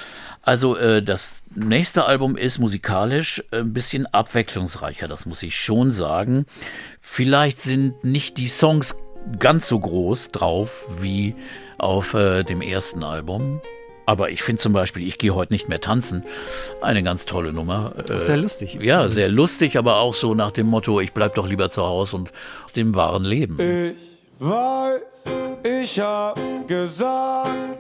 Also 0.43 0.77
äh, 0.77 1.03
das 1.03 1.43
nächste 1.57 2.07
Album 2.07 2.37
ist 2.37 2.61
musikalisch 2.61 3.43
ein 3.51 3.73
bisschen 3.73 4.07
abwechslungsreicher, 4.07 5.09
das 5.09 5.27
muss 5.27 5.43
ich 5.43 5.59
schon 5.59 5.93
sagen. 5.93 6.47
Vielleicht 7.01 7.61
sind 7.61 8.05
nicht 8.05 8.37
die 8.37 8.47
Songs 8.47 8.95
ganz 9.41 9.67
so 9.67 9.81
groß 9.81 10.31
drauf 10.31 10.87
wie 11.01 11.35
auf 11.79 12.15
äh, 12.15 12.45
dem 12.45 12.63
ersten 12.63 13.03
Album. 13.03 13.61
Aber 14.07 14.31
ich 14.31 14.43
finde 14.43 14.61
zum 14.61 14.73
Beispiel, 14.73 15.07
ich 15.07 15.19
gehe 15.19 15.35
heute 15.35 15.53
nicht 15.53 15.69
mehr 15.69 15.81
tanzen. 15.81 16.25
Eine 16.81 17.03
ganz 17.03 17.25
tolle 17.25 17.53
Nummer. 17.53 17.93
Sehr 18.19 18.37
lustig. 18.37 18.79
Ja, 18.81 19.09
sehr 19.09 19.29
lustig, 19.29 19.79
aber 19.79 19.99
auch 19.99 20.15
so 20.15 20.35
nach 20.35 20.51
dem 20.51 20.67
Motto, 20.67 21.01
ich 21.01 21.13
bleib 21.13 21.35
doch 21.35 21.47
lieber 21.47 21.71
zu 21.71 21.83
Hause 21.83 22.17
und 22.17 22.33
dem 22.75 22.95
wahren 22.95 23.25
Leben. 23.25 23.59
Ich 23.61 23.97
weiß, 24.41 25.01
ich 25.63 26.01
hab 26.01 26.39
gesagt, 26.67 27.79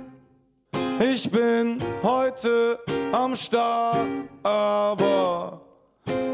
ich 1.01 1.31
bin 1.31 1.79
heute 2.03 2.79
am 3.13 3.35
Start, 3.35 4.09
aber 4.45 5.61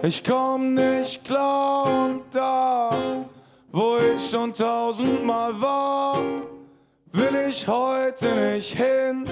ich 0.03 0.23
komm 0.23 0.75
nicht 0.75 1.25
klar 1.25 1.87
und 1.87 2.23
da, 2.31 2.91
wo 3.73 3.97
ich 4.15 4.31
schon 4.31 4.53
tausendmal 4.53 5.59
war, 5.61 6.19
will 7.13 7.49
ich 7.49 7.67
heute 7.67 8.35
nicht 8.53 8.77
hin 8.77 9.25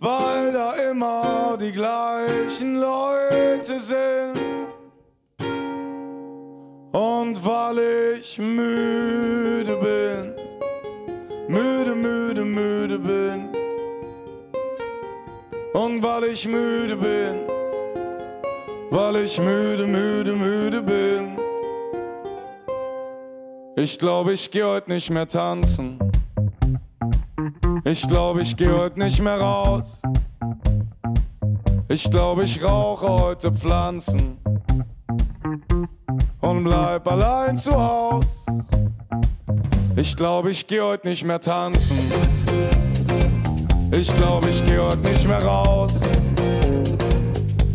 weil 0.00 0.52
da 0.52 0.72
immer 0.90 1.58
die 1.60 1.72
gleichen 1.72 2.76
Leute 2.76 3.78
sind. 3.78 4.40
Und 6.92 7.46
weil 7.46 7.78
ich 8.18 8.38
müde 8.38 9.76
bin, 9.76 10.34
müde, 11.48 11.94
müde, 11.94 12.44
müde 12.44 12.98
bin. 12.98 13.48
Und 15.74 16.02
weil 16.02 16.24
ich 16.24 16.48
müde 16.48 16.96
bin, 16.96 17.46
weil 18.90 19.16
ich 19.16 19.38
müde, 19.38 19.86
müde, 19.86 20.32
müde 20.34 20.82
bin. 20.82 21.36
Ich 23.76 23.98
glaube, 23.98 24.32
ich 24.32 24.50
geh 24.50 24.64
heute 24.64 24.90
nicht 24.90 25.10
mehr 25.10 25.28
tanzen. 25.28 26.09
Ich 27.84 28.06
glaube, 28.06 28.42
ich 28.42 28.56
gehe 28.56 28.76
heute 28.76 28.98
nicht 28.98 29.22
mehr 29.22 29.40
raus. 29.40 30.02
Ich 31.88 32.10
glaube, 32.10 32.42
ich 32.42 32.62
rauche 32.62 33.08
heute 33.08 33.52
Pflanzen 33.52 34.36
und 36.40 36.64
bleib 36.64 37.08
allein 37.10 37.56
zu 37.56 37.72
Haus. 37.72 38.44
Ich 39.96 40.14
glaube, 40.16 40.50
ich 40.50 40.66
gehe 40.66 40.84
heute 40.84 41.08
nicht 41.08 41.24
mehr 41.24 41.40
tanzen. 41.40 41.98
Ich 43.92 44.14
glaube, 44.14 44.48
ich 44.50 44.64
gehe 44.64 44.82
heute 44.82 45.08
nicht 45.08 45.26
mehr 45.26 45.42
raus. 45.42 46.00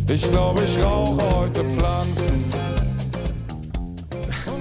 Ich 0.08 0.30
glaube, 0.30 0.64
ich 0.64 0.82
rauche 0.82 1.36
heute 1.36 1.68
Pflanzen. 1.68 2.46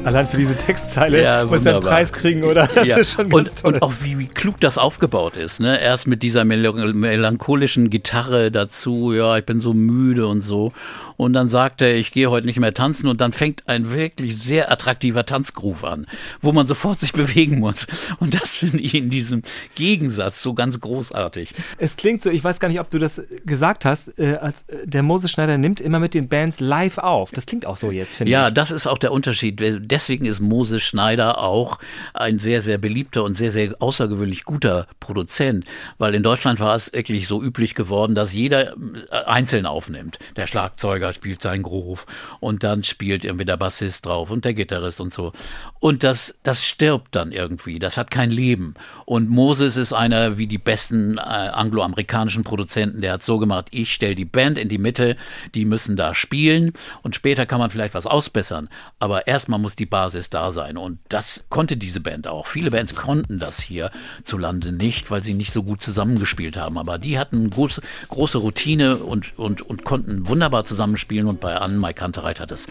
Allein 0.05 0.29
für 0.29 0.37
diese 0.37 0.57
Textzeile 0.57 1.23
ja, 1.23 1.45
muss 1.45 1.65
er 1.65 1.75
einen 1.75 1.83
Preis 1.83 2.13
kriegen, 2.13 2.45
oder? 2.45 2.69
Das 2.75 2.87
ja. 2.87 2.97
ist 2.97 3.15
schon 3.15 3.31
ganz 3.31 3.51
und, 3.51 3.59
toll. 3.59 3.75
Und 3.75 3.83
auch 3.83 3.93
wie, 4.03 4.19
wie, 4.19 4.27
klug 4.27 4.61
das 4.61 4.79
aufgebaut 4.79 5.37
ist. 5.37 5.61
Ne? 5.61 5.81
Erst 5.81 6.07
mit 6.07 6.23
dieser 6.23 6.45
melancholischen 6.45 7.91
Gitarre 7.91 8.51
dazu, 8.51 9.13
ja, 9.13 9.39
ich 9.39 9.45
bin 9.45 9.61
so 9.61 9.73
müde 9.73 10.27
und 10.27 10.43
so 10.43 10.73
und 11.17 11.33
dann 11.33 11.49
sagt 11.49 11.83
er, 11.83 11.95
ich 11.95 12.13
gehe 12.13 12.31
heute 12.31 12.47
nicht 12.47 12.59
mehr 12.59 12.75
tanzen 12.75 13.09
und 13.09 13.21
dann 13.21 13.33
fängt 13.33 13.69
ein 13.69 13.91
wirklich 13.91 14.37
sehr 14.37 14.71
attraktiver 14.71 15.27
Tanzgroove 15.27 15.85
an, 15.85 16.07
wo 16.41 16.53
man 16.53 16.67
sofort 16.67 17.01
sich 17.01 17.13
bewegen 17.15 17.59
muss. 17.61 17.87
Und 18.19 18.41
das 18.41 18.57
finde 18.57 18.81
ich 18.81 18.95
in 18.95 19.11
diesem 19.11 19.43
Gegensatz 19.75 20.43
so 20.43 20.55
ganz 20.55 20.81
großartig. 20.81 21.51
Es 21.79 21.97
klingt 21.97 22.23
so, 22.23 22.31
ich 22.31 22.43
weiß 22.43 22.61
gar 22.61 22.69
nicht, 22.69 22.81
ob 22.81 22.91
du 22.91 22.99
das 22.99 23.23
gesagt 23.45 23.85
hast, 23.85 24.19
äh, 24.19 24.37
als 24.37 24.63
äh, 24.63 24.87
der 24.87 25.03
Moses 25.03 25.31
Schneider 25.31 25.59
nimmt 25.59 25.81
immer 25.81 26.01
mit 26.01 26.15
den 26.15 26.29
Bands 26.29 26.61
live 26.61 26.99
auf. 26.99 27.31
Das 27.33 27.47
klingt 27.47 27.67
auch 27.67 27.77
so 27.77 27.91
jetzt, 27.91 28.15
finde 28.15 28.31
ich. 28.31 28.33
Ja, 28.33 28.51
das 28.51 28.71
ist 28.71 28.87
auch 28.87 28.99
der 28.99 29.13
Unterschied. 29.13 29.61
Deswegen 29.61 30.27
ist 30.27 30.41
Moses 30.41 30.83
Schneider 30.83 31.39
auch 31.39 31.79
ein 32.13 32.39
sehr, 32.39 32.63
sehr 32.63 32.79
beliebter 32.79 33.25
und 33.25 33.37
sehr, 33.37 33.53
sehr 33.53 33.75
außergewöhnlich 33.79 34.45
guter 34.45 34.87
Produzent, 35.01 35.65
weil 35.99 36.15
in 36.15 36.23
Deutschland 36.23 36.61
war 36.61 36.75
es 36.75 36.93
wirklich 36.93 37.29
so 37.29 37.43
üblich 37.43 37.75
geworden, 37.75 38.15
dass 38.15 38.33
jeder 38.33 38.73
äh, 38.73 39.25
einzeln 39.27 39.67
aufnimmt. 39.67 40.19
Der 40.37 40.47
Schlagzeuger 40.47 41.04
Schlagzeuger 41.05 41.13
spielt 41.13 41.43
seinen 41.43 41.63
Groove 41.63 42.07
und 42.41 42.63
dann 42.63 42.85
spielt 42.85 43.25
irgendwie 43.25 43.45
der 43.45 43.57
Bassist 43.57 44.07
drauf 44.07 44.31
und 44.31 44.45
der 44.45 44.55
Gitarrist 44.55 45.01
und 45.01 45.13
so. 45.13 45.33
Und 45.81 46.03
das, 46.03 46.39
das 46.43 46.65
stirbt 46.65 47.15
dann 47.15 47.33
irgendwie. 47.33 47.79
Das 47.79 47.97
hat 47.97 48.11
kein 48.11 48.31
Leben. 48.31 48.75
Und 49.05 49.29
Moses 49.29 49.77
ist 49.77 49.93
einer 49.93 50.39
wie 50.39 50.47
die 50.47 50.59
besten 50.59 51.19
äh, 51.19 51.21
angloamerikanischen 51.21 52.45
Produzenten. 52.45 53.01
Der 53.01 53.13
hat 53.13 53.23
so 53.23 53.39
gemacht, 53.39 53.67
ich 53.71 53.93
stelle 53.93 54.15
die 54.15 54.25
Band 54.25 54.59
in 54.59 54.69
die 54.69 54.79
Mitte, 54.79 55.17
die 55.55 55.65
müssen 55.65 55.97
da 55.97 56.15
spielen 56.15 56.73
und 57.03 57.15
später 57.15 57.47
kann 57.47 57.59
man 57.59 57.71
vielleicht 57.71 57.95
was 57.95 58.07
ausbessern. 58.07 58.69
Aber 58.99 59.27
erstmal 59.27 59.59
muss 59.59 59.77
die 59.77 59.87
Basis 59.87 60.31
da 60.31 60.53
sein. 60.53 60.77
Und 60.77 60.99
das 61.09 61.45
konnte 61.51 61.77
diese 61.77 62.01
Band 62.01 62.27
auch. 62.27 62.47
Viele 62.47 62.71
Bands 62.71 62.95
konnten 62.95 63.39
das 63.39 63.61
hier 63.61 63.91
zu 64.25 64.39
Lande 64.39 64.73
nicht, 64.73 65.11
weil 65.11 65.23
sie 65.23 65.35
nicht 65.35 65.53
so 65.53 65.63
gut 65.63 65.83
zusammengespielt 65.83 66.57
haben. 66.57 66.79
Aber 66.79 66.99
die 66.99 67.19
hatten 67.19 67.51
große, 67.51 67.83
große 68.09 68.39
Routine 68.39 68.97
und, 68.97 69.39
und, 69.39 69.63
und 69.63 69.85
konnten 69.85 70.27
wunderbar 70.27 70.65
zusammen 70.65 70.94
zusammenspielen 70.95 71.27
und 71.27 71.41
bei 71.41 71.57
Anne 71.57 71.77
Mike 71.77 71.95
Kantereit 71.95 72.41
hat 72.41 72.51
es 72.51 72.67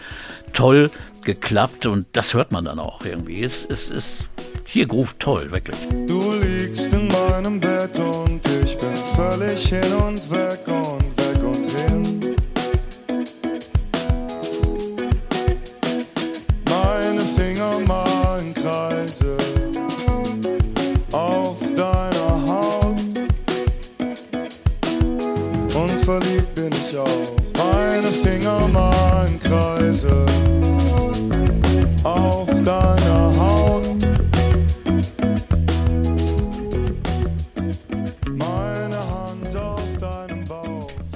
toll 0.52 0.90
geklappt 1.22 1.86
und 1.86 2.06
das 2.12 2.34
hört 2.34 2.52
man 2.52 2.64
dann 2.64 2.78
auch 2.78 3.04
irgendwie. 3.04 3.42
Es, 3.42 3.64
ist 3.64 4.24
hier 4.64 4.86
groove 4.86 5.14
toll, 5.18 5.50
wirklich. 5.50 5.76
Du 6.06 6.32
liegst 6.32 6.92
in 6.92 7.08
meinem 7.08 7.60
Bett 7.60 7.98
und 8.00 8.40
ich 8.62 8.76
bin 8.78 8.96
völlig 8.96 9.68
hin 9.68 9.92
und 9.94 10.30
weg 10.30 10.60
und 10.66 11.13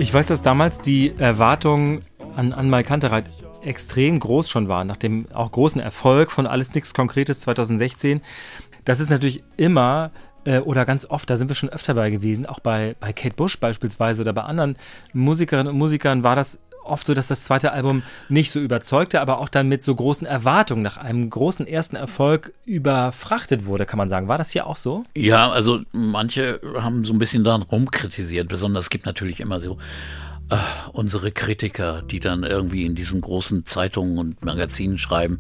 Ich 0.09 0.15
weiß, 0.15 0.27
dass 0.27 0.41
damals 0.41 0.81
die 0.81 1.13
Erwartungen 1.19 2.01
an, 2.35 2.55
an 2.55 2.71
Mike 2.71 2.89
Kantereit 2.89 3.27
extrem 3.61 4.19
groß 4.19 4.49
schon 4.49 4.67
waren, 4.67 4.87
nach 4.87 4.97
dem 4.97 5.27
auch 5.35 5.53
großen 5.53 5.83
Erfolg 5.83 6.33
von 6.33 6.47
Alles 6.47 6.73
Nix 6.73 6.95
Konkretes 6.95 7.41
2016. 7.41 8.23
Das 8.87 9.01
ist 9.01 9.11
natürlich 9.11 9.45
immer 9.59 10.11
äh, 10.47 10.61
oder 10.61 10.87
ganz 10.87 11.05
oft, 11.05 11.29
da 11.29 11.37
sind 11.37 11.49
wir 11.49 11.55
schon 11.55 11.69
öfter 11.69 11.93
bei 11.93 12.09
gewesen, 12.09 12.47
auch 12.47 12.61
bei, 12.61 12.97
bei 13.01 13.13
Kate 13.13 13.37
Bush 13.37 13.61
beispielsweise 13.61 14.23
oder 14.23 14.33
bei 14.33 14.45
anderen 14.45 14.79
Musikerinnen 15.13 15.71
und 15.75 15.79
Musikern 15.79 16.25
war 16.25 16.35
das 16.35 16.59
oft 16.89 17.07
so, 17.07 17.15
dass 17.15 17.29
das 17.29 17.45
zweite 17.45 17.73
Album 17.73 18.03
nicht 18.29 18.51
so 18.51 18.61
überzeugte, 18.61 19.21
aber 19.21 19.39
auch 19.39 19.49
dann 19.49 19.69
mit 19.69 19.83
so 19.83 19.95
großen 19.95 20.27
Erwartungen 20.27 20.83
nach 20.83 20.97
einem 20.97 21.31
großen 21.31 21.67
ersten 21.67 21.97
Erfolg 21.97 22.53
überfrachtet 22.65 23.67
wurde, 23.67 23.87
kann 23.87 23.99
man 23.99 24.09
sagen. 24.09 24.29
War 24.29 24.39
das 24.39 24.51
hier 24.51 24.67
auch 24.67 24.77
so? 24.77 25.05
Ja, 25.17 25.51
also 25.51 25.81
manche 25.93 26.61
haben 26.81 27.05
so 27.05 27.13
ein 27.13 27.19
bisschen 27.19 27.45
daran 27.45 27.63
rumkritisiert. 27.63 28.49
Besonders 28.49 28.89
es 28.89 28.91
gibt 28.91 29.05
natürlich 29.05 29.41
immer 29.41 29.61
so 29.61 29.77
Ach, 30.51 30.89
unsere 30.95 31.31
Kritiker, 31.31 32.01
die 32.03 32.21
dann 32.21 32.43
irgendwie 32.43 32.87
in 32.87 32.95
diesen 32.95 33.21
großen 33.21 33.67
Zeitungen 33.67 34.17
und 34.17 34.43
Magazinen 34.43 34.97
schreiben, 34.97 35.39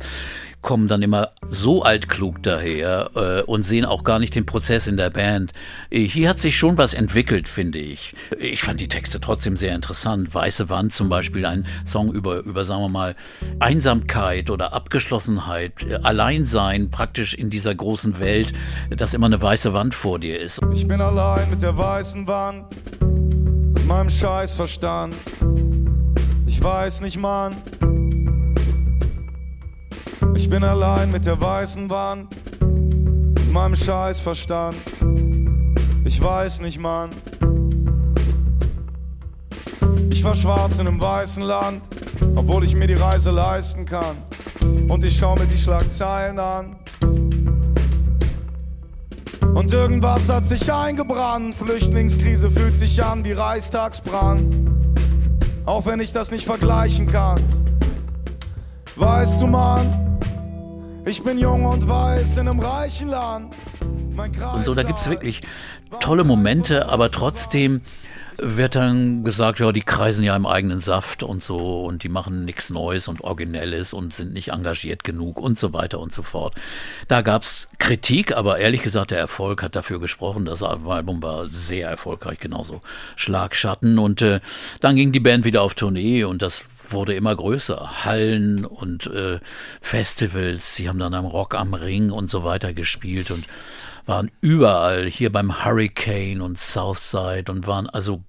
kommen 0.61 0.87
dann 0.87 1.01
immer 1.01 1.31
so 1.49 1.83
altklug 1.83 2.43
daher 2.43 3.11
äh, 3.15 3.43
und 3.43 3.63
sehen 3.63 3.87
auch 3.87 4.05
gar 4.05 4.19
nicht 4.19 4.35
den 4.35 4.45
Prozess 4.45 4.87
in 4.87 4.99
der 4.99 5.09
Band. 5.09 5.53
Äh, 5.89 6.01
hier 6.01 6.29
hat 6.29 6.39
sich 6.41 6.59
schon 6.59 6.77
was 6.77 6.93
entwickelt, 6.93 7.49
finde 7.49 7.79
ich. 7.79 8.15
Ich 8.39 8.61
fand 8.61 8.81
die 8.81 8.89
Texte 8.89 9.19
trotzdem 9.19 9.57
sehr 9.57 9.75
interessant. 9.75 10.35
Weiße 10.35 10.69
Wand 10.69 10.93
zum 10.93 11.09
Beispiel, 11.09 11.47
ein 11.47 11.67
Song 11.87 12.13
über, 12.13 12.41
über 12.41 12.67
sagen 12.67 12.83
wir 12.83 12.91
mal, 12.91 13.17
Einsamkeit 13.61 14.51
oder 14.51 14.75
Abgeschlossenheit, 14.75 15.85
äh, 15.85 15.95
Alleinsein 16.03 16.91
praktisch 16.91 17.33
in 17.33 17.49
dieser 17.49 17.75
großen 17.75 18.21
Welt, 18.21 18.53
dass 18.91 19.15
immer 19.15 19.27
eine 19.27 19.41
weiße 19.41 19.73
Wand 19.73 19.95
vor 19.95 20.19
dir 20.19 20.39
ist. 20.39 20.61
Ich 20.75 20.87
bin 20.87 21.01
allein 21.01 21.49
mit 21.49 21.63
der 21.63 21.79
weißen 21.79 22.27
Wand 22.27 22.67
meinem 23.87 24.09
Scheißverstand. 24.09 25.15
Ich 26.47 26.63
weiß 26.63 27.01
nicht, 27.01 27.19
Mann. 27.19 27.57
Ich 30.35 30.49
bin 30.49 30.65
allein 30.65 31.11
mit 31.11 31.27
der 31.27 31.41
weißen 31.41 31.91
Wand. 31.91 32.29
Mit 32.61 33.53
meinem 33.53 33.75
Scheißverstand. 33.75 34.77
Ich 36.05 36.23
weiß 36.23 36.61
nicht, 36.61 36.79
Mann. 36.79 37.11
Ich 40.11 40.25
war 40.25 40.35
schwarz 40.35 40.79
in 40.79 40.87
einem 40.87 41.01
weißen 41.01 41.43
Land, 41.43 41.83
obwohl 42.35 42.65
ich 42.65 42.75
mir 42.75 42.87
die 42.87 42.95
Reise 42.95 43.31
leisten 43.31 43.85
kann. 43.85 44.17
Und 44.89 45.05
ich 45.05 45.17
schau 45.19 45.37
mir 45.37 45.47
die 45.47 45.57
Schlagzeilen 45.57 46.39
an. 46.39 46.77
Und 49.59 49.73
irgendwas 49.73 50.29
hat 50.29 50.47
sich 50.47 50.73
eingebrannt. 50.73 51.53
Flüchtlingskrise 51.53 52.49
fühlt 52.49 52.79
sich 52.79 53.03
an 53.03 53.25
wie 53.25 53.33
Reichstagsbrand. 53.33 54.55
Auch 55.67 55.85
wenn 55.85 55.99
ich 55.99 56.13
das 56.13 56.31
nicht 56.31 56.45
vergleichen 56.45 57.09
kann. 57.09 57.43
Weißt 58.95 59.43
du, 59.43 59.49
Mann, 59.49 60.21
ich 61.05 61.25
bin 61.25 61.39
jung 61.39 61.65
und 61.65 61.89
weiß 61.89 62.37
in 62.37 62.49
einem 62.49 62.61
reichen 62.61 63.09
Land. 63.09 63.53
Und 64.55 64.65
so, 64.65 64.77
da 64.77 64.85
gibt 64.85 65.01
es 65.01 65.11
wirklich 65.11 65.41
tolle 65.99 66.23
Momente, 66.23 66.89
aber 66.89 67.11
trotzdem 67.11 67.81
wird 68.41 68.77
dann 68.77 69.25
gesagt, 69.25 69.59
ja, 69.59 69.73
die 69.73 69.83
kreisen 69.83 70.25
ja 70.25 70.37
im 70.37 70.47
eigenen 70.47 70.81
Saft 70.81 71.23
und 71.23 71.43
so 71.43 71.85
und 71.85 72.05
die 72.05 72.09
machen 72.09 72.45
nichts 72.45 72.71
Neues 72.71 73.09
und 73.09 73.23
Originelles 73.23 73.93
und 73.93 74.15
sind 74.15 74.33
nicht 74.33 74.49
engagiert 74.49 75.03
genug 75.03 75.41
und 75.41 75.59
so 75.59 75.73
weiter 75.73 75.99
und 75.99 76.13
so 76.13 76.23
fort. 76.23 76.55
Da 77.09 77.23
gab's 77.23 77.69
Kritik, 77.79 78.37
aber 78.37 78.59
ehrlich 78.59 78.83
gesagt, 78.83 79.11
der 79.11 79.19
Erfolg 79.19 79.63
hat 79.63 79.75
dafür 79.75 80.01
gesprochen. 80.01 80.45
Das 80.45 80.63
Album 80.63 81.23
war 81.23 81.49
sehr 81.51 81.89
erfolgreich, 81.89 82.39
genauso 82.39 82.81
Schlagschatten. 83.17 83.99
Und 83.99 84.23
äh, 84.23 84.41
dann 84.81 84.97
ging 84.97 85.13
die 85.13 85.21
Band 85.21 85.45
wieder 85.45 85.63
auf 85.63 85.75
Tournee 85.75 86.25
und 86.25 86.41
das 86.41 86.65
wurde 86.91 87.15
immer 87.15 87.35
größer. 87.35 88.05
Hallen 88.05 88.65
und 88.65 89.07
äh, 89.09 89.41
Festivals, 89.81 90.75
sie 90.75 90.89
haben 90.89 90.99
dann 90.99 91.15
am 91.15 91.27
Rock 91.27 91.55
am 91.55 91.75
Ring 91.75 92.11
und 92.11 92.31
so 92.31 92.45
weiter 92.45 92.73
gespielt 92.73 93.31
und 93.31 93.45
waren 94.09 94.31
überall 94.41 95.07
hier 95.07 95.31
beim 95.31 95.65
Hurricane 95.65 96.41
und 96.41 96.59
Southside 96.59 97.53
und 97.53 97.67
waren 97.67 97.89
also 97.89 98.25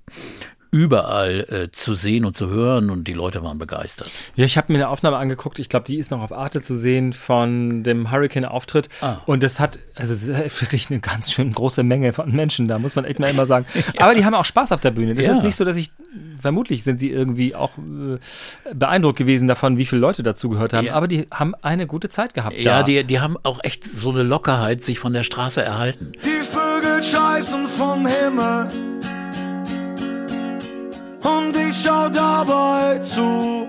überall 0.71 1.47
äh, 1.49 1.71
zu 1.71 1.95
sehen 1.95 2.25
und 2.25 2.37
zu 2.37 2.49
hören 2.49 2.89
und 2.89 3.07
die 3.07 3.13
Leute 3.13 3.43
waren 3.43 3.57
begeistert. 3.57 4.11
Ja, 4.35 4.45
ich 4.45 4.57
habe 4.57 4.71
mir 4.71 4.79
eine 4.79 4.89
Aufnahme 4.89 5.17
angeguckt, 5.17 5.59
ich 5.59 5.69
glaube, 5.69 5.85
die 5.85 5.97
ist 5.97 6.11
noch 6.11 6.21
auf 6.21 6.31
Arte 6.31 6.61
zu 6.61 6.75
sehen 6.75 7.11
von 7.13 7.83
dem 7.83 8.11
Hurricane-Auftritt 8.11 8.89
ah. 9.01 9.17
und 9.25 9.41
das 9.41 9.59
hat, 9.59 9.79
also 9.95 10.13
es 10.13 10.27
ist 10.27 10.61
wirklich 10.61 10.89
eine 10.89 10.99
ganz 10.99 11.31
schön 11.31 11.51
große 11.51 11.83
Menge 11.83 12.13
von 12.13 12.31
Menschen 12.31 12.67
da, 12.67 12.77
muss 12.77 12.95
man 12.95 13.05
echt 13.05 13.19
mal 13.19 13.29
immer 13.29 13.47
sagen. 13.47 13.65
ja. 13.73 14.01
Aber 14.01 14.13
die 14.13 14.25
haben 14.25 14.35
auch 14.35 14.45
Spaß 14.45 14.71
auf 14.71 14.79
der 14.79 14.91
Bühne. 14.91 15.15
Das 15.15 15.25
ja. 15.25 15.33
ist 15.33 15.43
nicht 15.43 15.55
so, 15.55 15.65
dass 15.65 15.77
ich, 15.77 15.91
vermutlich 16.39 16.83
sind 16.83 16.99
sie 16.99 17.09
irgendwie 17.09 17.55
auch 17.55 17.71
äh, 17.77 18.73
beeindruckt 18.73 19.17
gewesen 19.17 19.47
davon, 19.47 19.77
wie 19.77 19.85
viele 19.85 20.01
Leute 20.01 20.21
dazu 20.21 20.49
gehört 20.49 20.73
haben, 20.73 20.85
ja. 20.85 20.93
aber 20.93 21.07
die 21.07 21.27
haben 21.31 21.55
eine 21.61 21.87
gute 21.87 22.09
Zeit 22.09 22.35
gehabt 22.35 22.55
Ja, 22.55 22.79
da. 22.79 22.83
Die, 22.83 23.03
die 23.03 23.19
haben 23.19 23.37
auch 23.41 23.59
echt 23.63 23.83
so 23.83 24.11
eine 24.11 24.23
Lockerheit 24.23 24.83
sich 24.83 24.99
von 24.99 25.13
der 25.13 25.23
Straße 25.23 25.63
erhalten. 25.63 26.11
Die 26.23 26.43
Vögel 26.43 27.01
scheißen 27.01 27.67
vom 27.67 28.05
Himmel 28.05 28.67
und 31.23 31.55
ich 31.55 31.83
schau 31.83 32.09
dabei 32.09 32.99
zu. 32.99 33.67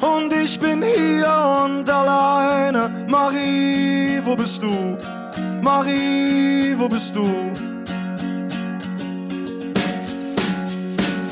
Und 0.00 0.32
ich 0.32 0.58
bin 0.58 0.82
hier 0.82 1.62
und 1.64 1.88
alleine. 1.88 2.90
Marie, 3.08 4.20
wo 4.24 4.36
bist 4.36 4.62
du? 4.62 4.96
Marie, 5.62 6.74
wo 6.76 6.88
bist 6.88 7.14
du? 7.16 7.28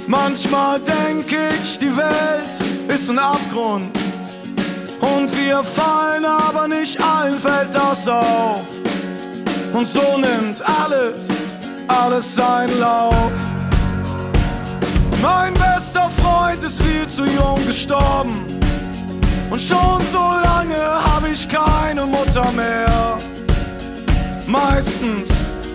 Manchmal 0.06 0.80
denk 0.80 1.26
ich, 1.32 1.78
die 1.78 1.96
Welt 1.96 2.88
ist 2.88 3.08
ein 3.10 3.18
Abgrund. 3.18 3.96
Und 5.00 5.36
wir 5.36 5.62
fallen, 5.62 6.24
aber 6.24 6.68
nicht 6.68 7.00
allen 7.00 7.38
fällt 7.38 7.74
das 7.74 8.08
auf. 8.08 8.66
Und 9.72 9.86
so 9.86 10.18
nimmt 10.18 10.62
alles, 10.82 11.28
alles 11.88 12.34
seinen 12.34 12.78
Lauf. 12.78 13.32
Mein 15.24 15.54
bester 15.54 16.10
Freund 16.10 16.62
ist 16.62 16.82
viel 16.82 17.06
zu 17.06 17.24
jung 17.24 17.58
gestorben. 17.64 18.60
Und 19.48 19.58
schon 19.58 20.02
so 20.12 20.18
lange 20.18 20.76
habe 20.76 21.30
ich 21.32 21.48
keine 21.48 22.04
Mutter 22.04 22.52
mehr. 22.52 23.18
Meistens 24.46 25.30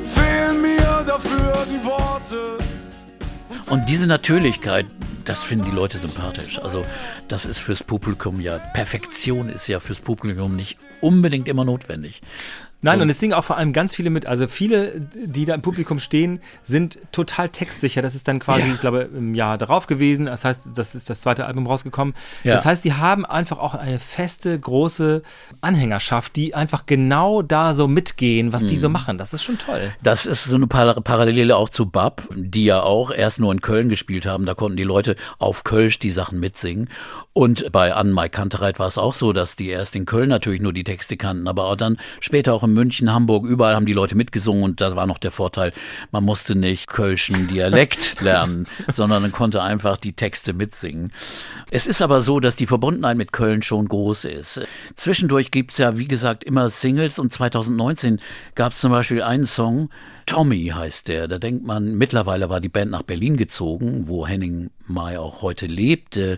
fehlen 0.06 0.62
mir 0.62 1.04
dafür 1.08 1.66
die 1.66 1.84
Worte. 1.84 2.60
Und 3.72 3.90
diese 3.90 4.06
Natürlichkeit, 4.06 4.86
das 5.26 5.44
finden 5.44 5.66
die 5.66 5.76
Leute 5.76 5.98
sympathisch. 5.98 6.60
Also 6.60 6.86
das 7.28 7.46
ist 7.46 7.60
fürs 7.60 7.82
Publikum 7.82 8.42
ja, 8.42 8.60
Perfektion 8.76 9.50
ist 9.50 9.68
ja 9.68 9.80
fürs 9.80 10.00
Publikum 10.00 10.56
nicht 10.56 10.78
unbedingt 11.02 11.48
immer 11.48 11.66
notwendig. 11.66 12.22
Nein, 12.82 13.00
so. 13.00 13.04
und 13.04 13.10
es 13.10 13.20
singen 13.20 13.34
auch 13.34 13.44
vor 13.44 13.58
allem 13.58 13.74
ganz 13.74 13.94
viele 13.94 14.10
mit. 14.10 14.26
Also 14.26 14.48
viele, 14.48 15.00
die 15.00 15.44
da 15.44 15.54
im 15.54 15.62
Publikum 15.62 16.00
stehen, 16.00 16.40
sind 16.64 17.00
total 17.12 17.50
textsicher. 17.50 18.02
Das 18.02 18.16
ist 18.16 18.28
dann 18.28 18.40
quasi, 18.40 18.62
ja. 18.62 18.74
ich 18.74 18.80
glaube, 18.80 19.10
im 19.14 19.36
Jahr 19.36 19.58
darauf 19.58 19.86
gewesen. 19.86 20.28
Das 20.28 20.46
heißt, 20.46 20.70
das 20.76 20.96
ist 20.96 21.10
das 21.10 21.22
zweite 21.22 21.46
Album 21.46 21.68
rausgekommen. 21.68 22.14
Ja. 22.44 22.56
Das 22.56 22.66
heißt, 22.66 22.84
sie 22.84 22.94
haben 22.94 23.26
einfach 23.26 23.58
auch 23.58 23.76
eine 23.76 24.00
feste, 24.00 24.58
große 24.58 25.24
Anhängerschaft, 25.60 26.38
die 26.38 26.56
einfach 26.56 26.86
genau 26.86 27.42
da 27.42 27.74
so 27.74 27.90
mitgehen, 27.90 28.54
was 28.54 28.64
mhm. 28.64 28.68
die 28.68 28.78
so 28.78 28.88
mhm. 28.88 28.94
machen. 28.94 29.18
Das 29.18 29.34
ist 29.34 29.44
schon 29.44 29.58
toll. 29.58 29.92
Das 30.02 30.26
ist 30.26 30.46
so 30.46 30.56
eine 30.56 30.68
Parallele 30.68 31.58
auch 31.58 31.70
zu 31.70 31.86
Bab, 31.86 32.24
die 32.34 32.64
ja 32.64 32.82
auch 32.82 33.12
erst 33.12 33.42
nur 33.42 33.52
in 33.52 33.60
Köln 33.60 33.90
gespielt 33.90 34.26
haben. 34.26 34.46
Da 34.46 34.54
konnten 34.54 34.78
die 34.78 34.84
Leute 34.84 35.16
auf 35.38 35.66
Kölsch 35.66 36.00
die 36.00 36.12
Sachen 36.12 36.40
mitsingen. 36.40 36.88
Und 37.34 37.72
bei 37.72 37.94
Anne-Mai 37.94 38.30
Kantereit 38.30 38.80
war 38.80 38.88
es 38.88 38.98
auch 38.98 39.14
so, 39.14 39.34
dass 39.34 39.56
die 39.56 39.68
erst 39.68 39.96
in 39.96 40.06
Köln 40.06 40.30
natürlich 40.30 40.62
nur 40.62 40.74
die 40.74 40.84
Texte 40.84 41.18
kannten, 41.18 41.48
aber 41.48 41.66
auch 41.66 41.76
dann 41.76 41.98
später 42.20 42.54
auch 42.54 42.64
in 42.70 42.74
München, 42.76 43.12
Hamburg, 43.12 43.46
überall 43.46 43.76
haben 43.76 43.86
die 43.86 43.94
Leute 43.94 44.16
mitgesungen 44.16 44.64
und 44.64 44.82
da 44.82 44.96
war 44.96 45.06
noch 45.06 45.18
der 45.18 45.32
Vorteil, 45.32 45.74
man 46.12 46.24
musste 46.24 46.56
nicht 46.56 46.88
kölschen 46.88 47.48
Dialekt 47.48 48.22
lernen, 48.22 48.68
sondern 48.92 49.22
man 49.22 49.32
konnte 49.32 49.62
einfach 49.62 49.98
die 49.98 50.14
Texte 50.14 50.54
mitsingen. 50.54 51.12
Es 51.72 51.88
ist 51.88 52.02
aber 52.02 52.22
so, 52.22 52.40
dass 52.40 52.56
die 52.56 52.68
Verbundenheit 52.68 53.18
mit 53.18 53.32
Köln 53.32 53.62
schon 53.64 53.88
groß 53.88 54.26
ist. 54.26 54.62
Zwischendurch 54.96 55.52
gibt's 55.52 55.78
ja, 55.78 55.98
wie 55.98 56.08
gesagt, 56.08 56.44
immer 56.44 56.70
Singles 56.70 57.20
und 57.20 57.32
2019 57.32 58.20
gab 58.56 58.74
es 58.74 58.80
zum 58.80 58.92
Beispiel 58.92 59.22
einen 59.22 59.46
Song, 59.46 59.90
Tommy 60.30 60.68
heißt 60.68 61.08
der. 61.08 61.28
Da 61.28 61.40
denkt 61.40 61.66
man, 61.66 61.98
mittlerweile 61.98 62.52
war 62.52 62.60
die 62.60 62.70
Band 62.70 62.92
nach 62.92 63.02
Berlin 63.02 63.36
gezogen, 63.36 64.08
wo 64.08 64.28
Henning 64.28 64.70
May 64.86 65.18
auch 65.18 65.42
heute 65.42 65.66
lebt, 65.66 66.18
äh, 66.18 66.38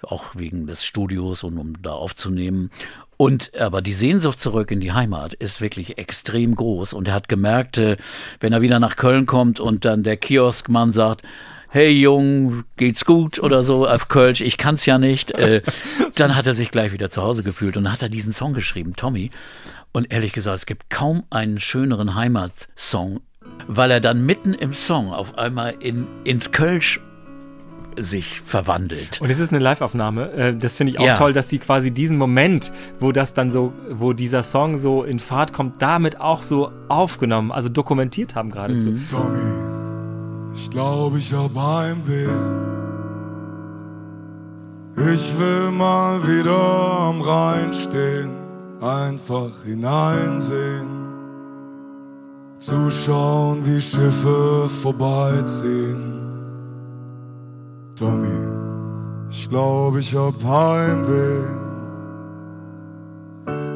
auch 0.00 0.34
wegen 0.36 0.66
des 0.66 0.86
Studios 0.86 1.42
und 1.42 1.58
um 1.58 1.82
da 1.82 1.92
aufzunehmen. 1.92 2.70
Und 3.16 3.58
aber 3.58 3.82
die 3.82 3.92
Sehnsucht 3.92 4.40
zurück 4.40 4.70
in 4.70 4.80
die 4.80 4.92
Heimat 4.92 5.34
ist 5.34 5.60
wirklich 5.60 5.98
extrem 5.98 6.54
groß. 6.54 6.92
Und 6.92 7.08
er 7.08 7.14
hat 7.14 7.28
gemerkt, 7.28 7.78
äh, 7.78 7.96
wenn 8.40 8.52
er 8.52 8.60
wieder 8.60 8.78
nach 8.78 8.96
Köln 8.96 9.26
kommt 9.26 9.58
und 9.60 9.84
dann 9.84 10.02
der 10.02 10.16
Kioskmann 10.16 10.92
sagt, 10.92 11.22
hey 11.68 11.90
Jung, 11.90 12.64
geht's 12.76 13.04
gut 13.04 13.38
oder 13.38 13.62
so 13.62 13.86
auf 13.86 14.08
Kölsch, 14.08 14.40
ich 14.40 14.56
kann's 14.56 14.86
ja 14.86 14.98
nicht, 14.98 15.32
äh, 15.32 15.62
dann 16.14 16.36
hat 16.36 16.46
er 16.46 16.54
sich 16.54 16.70
gleich 16.70 16.92
wieder 16.92 17.10
zu 17.10 17.22
Hause 17.22 17.42
gefühlt 17.42 17.76
und 17.76 17.84
dann 17.84 17.92
hat 17.92 18.02
er 18.02 18.08
diesen 18.08 18.32
Song 18.32 18.52
geschrieben, 18.52 18.94
Tommy. 18.96 19.30
Und 19.92 20.12
ehrlich 20.12 20.32
gesagt, 20.32 20.58
es 20.58 20.66
gibt 20.66 20.90
kaum 20.90 21.24
einen 21.30 21.58
schöneren 21.58 22.14
Heimatsong 22.14 23.20
weil 23.66 23.90
er 23.90 24.00
dann 24.00 24.24
mitten 24.24 24.54
im 24.54 24.74
Song 24.74 25.12
auf 25.12 25.38
einmal 25.38 25.74
in, 25.80 26.06
ins 26.24 26.52
Kölsch 26.52 27.00
sich 27.98 28.40
verwandelt. 28.40 29.20
Und 29.20 29.30
es 29.30 29.38
ist 29.38 29.50
eine 29.50 29.58
Live-Aufnahme. 29.58 30.32
Äh, 30.32 30.54
Das 30.56 30.74
finde 30.74 30.92
ich 30.92 30.98
auch 31.00 31.04
Ja. 31.06 31.14
toll, 31.16 31.32
dass 31.32 31.48
sie 31.48 31.58
quasi 31.58 31.90
diesen 31.90 32.16
Moment, 32.18 32.72
wo 33.00 33.12
das 33.12 33.34
dann 33.34 33.50
so, 33.50 33.72
wo 33.90 34.12
dieser 34.12 34.42
Song 34.42 34.78
so 34.78 35.02
in 35.04 35.18
Fahrt 35.18 35.52
kommt, 35.52 35.80
damit 35.82 36.20
auch 36.20 36.42
so 36.42 36.70
aufgenommen, 36.88 37.52
also 37.52 37.68
dokumentiert 37.68 38.34
haben 38.34 38.50
geradezu. 38.50 38.90
Mhm. 38.90 39.06
Tommy, 39.10 40.52
ich 40.54 40.70
glaube, 40.70 41.18
ich 41.18 41.32
hab 41.32 41.54
Heimweh. 41.54 42.28
Ich 45.12 45.38
will 45.38 45.70
mal 45.72 46.26
wieder 46.26 46.58
am 46.58 47.20
Rhein 47.20 47.72
stehen, 47.74 48.30
einfach 48.80 49.62
hineinsehen. 49.64 50.88
Zuschauen, 52.58 53.58
wie 53.66 53.78
Schiffe 53.80 54.66
vorbeiziehen. 54.68 56.15
Tommy, 57.96 58.28
ich 59.30 59.48
glaube, 59.48 60.00
ich 60.00 60.14
hab 60.14 60.34
Heimweh. 60.44 61.46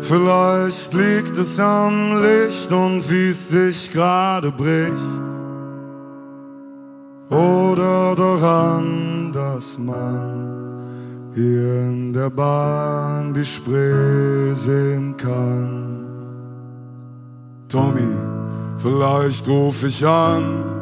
Vielleicht 0.03 0.93
liegt 0.93 1.39
es 1.39 1.59
am 1.59 2.23
Licht 2.23 2.71
und 2.71 3.11
wie 3.11 3.31
es 3.31 3.49
sich 3.49 3.91
gerade 3.91 4.53
bricht. 4.53 4.93
Oder 7.31 8.15
daran, 8.15 9.33
dass 9.33 9.79
man 9.79 11.33
hier 11.35 11.87
in 11.87 12.13
der 12.13 12.29
Bahn 12.29 13.33
die 13.33 13.45
Spree 13.45 14.53
sehen 14.53 15.17
kann. 15.17 16.05
Tommy, 17.71 18.17
vielleicht 18.77 19.49
ruf 19.49 19.83
ich 19.85 20.07
an, 20.07 20.80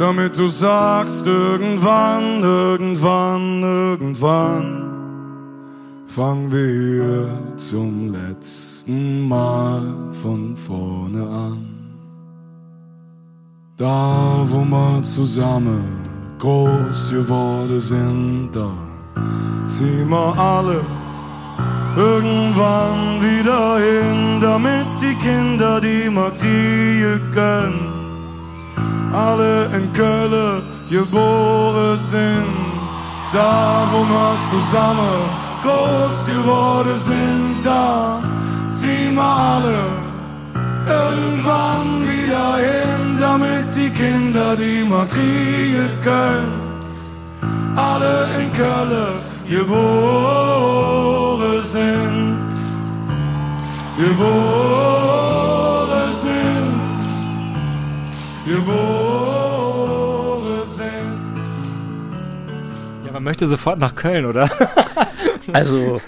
damit 0.00 0.38
du 0.38 0.46
sagst, 0.46 1.26
irgendwann, 1.26 2.42
irgendwann, 2.42 3.62
irgendwann 3.62 4.90
fangen 6.06 6.50
wir 6.50 6.68
hier 6.68 7.58
zum 7.58 8.10
letzten 8.10 9.28
Mal 9.28 9.82
von 10.22 10.56
vorne 10.56 11.28
an. 11.28 11.66
Da, 13.76 14.42
wo 14.48 14.64
wir 14.64 15.02
zusammen 15.02 15.84
groß 16.38 17.10
geworden 17.10 17.78
sind, 17.78 18.52
da 18.54 18.72
ziehen 19.66 20.08
wir 20.08 20.38
alle 20.38 20.80
irgendwann 21.94 23.20
wieder 23.20 23.76
hin, 23.76 24.40
damit 24.40 24.86
die 25.02 25.14
Kinder, 25.16 25.78
die 25.78 26.08
wir 26.08 26.30
kriegen 26.40 27.20
können, 27.34 27.89
alle 29.12 29.66
in 29.76 29.92
Köln 29.92 30.62
geboren 30.88 31.96
sind. 31.96 32.46
Da, 33.32 33.86
wo 33.92 34.04
wir 34.04 34.38
zusammen 34.48 35.30
groß 35.62 36.26
geworden 36.26 36.96
sind, 36.96 37.62
da 37.62 38.20
ziehen 38.70 39.14
wir 39.14 39.22
alle 39.22 39.78
irgendwann 40.86 42.08
wieder 42.08 42.56
hin, 42.56 43.18
damit 43.20 43.76
die 43.76 43.90
Kinder, 43.90 44.56
die 44.56 44.84
wir 44.88 45.06
kriegen 45.06 45.90
können, 46.02 46.52
alle 47.76 48.28
in 48.40 48.52
Köln 48.52 49.20
geboren 49.48 50.80
sind. 51.60 52.38
Geboren 53.96 55.29
Geboren 58.50 60.42
sind. 60.64 61.20
Ja, 63.06 63.12
man 63.12 63.22
möchte 63.22 63.46
sofort 63.48 63.78
nach 63.78 63.94
Köln, 63.94 64.24
oder? 64.26 64.50
Also, 65.52 66.00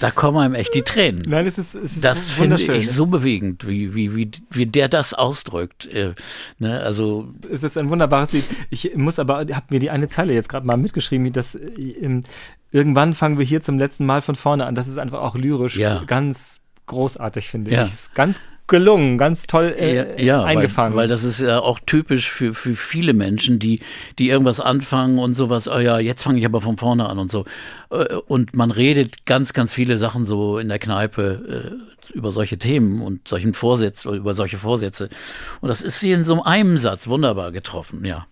da 0.00 0.12
kommen 0.12 0.38
einem 0.38 0.54
echt 0.54 0.72
die 0.72 0.82
Tränen. 0.82 1.24
Nein, 1.26 1.44
es 1.46 1.58
ist, 1.58 1.74
es 1.74 1.94
ist 1.96 2.04
Das 2.04 2.30
finde 2.30 2.54
ich 2.60 2.88
so 2.88 3.06
bewegend, 3.06 3.66
wie, 3.66 3.96
wie, 3.96 4.14
wie, 4.14 4.30
wie 4.50 4.66
der 4.66 4.86
das 4.88 5.12
ausdrückt. 5.12 5.86
Äh, 5.86 6.14
ne, 6.60 6.78
also, 6.80 7.26
Es 7.50 7.64
ist 7.64 7.76
ein 7.76 7.90
wunderbares 7.90 8.30
Lied. 8.30 8.44
Ich 8.70 8.94
muss 8.94 9.18
aber, 9.18 9.38
habe 9.38 9.64
mir 9.70 9.80
die 9.80 9.90
eine 9.90 10.06
Zeile 10.06 10.34
jetzt 10.34 10.48
gerade 10.48 10.66
mal 10.68 10.76
mitgeschrieben, 10.76 11.32
dass 11.32 11.56
äh, 11.56 11.58
ähm, 12.00 12.22
irgendwann 12.70 13.12
fangen 13.14 13.38
wir 13.38 13.44
hier 13.44 13.60
zum 13.62 13.76
letzten 13.78 14.06
Mal 14.06 14.22
von 14.22 14.36
vorne 14.36 14.66
an. 14.66 14.76
Das 14.76 14.86
ist 14.86 14.98
einfach 14.98 15.20
auch 15.20 15.34
lyrisch 15.34 15.76
Ja. 15.76 16.04
ganz 16.06 16.60
großartig, 16.86 17.48
finde 17.48 17.72
Ja. 17.72 17.86
ich. 17.86 17.92
Ganz 18.14 18.40
gelungen, 18.68 19.18
ganz 19.18 19.46
toll 19.46 19.74
äh, 19.76 20.24
ja, 20.24 20.44
eingefangen. 20.44 20.94
Weil, 20.94 21.04
weil 21.04 21.08
das 21.08 21.24
ist 21.24 21.40
ja 21.40 21.58
auch 21.60 21.80
typisch 21.84 22.30
für, 22.30 22.54
für 22.54 22.74
viele 22.74 23.14
Menschen, 23.14 23.58
die, 23.58 23.80
die 24.18 24.28
irgendwas 24.28 24.60
anfangen 24.60 25.18
und 25.18 25.34
sowas, 25.34 25.68
oh 25.68 25.78
ja, 25.78 25.98
jetzt 25.98 26.22
fange 26.22 26.38
ich 26.38 26.44
aber 26.44 26.60
von 26.60 26.76
vorne 26.76 27.08
an 27.08 27.18
und 27.18 27.30
so. 27.30 27.44
Äh, 27.90 28.14
Und 28.26 28.54
man 28.54 28.70
redet 28.70 29.26
ganz, 29.26 29.52
ganz 29.52 29.72
viele 29.72 29.98
Sachen 29.98 30.24
so 30.24 30.58
in 30.58 30.68
der 30.68 30.78
Kneipe 30.78 31.74
äh, 32.12 32.14
über 32.16 32.30
solche 32.32 32.58
Themen 32.58 33.02
und 33.02 33.28
solchen 33.28 33.54
Vorsätzen 33.54 34.08
oder 34.08 34.18
über 34.18 34.34
solche 34.34 34.58
Vorsätze. 34.58 35.08
Und 35.60 35.68
das 35.68 35.82
ist 35.82 36.00
hier 36.00 36.16
in 36.16 36.24
so 36.24 36.42
einem 36.42 36.78
Satz 36.78 37.08
wunderbar 37.08 37.52
getroffen, 37.52 38.04
ja. 38.04 38.26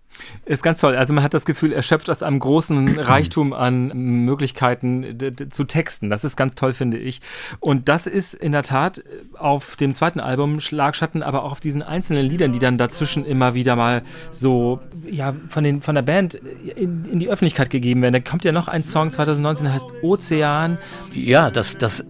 Ist 0.44 0.62
ganz 0.62 0.80
toll. 0.80 0.96
Also 0.96 1.12
man 1.12 1.24
hat 1.24 1.34
das 1.34 1.44
Gefühl, 1.44 1.72
er 1.72 1.82
schöpft 1.82 2.08
aus 2.10 2.22
einem 2.22 2.38
großen 2.38 2.98
Reichtum 2.98 3.52
an 3.52 3.88
Möglichkeiten 4.24 5.16
zu 5.50 5.64
texten. 5.64 6.10
Das 6.10 6.24
ist 6.24 6.36
ganz 6.36 6.54
toll, 6.54 6.72
finde 6.72 6.98
ich. 6.98 7.20
Und 7.60 7.88
das 7.88 8.06
ist 8.06 8.34
in 8.34 8.52
der 8.52 8.62
Tat 8.62 9.02
auf 9.38 9.76
dem 9.76 9.94
zweiten 9.94 10.20
Album 10.20 10.60
Schlagschatten, 10.60 11.22
aber 11.22 11.44
auch 11.44 11.52
auf 11.52 11.60
diesen 11.60 11.82
einzelnen 11.82 12.24
Liedern, 12.26 12.52
die 12.52 12.58
dann 12.58 12.78
dazwischen 12.78 13.24
immer 13.24 13.54
wieder 13.54 13.76
mal 13.76 14.02
so 14.30 14.80
ja 15.08 15.34
von 15.48 15.64
den 15.64 15.82
von 15.82 15.94
der 15.94 16.02
Band 16.02 16.34
in, 16.34 17.04
in 17.04 17.18
die 17.18 17.28
Öffentlichkeit 17.28 17.70
gegeben 17.70 18.02
werden. 18.02 18.12
Da 18.12 18.20
kommt 18.20 18.44
ja 18.44 18.52
noch 18.52 18.68
ein 18.68 18.84
Song 18.84 19.10
2019, 19.10 19.64
der 19.64 19.74
heißt 19.74 19.86
Ozean. 20.02 20.78
Ja, 21.12 21.50
das, 21.50 21.78
das 21.78 22.04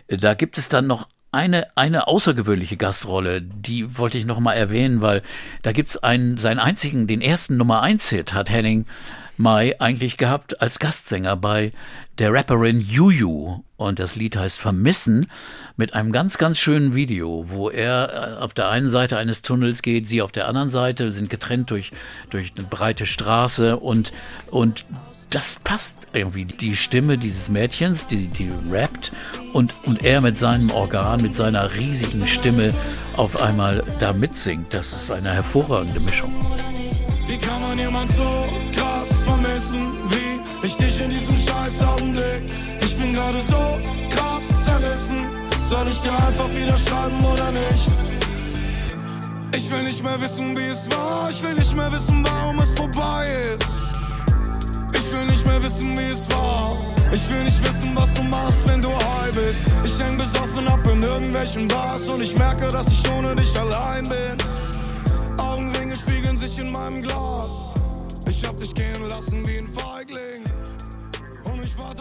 Da 0.07 0.33
gibt 0.33 0.57
es 0.57 0.69
dann 0.69 0.87
noch 0.87 1.07
eine, 1.31 1.67
eine 1.75 2.07
außergewöhnliche 2.07 2.77
Gastrolle, 2.77 3.41
die 3.41 3.97
wollte 3.97 4.17
ich 4.17 4.25
noch 4.25 4.39
mal 4.39 4.53
erwähnen, 4.53 5.01
weil 5.01 5.21
da 5.63 5.73
gibt's 5.73 5.97
einen, 5.97 6.37
seinen 6.37 6.59
einzigen, 6.59 7.07
den 7.07 7.21
ersten 7.21 7.57
Nummer 7.57 7.81
eins 7.81 8.09
Hit 8.09 8.33
hat 8.33 8.49
Henning 8.49 8.85
Mai 9.37 9.79
eigentlich 9.79 10.17
gehabt 10.17 10.61
als 10.61 10.79
Gastsänger 10.79 11.35
bei 11.35 11.71
der 12.17 12.33
Rapperin 12.33 12.79
Juju. 12.79 13.63
Und 13.77 13.99
das 13.99 14.15
Lied 14.15 14.37
heißt 14.37 14.57
Vermissen 14.57 15.29
mit 15.75 15.93
einem 15.93 16.11
ganz, 16.11 16.37
ganz 16.37 16.57
schönen 16.57 16.95
Video, 16.95 17.45
wo 17.49 17.69
er 17.69 18.37
äh, 18.39 18.41
auf 18.41 18.53
der 18.53 18.69
einen 18.69 18.87
Seite 18.87 19.17
eines 19.17 19.41
Tunnels 19.41 19.81
geht, 19.81 20.07
sie 20.07 20.21
auf 20.21 20.31
der 20.31 20.47
anderen 20.47 20.69
Seite, 20.69 21.11
sind 21.11 21.29
getrennt 21.29 21.71
durch, 21.71 21.91
durch 22.29 22.53
eine 22.57 22.65
breite 22.65 23.05
Straße 23.05 23.77
und, 23.77 24.13
und 24.49 24.85
das 25.29 25.57
passt 25.65 26.07
irgendwie. 26.13 26.45
Die 26.45 26.77
Stimme 26.77 27.17
dieses 27.17 27.49
Mädchens, 27.49 28.07
die, 28.07 28.29
die 28.29 28.49
rappt 28.71 29.11
und, 29.51 29.73
und 29.83 30.05
er 30.05 30.21
mit 30.21 30.37
seinem 30.37 30.71
Organ, 30.71 31.21
mit 31.21 31.35
seiner 31.35 31.73
riesigen 31.75 32.25
Stimme 32.25 32.73
auf 33.17 33.41
einmal 33.41 33.83
da 33.99 34.13
mitsingt. 34.13 34.73
Das 34.73 34.93
ist 34.93 35.11
eine 35.11 35.33
hervorragende 35.33 35.99
Mischung. 35.99 36.33
Wie 37.27 37.37
kann 37.37 37.61
man 37.61 37.77
jemand 37.77 38.09
so 38.11 38.23
krass 38.71 38.94
vermissen 39.65 39.97
wie 40.09 40.65
ich 40.65 40.75
dich 40.77 41.01
in 41.01 41.09
diesem 41.09 41.35
scheiß 41.35 41.83
Augenblick? 41.83 42.43
Ich 42.83 42.97
bin 42.97 43.13
gerade 43.13 43.37
so 43.39 43.79
krass 44.09 44.43
zerrissen. 44.63 45.17
Soll 45.67 45.87
ich 45.87 45.99
dir 45.99 46.13
einfach 46.13 46.49
wieder 46.53 46.77
schreiben 46.77 47.23
oder 47.23 47.51
nicht? 47.51 47.91
Ich 49.55 49.71
will 49.71 49.83
nicht 49.83 50.03
mehr 50.03 50.19
wissen, 50.21 50.57
wie 50.57 50.65
es 50.65 50.89
war. 50.91 51.29
Ich 51.29 51.41
will 51.41 51.53
nicht 51.53 51.75
mehr 51.75 51.91
wissen, 51.91 52.23
warum 52.25 52.59
es 52.59 52.73
vorbei 52.73 53.27
ist. 53.55 53.65
Ich 54.93 55.11
will 55.11 55.25
nicht 55.25 55.45
mehr 55.45 55.63
wissen, 55.63 55.97
wie 55.97 56.11
es 56.11 56.29
war. 56.29 56.77
Ich 57.11 57.31
will 57.31 57.43
nicht 57.43 57.65
wissen, 57.65 57.91
was 57.95 58.13
du 58.13 58.23
machst, 58.23 58.67
wenn 58.67 58.81
du 58.81 58.89
high 58.89 59.31
bist. 59.33 59.61
Ich 59.83 60.03
häng 60.03 60.17
besoffen 60.17 60.67
ab 60.67 60.85
in 60.91 61.01
irgendwelchen 61.01 61.67
Bars 61.67 62.07
und 62.09 62.21
ich 62.21 62.37
merke, 62.37 62.67
dass 62.69 62.87
ich 62.87 63.03
ohne 63.11 63.35
dich 63.35 63.57
allein 63.57 64.03
bin. 64.03 64.37
Augenringe 65.37 65.95
spiegeln 65.95 66.37
sich 66.37 66.59
in 66.59 66.71
meinem 66.71 67.01
Glas. 67.01 67.64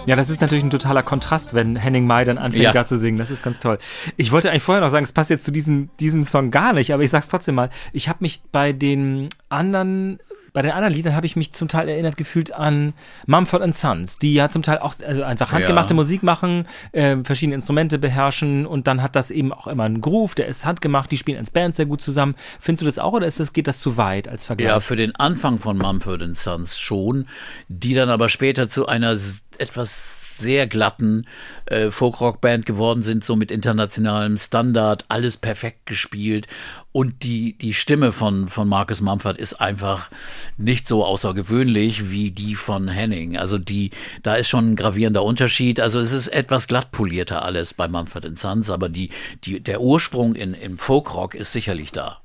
Ja, 0.06 0.16
das 0.16 0.28
ist 0.28 0.40
natürlich 0.42 0.62
ein 0.64 0.70
totaler 0.70 1.02
Kontrast, 1.02 1.54
wenn 1.54 1.76
Henning 1.76 2.06
Mai 2.06 2.24
dann 2.24 2.36
anfängt, 2.36 2.64
Ja. 2.64 2.72
da 2.72 2.86
zu 2.86 2.98
singen. 2.98 3.16
Das 3.16 3.30
ist 3.30 3.42
ganz 3.42 3.58
toll. 3.60 3.78
Ich 4.18 4.32
wollte 4.32 4.50
eigentlich 4.50 4.62
vorher 4.62 4.82
noch 4.84 4.90
sagen, 4.90 5.04
es 5.04 5.12
passt 5.12 5.30
jetzt 5.30 5.44
zu 5.46 5.50
diesem, 5.52 5.88
diesem 5.98 6.24
Song 6.24 6.50
gar 6.50 6.74
nicht, 6.74 6.92
aber 6.92 7.02
ich 7.02 7.10
sag's 7.10 7.28
trotzdem 7.28 7.54
mal. 7.54 7.70
Ich 7.92 8.08
habe 8.08 8.18
mich 8.20 8.42
bei 8.52 8.72
den 8.72 9.28
anderen, 9.48 10.18
bei 10.54 10.62
den 10.62 10.70
anderen 10.70 10.94
Liedern 10.94 11.16
habe 11.16 11.26
ich 11.26 11.34
mich 11.34 11.52
zum 11.52 11.66
Teil 11.66 11.88
erinnert 11.88 12.16
gefühlt 12.16 12.52
an 12.52 12.94
Mumford 13.26 13.74
Sons, 13.74 14.20
die 14.20 14.34
ja 14.34 14.48
zum 14.48 14.62
Teil 14.62 14.78
auch 14.78 14.94
also 15.04 15.24
einfach 15.24 15.50
handgemachte 15.50 15.94
Ja. 15.94 15.96
Musik 15.96 16.22
machen, 16.22 16.68
äh, 16.92 17.16
verschiedene 17.24 17.56
Instrumente 17.56 17.98
beherrschen 17.98 18.64
und 18.64 18.86
dann 18.86 19.02
hat 19.02 19.16
das 19.16 19.32
eben 19.32 19.52
auch 19.52 19.66
immer 19.66 19.82
einen 19.82 20.00
Groove, 20.00 20.36
der 20.36 20.46
ist 20.46 20.64
handgemacht, 20.64 21.10
die 21.10 21.16
spielen 21.16 21.38
als 21.38 21.50
Band 21.50 21.74
sehr 21.74 21.86
gut 21.86 22.00
zusammen. 22.00 22.36
Findest 22.60 22.82
du 22.82 22.86
das 22.86 23.00
auch 23.00 23.14
oder 23.14 23.26
ist 23.26 23.40
das, 23.40 23.52
geht 23.52 23.66
das 23.66 23.80
zu 23.80 23.96
weit 23.96 24.28
als 24.28 24.44
Vergleich? 24.46 24.68
Ja, 24.68 24.78
für 24.78 24.94
den 24.94 25.16
Anfang 25.16 25.58
von 25.58 25.76
Mumford 25.76 26.36
Sons 26.36 26.78
schon, 26.78 27.26
die 27.66 27.94
dann 27.94 28.08
aber 28.08 28.28
später 28.28 28.68
zu 28.68 28.86
einer 28.86 29.18
etwas 29.58 30.23
sehr 30.38 30.66
glatten 30.66 31.26
äh, 31.66 31.90
Folkrock-Band 31.90 32.66
geworden 32.66 33.02
sind, 33.02 33.24
so 33.24 33.36
mit 33.36 33.50
internationalem 33.50 34.38
Standard, 34.38 35.04
alles 35.08 35.36
perfekt 35.36 35.86
gespielt. 35.86 36.46
Und 36.92 37.22
die, 37.22 37.58
die 37.58 37.74
Stimme 37.74 38.12
von, 38.12 38.48
von 38.48 38.68
Marcus 38.68 39.00
Mumford 39.00 39.38
ist 39.38 39.54
einfach 39.54 40.10
nicht 40.56 40.86
so 40.86 41.04
außergewöhnlich 41.04 42.10
wie 42.10 42.30
die 42.30 42.54
von 42.54 42.88
Henning. 42.88 43.36
Also 43.36 43.58
die, 43.58 43.90
da 44.22 44.36
ist 44.36 44.48
schon 44.48 44.72
ein 44.72 44.76
gravierender 44.76 45.24
Unterschied. 45.24 45.80
Also 45.80 45.98
es 46.00 46.12
ist 46.12 46.28
etwas 46.28 46.68
glattpolierter 46.68 47.42
alles 47.42 47.74
bei 47.74 47.88
Mumford 47.88 48.38
Sons, 48.38 48.70
aber 48.70 48.88
die, 48.88 49.10
die, 49.44 49.60
der 49.60 49.80
Ursprung 49.80 50.34
in, 50.34 50.54
im 50.54 50.78
Folkrock 50.78 51.34
ist 51.34 51.52
sicherlich 51.52 51.92
da. 51.92 52.23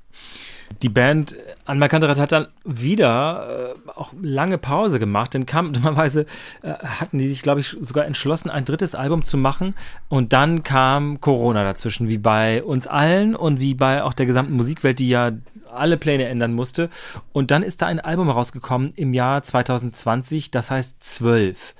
Die 0.82 0.88
Band 0.88 1.36
Anmal 1.66 1.88
Kanterat 1.88 2.18
hat 2.18 2.32
dann 2.32 2.48
wieder 2.64 3.74
äh, 3.86 3.90
auch 3.90 4.12
lange 4.22 4.56
Pause 4.56 4.98
gemacht, 4.98 5.34
denn 5.34 5.46
kam 5.46 5.72
dummerweise 5.74 6.26
äh, 6.62 6.72
hatten 6.72 7.18
die 7.18 7.28
sich, 7.28 7.42
glaube 7.42 7.60
ich, 7.60 7.76
sogar 7.80 8.06
entschlossen, 8.06 8.50
ein 8.50 8.64
drittes 8.64 8.94
Album 8.94 9.24
zu 9.24 9.36
machen 9.36 9.74
und 10.08 10.32
dann 10.32 10.62
kam 10.62 11.20
Corona 11.20 11.64
dazwischen, 11.64 12.08
wie 12.08 12.18
bei 12.18 12.62
uns 12.62 12.86
allen 12.86 13.36
und 13.36 13.60
wie 13.60 13.74
bei 13.74 14.02
auch 14.02 14.14
der 14.14 14.26
gesamten 14.26 14.54
Musikwelt, 14.54 14.98
die 14.98 15.08
ja 15.08 15.32
alle 15.72 15.96
Pläne 15.96 16.24
ändern 16.26 16.52
musste. 16.52 16.88
Und 17.32 17.50
dann 17.50 17.62
ist 17.62 17.82
da 17.82 17.86
ein 17.86 18.00
Album 18.00 18.28
rausgekommen 18.28 18.92
im 18.96 19.14
Jahr 19.14 19.42
2020, 19.42 20.50
das 20.50 20.70
heißt 20.70 21.02
12. 21.02 21.74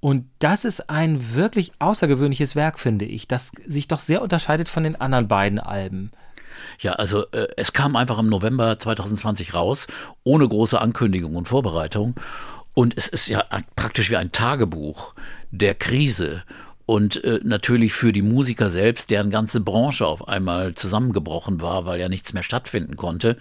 Und 0.00 0.26
das 0.38 0.64
ist 0.64 0.90
ein 0.90 1.34
wirklich 1.34 1.72
außergewöhnliches 1.78 2.56
Werk, 2.56 2.78
finde 2.78 3.06
ich, 3.06 3.26
das 3.26 3.52
sich 3.66 3.88
doch 3.88 4.00
sehr 4.00 4.22
unterscheidet 4.22 4.68
von 4.68 4.82
den 4.82 5.00
anderen 5.00 5.28
beiden 5.28 5.58
Alben. 5.58 6.10
Ja, 6.80 6.92
also 6.92 7.24
äh, 7.32 7.48
es 7.56 7.72
kam 7.72 7.96
einfach 7.96 8.18
im 8.18 8.28
November 8.28 8.78
2020 8.78 9.54
raus, 9.54 9.86
ohne 10.22 10.48
große 10.48 10.80
Ankündigung 10.80 11.36
und 11.36 11.48
Vorbereitung. 11.48 12.14
Und 12.74 12.96
es 12.96 13.08
ist 13.08 13.28
ja 13.28 13.44
praktisch 13.76 14.10
wie 14.10 14.16
ein 14.16 14.32
Tagebuch 14.32 15.14
der 15.50 15.74
Krise. 15.74 16.42
Und 16.86 17.24
äh, 17.24 17.40
natürlich 17.42 17.94
für 17.94 18.12
die 18.12 18.20
Musiker 18.20 18.70
selbst, 18.70 19.10
deren 19.10 19.30
ganze 19.30 19.60
Branche 19.60 20.06
auf 20.06 20.28
einmal 20.28 20.74
zusammengebrochen 20.74 21.62
war, 21.62 21.86
weil 21.86 21.98
ja 21.98 22.10
nichts 22.10 22.34
mehr 22.34 22.42
stattfinden 22.42 22.96
konnte. 22.96 23.38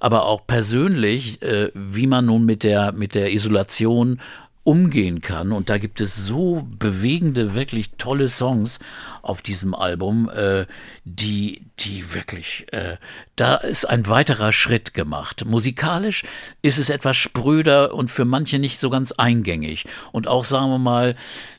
Aber 0.00 0.24
auch 0.24 0.46
persönlich, 0.46 1.42
äh, 1.42 1.70
wie 1.74 2.06
man 2.06 2.24
nun 2.24 2.46
mit 2.46 2.62
der, 2.62 2.92
mit 2.92 3.14
der 3.14 3.34
Isolation 3.34 4.20
umgehen 4.66 5.20
kann. 5.20 5.52
Und 5.52 5.68
da 5.70 5.78
gibt 5.78 6.00
es 6.00 6.16
so 6.16 6.66
bewegende, 6.68 7.54
wirklich 7.54 7.90
tolle 7.98 8.28
Songs 8.28 8.80
auf 9.22 9.40
diesem 9.40 9.74
Album, 9.76 10.28
äh, 10.28 10.66
die, 11.04 11.62
die 11.78 12.12
wirklich, 12.12 12.66
äh, 12.72 12.96
da 13.36 13.54
ist 13.54 13.84
ein 13.84 14.08
weiterer 14.08 14.52
Schritt 14.52 14.92
gemacht. 14.92 15.44
Musikalisch 15.46 16.24
ist 16.62 16.78
es 16.78 16.90
etwas 16.90 17.16
spröder 17.16 17.94
und 17.94 18.10
für 18.10 18.24
manche 18.24 18.58
nicht 18.58 18.80
so 18.80 18.90
ganz 18.90 19.12
eingängig. 19.12 19.84
Und 20.10 20.26
auch, 20.26 20.42
sagen 20.42 20.70
wir 20.70 20.78
mal, 20.78 21.14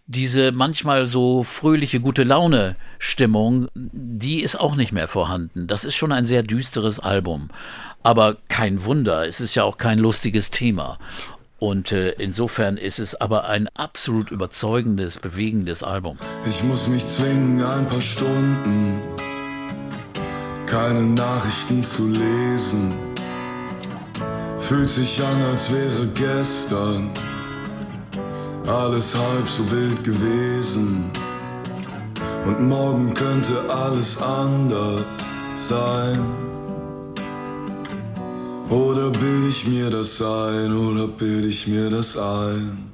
diese 0.06 0.52
manchmal 0.52 1.08
so 1.08 1.44
fröhliche, 1.44 2.02
gute 2.02 2.24
Laune 2.24 2.76
Stimmung, 3.00 3.70
die 3.74 4.42
ist 4.42 4.60
auch 4.60 4.76
nicht 4.76 4.92
mehr 4.92 5.08
vorhanden. 5.08 5.68
Das 5.68 5.86
ist 5.86 5.96
schon 5.96 6.12
ein 6.12 6.26
sehr 6.26 6.44
düsteres 6.44 7.00
Album. 7.00 7.50
Aber 8.04 8.38
kein 8.48 8.84
Wunder, 8.84 9.28
es 9.28 9.40
ist 9.40 9.56
ja 9.56 9.64
auch 9.64 9.78
kein 9.78 10.00
lustiges 10.00 10.52
Thema. 10.52 10.98
Und 11.60 11.92
äh, 11.92 12.12
insofern 12.12 12.78
ist 12.78 13.00
es 13.00 13.16
aber 13.16 13.46
ein 13.46 13.68
absolut 13.74 14.30
überzeugendes, 14.30 15.18
bewegendes 15.18 15.82
Album. 15.82 16.18
Ich 16.48 16.64
muss 16.64 16.88
mich 16.88 17.06
zwingen, 17.06 17.64
ein 17.64 17.88
paar 17.88 18.02
Stunden 18.02 19.02
keine 20.68 21.02
Nachrichten 21.02 21.82
zu 21.82 22.08
lesen. 22.10 22.94
Fühlt 24.60 24.90
sich 24.90 25.24
an, 25.24 25.42
als 25.44 25.72
wäre 25.72 26.08
gestern 26.14 27.10
alles 28.68 29.16
halb 29.16 29.48
so 29.48 29.70
wild 29.72 30.04
gewesen. 30.04 31.10
Und 32.46 32.68
morgen 32.68 33.14
könnte 33.14 33.54
alles 33.70 34.22
anders 34.22 35.06
sein. 35.70 36.20
Oder 38.70 39.10
bild 39.12 39.48
ich 39.48 39.66
mir 39.68 39.90
das 39.90 40.22
ein, 40.22 40.74
oder 40.74 41.08
bild 41.08 41.46
ich 41.46 41.68
mir 41.68 41.90
das 41.90 42.18
ein? 42.18 42.92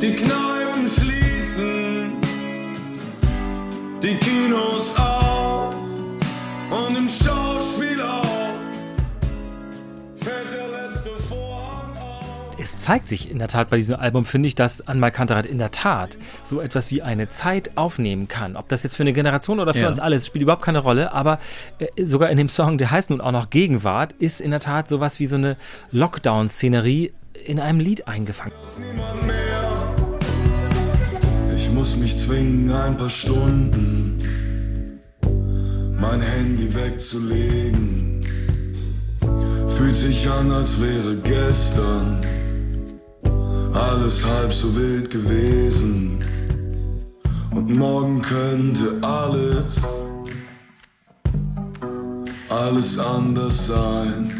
Die 0.00 0.12
Kneipen 0.14 0.53
zeigt 12.84 13.08
sich 13.08 13.30
in 13.30 13.38
der 13.38 13.48
Tat 13.48 13.70
bei 13.70 13.78
diesem 13.78 13.96
Album, 13.96 14.26
finde 14.26 14.46
ich, 14.46 14.54
dass 14.54 14.86
Anmal 14.86 15.10
Kantereit 15.10 15.46
in 15.46 15.56
der 15.56 15.70
Tat 15.70 16.18
so 16.44 16.60
etwas 16.60 16.90
wie 16.90 17.00
eine 17.00 17.30
Zeit 17.30 17.78
aufnehmen 17.78 18.28
kann. 18.28 18.56
Ob 18.56 18.68
das 18.68 18.82
jetzt 18.82 18.94
für 18.94 19.04
eine 19.04 19.14
Generation 19.14 19.58
oder 19.58 19.72
für 19.72 19.80
Ja. 19.80 19.88
uns 19.88 19.98
alle 19.98 20.16
ist, 20.16 20.26
spielt 20.26 20.42
überhaupt 20.42 20.62
keine 20.62 20.80
Rolle. 20.80 21.14
Aber 21.14 21.38
äh, 21.78 22.04
sogar 22.04 22.28
in 22.28 22.36
dem 22.36 22.50
Song, 22.50 22.76
der 22.76 22.90
heißt 22.90 23.08
nun 23.08 23.22
auch 23.22 23.32
noch 23.32 23.48
Gegenwart, 23.48 24.12
ist 24.12 24.38
in 24.42 24.50
der 24.50 24.60
Tat 24.60 24.88
sowas 24.88 25.18
wie 25.18 25.24
so 25.24 25.36
eine 25.36 25.56
Lockdown-Szenerie 25.92 27.12
in 27.46 27.58
einem 27.58 27.80
Lied 27.80 28.06
eingefangen. 28.06 28.52
Ich 31.56 31.70
muss 31.72 31.96
mich 31.96 32.18
zwingen, 32.18 32.70
ein 32.70 32.98
paar 32.98 33.08
Stunden 33.08 34.18
mein 35.98 36.20
Handy 36.20 36.74
wegzulegen. 36.74 38.20
Fühlt 39.68 39.94
sich 39.94 40.28
an, 40.30 40.50
als 40.50 40.82
wäre 40.82 41.16
gestern 41.16 42.20
alles 43.74 44.24
halb 44.24 44.52
so 44.52 44.74
wild 44.76 45.10
gewesen. 45.10 46.24
Und 47.50 47.76
morgen 47.76 48.22
könnte 48.22 48.98
alles 49.02 49.82
alles 52.54 52.98
anders 52.98 53.66
sein. 53.66 54.30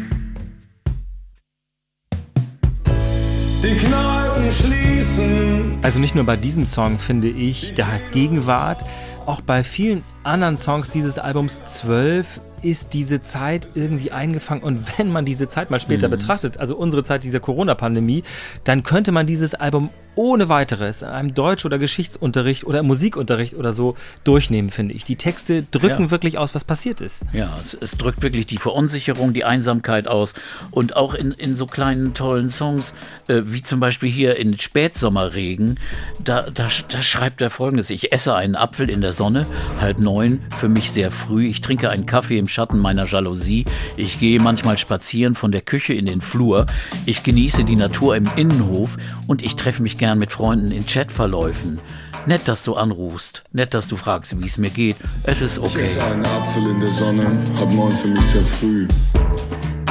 Die 3.61 3.75
Kneipen 3.75 4.51
schließen. 4.51 5.79
Also 5.81 5.99
nicht 5.99 6.15
nur 6.15 6.23
bei 6.23 6.37
diesem 6.37 6.65
Song 6.65 6.97
finde 6.97 7.27
ich, 7.29 7.73
der 7.73 7.91
heißt 7.91 8.11
Gegenwart, 8.11 8.85
auch 9.25 9.41
bei 9.41 9.63
vielen 9.63 10.03
anderen 10.23 10.55
Songs 10.55 10.89
dieses 10.89 11.17
Albums 11.17 11.61
12 11.65 12.39
ist 12.65 12.93
diese 12.93 13.21
Zeit 13.21 13.67
irgendwie 13.75 14.11
eingefangen. 14.11 14.63
Und 14.63 14.97
wenn 14.97 15.11
man 15.11 15.23
diese 15.23 15.47
Zeit 15.47 15.69
mal 15.69 15.79
später 15.79 16.07
mhm. 16.07 16.11
betrachtet, 16.11 16.57
also 16.57 16.75
unsere 16.75 17.03
Zeit 17.03 17.23
dieser 17.23 17.39
Corona-Pandemie, 17.39 18.23
dann 18.63 18.81
könnte 18.81 19.11
man 19.11 19.27
dieses 19.27 19.53
Album 19.53 19.89
ohne 20.15 20.49
weiteres 20.49 21.01
in 21.01 21.09
einem 21.09 21.33
Deutsch- 21.33 21.65
oder 21.65 21.77
Geschichtsunterricht 21.77 22.65
oder 22.65 22.83
Musikunterricht 22.83 23.53
oder 23.55 23.73
so 23.73 23.95
durchnehmen, 24.23 24.69
finde 24.69 24.93
ich. 24.93 25.03
Die 25.03 25.15
Texte 25.15 25.63
drücken 25.63 26.03
ja. 26.03 26.11
wirklich 26.11 26.37
aus, 26.37 26.55
was 26.55 26.63
passiert 26.63 27.01
ist. 27.01 27.23
Ja, 27.33 27.57
es, 27.61 27.73
es, 27.73 27.91
drückt 27.91 28.21
wirklich 28.21 28.45
die 28.45 28.57
Verunsicherung, 28.57 29.33
die 29.33 29.43
Einsamkeit 29.43 30.07
aus. 30.07 30.33
Und 30.71 30.95
auch 30.95 31.13
in, 31.13 31.31
in 31.31 31.55
so 31.55 31.65
kleinen, 31.65 32.13
tollen 32.13 32.49
Songs, 32.49 32.93
äh, 33.27 33.41
wie 33.45 33.61
zum 33.61 33.79
Beispiel 33.79 34.09
hier 34.09 34.37
in 34.37 34.59
Spätsommerregen, 34.59 35.79
da, 36.23 36.43
da, 36.43 36.67
da 36.87 37.01
schreibt 37.01 37.41
er 37.41 37.49
folgendes: 37.49 37.89
Ich 37.89 38.11
esse 38.11 38.35
einen 38.35 38.55
Apfel 38.55 38.89
in 38.89 39.01
der 39.01 39.13
Sonne, 39.13 39.45
halb 39.79 39.99
neun, 39.99 40.41
für 40.57 40.69
mich 40.69 40.91
sehr 40.91 41.11
früh. 41.11 41.47
Ich 41.47 41.61
trinke 41.61 41.89
einen 41.89 42.05
Kaffee 42.05 42.37
im 42.37 42.47
Schatten 42.47 42.79
meiner 42.79 43.05
Jalousie. 43.05 43.65
Ich 43.97 44.19
gehe 44.19 44.39
manchmal 44.39 44.77
spazieren 44.77 45.35
von 45.35 45.51
der 45.51 45.61
Küche 45.61 45.93
in 45.93 46.05
den 46.05 46.21
Flur. 46.21 46.65
Ich 47.05 47.23
genieße 47.23 47.63
die 47.63 47.75
Natur 47.75 48.15
im 48.15 48.29
Innenhof 48.35 48.97
und 49.27 49.43
ich 49.43 49.55
treffe 49.55 49.81
mich 49.81 49.97
gern 50.05 50.19
mit 50.19 50.31
Freunden 50.31 50.69
in 50.69 50.85
Chatverläufen. 50.85 51.81
Nett, 52.27 52.47
dass 52.47 52.61
du 52.61 52.75
anrufst. 52.75 53.43
Nett, 53.53 53.73
dass 53.73 53.87
du 53.87 53.95
fragst, 53.95 54.39
wie 54.39 54.45
es 54.45 54.59
mir 54.59 54.69
geht. 54.69 54.97
Es 55.23 55.41
ist 55.41 55.57
okay. 55.57 55.79
Ich 55.79 55.97
esse 55.97 56.03
einen 56.03 56.23
Apfel 56.23 56.61
in 56.69 56.79
der 56.79 56.91
Sonne, 56.91 57.25
hab 57.59 57.73
neun 57.73 57.95
für 57.95 58.09
mich 58.09 58.23
sehr 58.23 58.43
früh. 58.43 58.87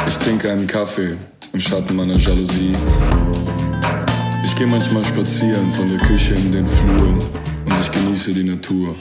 Ich 0.06 0.16
trinke 0.18 0.52
einen 0.52 0.68
Kaffee 0.68 1.16
im 1.52 1.58
Schatten 1.58 1.96
meiner 1.96 2.16
Jalousie. 2.16 2.76
Ich 4.44 4.54
gehe 4.54 4.68
manchmal 4.68 5.04
spazieren 5.04 5.68
von 5.72 5.88
der 5.88 5.98
Küche 5.98 6.34
in 6.36 6.52
den 6.52 6.68
Flur 6.68 7.08
und 7.08 7.80
ich 7.80 7.90
genieße 7.90 8.34
die 8.34 8.44
Natur 8.44 8.94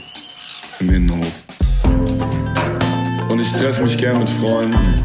im 0.80 0.90
Innenhof. 0.90 1.44
Und 3.30 3.40
ich 3.40 3.52
treffe 3.54 3.84
mich 3.84 4.00
gern 4.00 4.18
mit 4.18 4.30
Freunden 4.30 4.96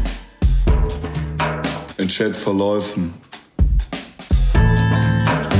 in 1.97 2.07
Chatverläufen. 2.07 3.28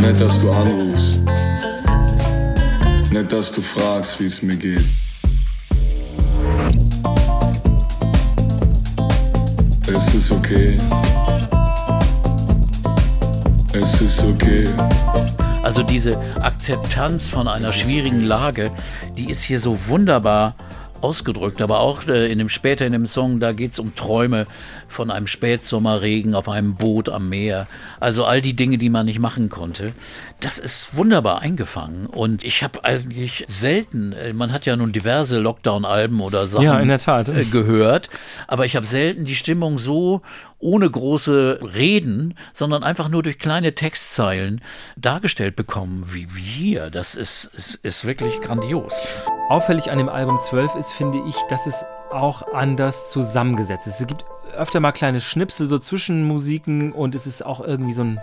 Nett, 0.02 0.22
dass 0.22 0.40
du 0.40 0.52
anrufst. 0.52 1.20
Nett, 3.12 3.32
dass 3.32 3.52
du 3.52 3.62
fragst, 3.62 4.20
wie 4.20 4.26
es 4.26 4.42
mir 4.42 4.56
geht. 4.56 4.86
Es 9.94 10.16
ist 10.16 10.32
okay. 10.32 10.78
Es 13.74 14.02
ist 14.02 14.24
okay. 14.24 14.68
Also 15.64 15.84
diese 15.84 16.18
Akzeptanz 16.42 17.28
von 17.28 17.48
einer 17.48 17.74
schwierigen 17.74 18.22
Lage, 18.22 18.72
die 19.18 19.30
ist 19.30 19.44
hier 19.44 19.60
so 19.60 19.78
wunderbar 19.88 20.56
ausgedrückt, 21.02 21.62
aber 21.62 21.80
auch 21.80 22.08
äh, 22.08 22.32
in 22.32 22.40
dem 22.40 22.50
später 22.50 22.86
in 22.86 22.94
dem 22.94 23.08
Song, 23.08 23.40
da 23.40 23.52
geht 23.52 23.74
es 23.74 23.80
um 23.80 23.96
Träume 23.96 24.48
von 24.88 25.12
einem 25.12 25.28
Spätsommerregen 25.28 26.36
auf 26.36 26.50
einem 26.50 26.76
Boot 26.76 27.10
am 27.10 27.30
Meer. 27.30 27.68
Also 28.00 28.26
all 28.26 28.42
die 28.42 28.54
Dinge, 28.56 28.78
die 28.78 28.90
man 28.90 29.06
nicht 29.06 29.20
machen 29.20 29.50
konnte. 29.50 29.94
Das 30.40 30.58
ist 30.58 30.96
wunderbar 30.96 31.42
eingefangen 31.42 32.06
und 32.06 32.44
ich 32.44 32.64
habe 32.64 32.86
eigentlich 32.86 33.46
selten, 33.48 34.14
äh, 34.14 34.34
man 34.34 34.52
hat 34.52 34.66
ja 34.66 34.76
nun 34.76 34.92
diverse 34.92 35.40
Lockdown-Alben 35.40 36.22
oder 36.22 36.48
Sachen 36.48 36.64
ja. 36.64 36.80
Äh, 37.34 37.46
gehört, 37.46 38.10
aber 38.48 38.66
ich 38.66 38.76
habe 38.76 38.86
selten 38.86 39.26
die 39.26 39.36
Stimmung 39.36 39.78
so 39.78 40.22
ohne 40.60 40.90
große 40.90 41.60
Reden, 41.62 42.36
sondern 42.54 42.84
einfach 42.84 43.10
nur 43.10 43.24
durch 43.24 43.40
kleine 43.40 43.76
Textzeilen 43.76 44.62
dargestellt 44.98 45.56
bekommen 45.56 46.14
wie 46.14 46.28
wir. 46.36 46.90
Das 46.90 47.16
ist, 47.16 47.46
ist, 47.46 47.76
ist 47.76 48.06
wirklich 48.06 48.40
grandios. 48.42 49.00
Auffällig 49.50 49.90
an 49.90 49.98
dem 49.98 50.10
Album 50.10 50.40
12 50.40 50.76
ist, 50.76 50.92
finde 50.92 51.22
ich, 51.28 51.36
dass 51.50 51.66
es 51.66 51.86
auch 52.12 52.54
anders 52.54 53.10
zusammengesetzt 53.10 53.88
ist. 53.88 54.02
Es 54.02 54.08
gibt 54.08 54.26
öfter 54.56 54.80
mal 54.80 54.92
kleine 54.92 55.22
Schnipsel 55.22 55.68
so 55.68 55.80
zwischen 55.80 56.28
Musiken 56.28 56.92
und 56.92 57.16
es 57.16 57.28
ist 57.28 57.46
auch 57.46 57.62
irgendwie 57.62 57.94
so 57.94 58.04
ein, 58.04 58.20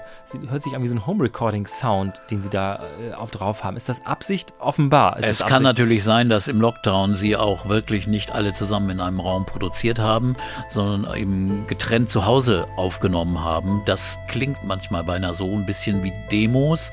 hört 0.48 0.62
sich 0.62 0.74
an 0.74 0.82
wie 0.82 0.88
so 0.88 0.94
ein 0.94 1.06
Home-Recording-Sound, 1.06 2.20
den 2.30 2.42
sie 2.42 2.50
da 2.50 2.80
äh, 3.00 3.14
auf 3.14 3.30
drauf 3.30 3.64
haben. 3.64 3.76
Ist 3.76 3.88
das 3.88 4.04
Absicht? 4.04 4.52
Offenbar. 4.58 5.18
Ist 5.18 5.28
es 5.28 5.38
kann 5.40 5.48
Absicht? 5.48 5.62
natürlich 5.62 6.04
sein, 6.04 6.28
dass 6.28 6.48
im 6.48 6.60
Lockdown 6.60 7.16
sie 7.16 7.36
auch 7.36 7.68
wirklich 7.68 8.06
nicht 8.06 8.32
alle 8.32 8.52
zusammen 8.52 8.90
in 8.90 9.00
einem 9.00 9.20
Raum 9.20 9.46
produziert 9.46 9.98
haben, 9.98 10.36
sondern 10.68 11.14
eben 11.16 11.66
getrennt 11.66 12.10
zu 12.10 12.26
Hause 12.26 12.66
aufgenommen 12.76 13.42
haben. 13.42 13.82
Das 13.86 14.18
klingt 14.28 14.64
manchmal 14.64 15.04
beinahe 15.04 15.34
so 15.34 15.50
ein 15.52 15.66
bisschen 15.66 16.02
wie 16.02 16.12
Demos. 16.30 16.92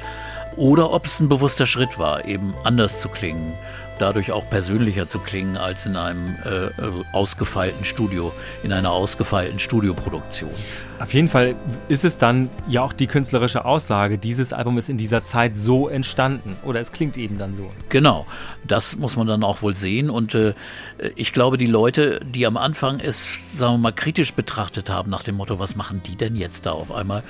Oder 0.56 0.94
ob 0.94 1.08
es 1.08 1.20
ein 1.20 1.30
bewusster 1.30 1.66
Schritt 1.66 1.98
war, 1.98 2.26
eben 2.26 2.54
anders 2.64 3.02
zu 3.02 3.10
klingen 3.10 3.54
dadurch 4.00 4.32
auch 4.32 4.50
persönlicher 4.50 5.08
zu 5.08 5.20
klingen 5.20 5.58
als 5.58 5.86
in 5.86 5.96
einem 5.96 6.36
äh, 6.46 6.66
äh, 6.66 6.72
ausgefeilten 7.12 7.86
Studio, 7.86 8.32
in 8.64 8.74
einer 8.74 8.92
ausgefeilten 8.92 9.60
Studioproduktion. 9.60 10.52
Auf 11.00 11.14
jeden 11.14 11.28
Fall 11.28 11.56
ist 11.90 12.06
es 12.06 12.18
dann 12.18 12.50
ja 12.68 12.82
auch 12.82 12.94
die 12.94 13.08
künstlerische 13.08 13.66
Aussage, 13.66 14.18
dieses 14.18 14.54
Album 14.54 14.78
ist 14.78 14.90
in 14.90 14.98
dieser 14.98 15.22
Zeit 15.22 15.58
so 15.58 15.90
entstanden 15.90 16.56
oder 16.64 16.80
es 16.80 16.92
klingt 16.92 17.18
eben 17.18 17.38
dann 17.38 17.54
so. 17.54 17.72
Genau, 17.90 18.26
das 18.66 18.96
muss 18.96 19.16
man 19.16 19.28
dann 19.28 19.44
auch 19.44 19.62
wohl 19.62 19.76
sehen 19.76 20.10
und 20.10 20.34
äh, 20.36 20.54
ich 21.16 21.34
glaube, 21.34 21.58
die 21.58 21.68
Leute, 21.68 22.22
die 22.26 22.46
am 22.48 22.58
Anfang 22.58 23.00
es, 23.00 23.40
sagen 23.56 23.74
wir 23.74 23.78
mal, 23.80 23.92
kritisch 23.92 24.34
betrachtet 24.34 24.90
haben 24.90 25.10
nach 25.10 25.24
dem 25.24 25.36
Motto, 25.36 25.60
was 25.60 25.76
machen 25.76 26.02
die 26.06 26.16
denn 26.16 26.36
jetzt 26.36 26.66
da 26.66 26.72
auf 26.72 26.92
einmal, 26.92 27.24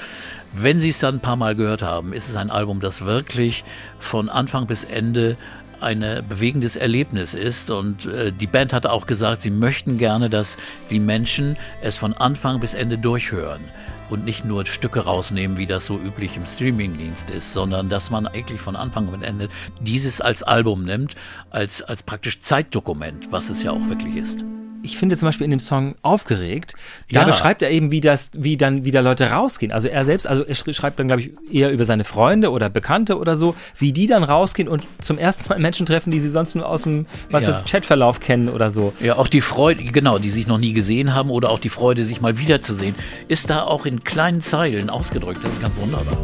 wenn 0.54 0.80
sie 0.80 0.90
es 0.90 1.00
dann 1.00 1.16
ein 1.16 1.20
paar 1.20 1.36
Mal 1.36 1.56
gehört 1.56 1.82
haben, 1.82 2.14
ist 2.14 2.30
es 2.30 2.36
ein 2.36 2.52
Album, 2.52 2.80
das 2.80 3.06
wirklich 3.06 3.64
von 3.98 4.30
Anfang 4.30 4.68
bis 4.68 4.84
Ende 4.84 5.36
ein 5.84 6.24
bewegendes 6.28 6.76
Erlebnis 6.76 7.34
ist. 7.34 7.70
Und 7.70 8.06
äh, 8.06 8.32
die 8.32 8.48
Band 8.48 8.74
hat 8.74 8.86
auch 8.86 9.06
gesagt, 9.06 9.42
sie 9.42 9.52
möchten 9.52 9.98
gerne, 9.98 10.30
dass 10.30 10.58
die 10.90 11.00
Menschen 11.00 11.58
es 11.82 11.98
von 11.98 12.14
Anfang 12.14 12.60
bis 12.60 12.74
Ende 12.74 12.98
durchhören 12.98 13.62
und 14.10 14.26
nicht 14.26 14.46
nur 14.46 14.66
Stücke 14.66 15.02
rausnehmen, 15.02 15.58
wie 15.58 15.66
das 15.66 15.86
so 15.86 15.98
üblich 15.98 16.38
im 16.38 16.46
Streamingdienst 16.46 17.30
ist, 17.30 17.54
sondern 17.54 17.90
dass 17.90 18.10
man 18.10 18.28
eigentlich 18.28 18.62
von 18.62 18.76
Anfang 18.76 19.08
bis 19.08 19.28
Ende 19.28 19.50
dieses 19.80 20.22
als 20.22 20.44
Album 20.44 20.86
nimmt, 20.86 21.16
als, 21.50 21.82
als 21.82 22.04
praktisch 22.04 22.40
Zeitdokument, 22.40 23.32
was 23.32 23.50
es 23.50 23.64
ja 23.64 23.72
auch 23.72 23.88
wirklich 23.88 24.16
ist 24.16 24.44
ich 24.84 24.98
finde 24.98 25.18
zum 25.18 25.28
Beispiel 25.28 25.46
in 25.46 25.52
dem 25.52 25.60
Song 25.60 25.96
aufgeregt, 26.02 26.76
da 27.12 27.22
ja. 27.22 27.26
beschreibt 27.26 27.62
er 27.62 27.72
eben, 27.72 27.90
wie 27.90 28.02
das, 28.02 28.32
wie 28.38 28.58
dann 28.58 28.84
wieder 28.84 29.02
Leute 29.02 29.32
rausgehen. 29.32 29.72
Also 29.72 29.88
er 29.88 30.04
selbst, 30.04 30.28
also 30.28 30.44
er 30.44 30.56
schreibt 30.56 31.00
dann, 31.00 31.08
glaube 31.08 31.22
ich, 31.22 31.32
eher 31.52 31.72
über 31.72 31.86
seine 31.86 32.04
Freunde 32.04 32.52
oder 32.52 32.70
Bekannte 32.70 33.18
oder 33.18 33.38
so, 33.38 33.56
wie 33.78 33.94
die 33.94 34.08
dann 34.08 34.24
rausgehen 34.24 34.68
und 34.68 34.84
zum 35.00 35.18
ersten 35.18 35.48
Mal 35.48 35.60
Menschen 35.60 35.86
treffen, 35.86 36.12
die 36.12 36.20
sie 36.20 36.30
sonst 36.30 36.56
nur 36.56 36.68
aus 36.68 36.84
dem, 36.84 37.06
was 37.30 37.48
ja. 37.48 37.62
Chatverlauf 37.66 38.20
kennen 38.20 38.50
oder 38.50 38.72
so. 38.72 38.94
Ja, 39.00 39.18
auch 39.18 39.30
die 39.30 39.42
Freude, 39.42 39.84
genau, 39.86 40.20
die 40.20 40.30
sich 40.30 40.48
noch 40.48 40.58
nie 40.58 40.74
gesehen 40.74 41.14
haben 41.16 41.30
oder 41.30 41.50
auch 41.50 41.60
die 41.60 41.70
Freude, 41.70 42.04
sich 42.04 42.20
mal 42.20 42.38
wiederzusehen, 42.38 42.96
ist 43.30 43.50
da 43.50 43.64
auch 43.64 43.86
in 43.86 44.04
kleinen 44.04 44.42
Zeilen 44.42 44.90
ausgedrückt. 44.90 45.40
Das 45.44 45.54
ist 45.54 45.62
ganz 45.62 45.78
wunderbar. 45.78 46.18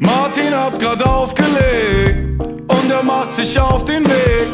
Martin 0.00 0.54
hat 0.54 0.80
gerade 0.80 1.06
aufgelegt 1.06 2.42
und 2.42 2.90
er 2.90 3.02
macht 3.04 3.32
sich 3.34 3.58
auf 3.60 3.84
den 3.84 4.04
Weg. 4.04 4.48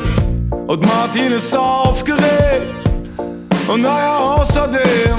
Und 0.67 0.85
Martin 0.85 1.33
ist 1.33 1.57
aufgeregt 1.57 2.86
und 3.69 3.83
naja, 3.83 4.17
außerdem, 4.17 5.17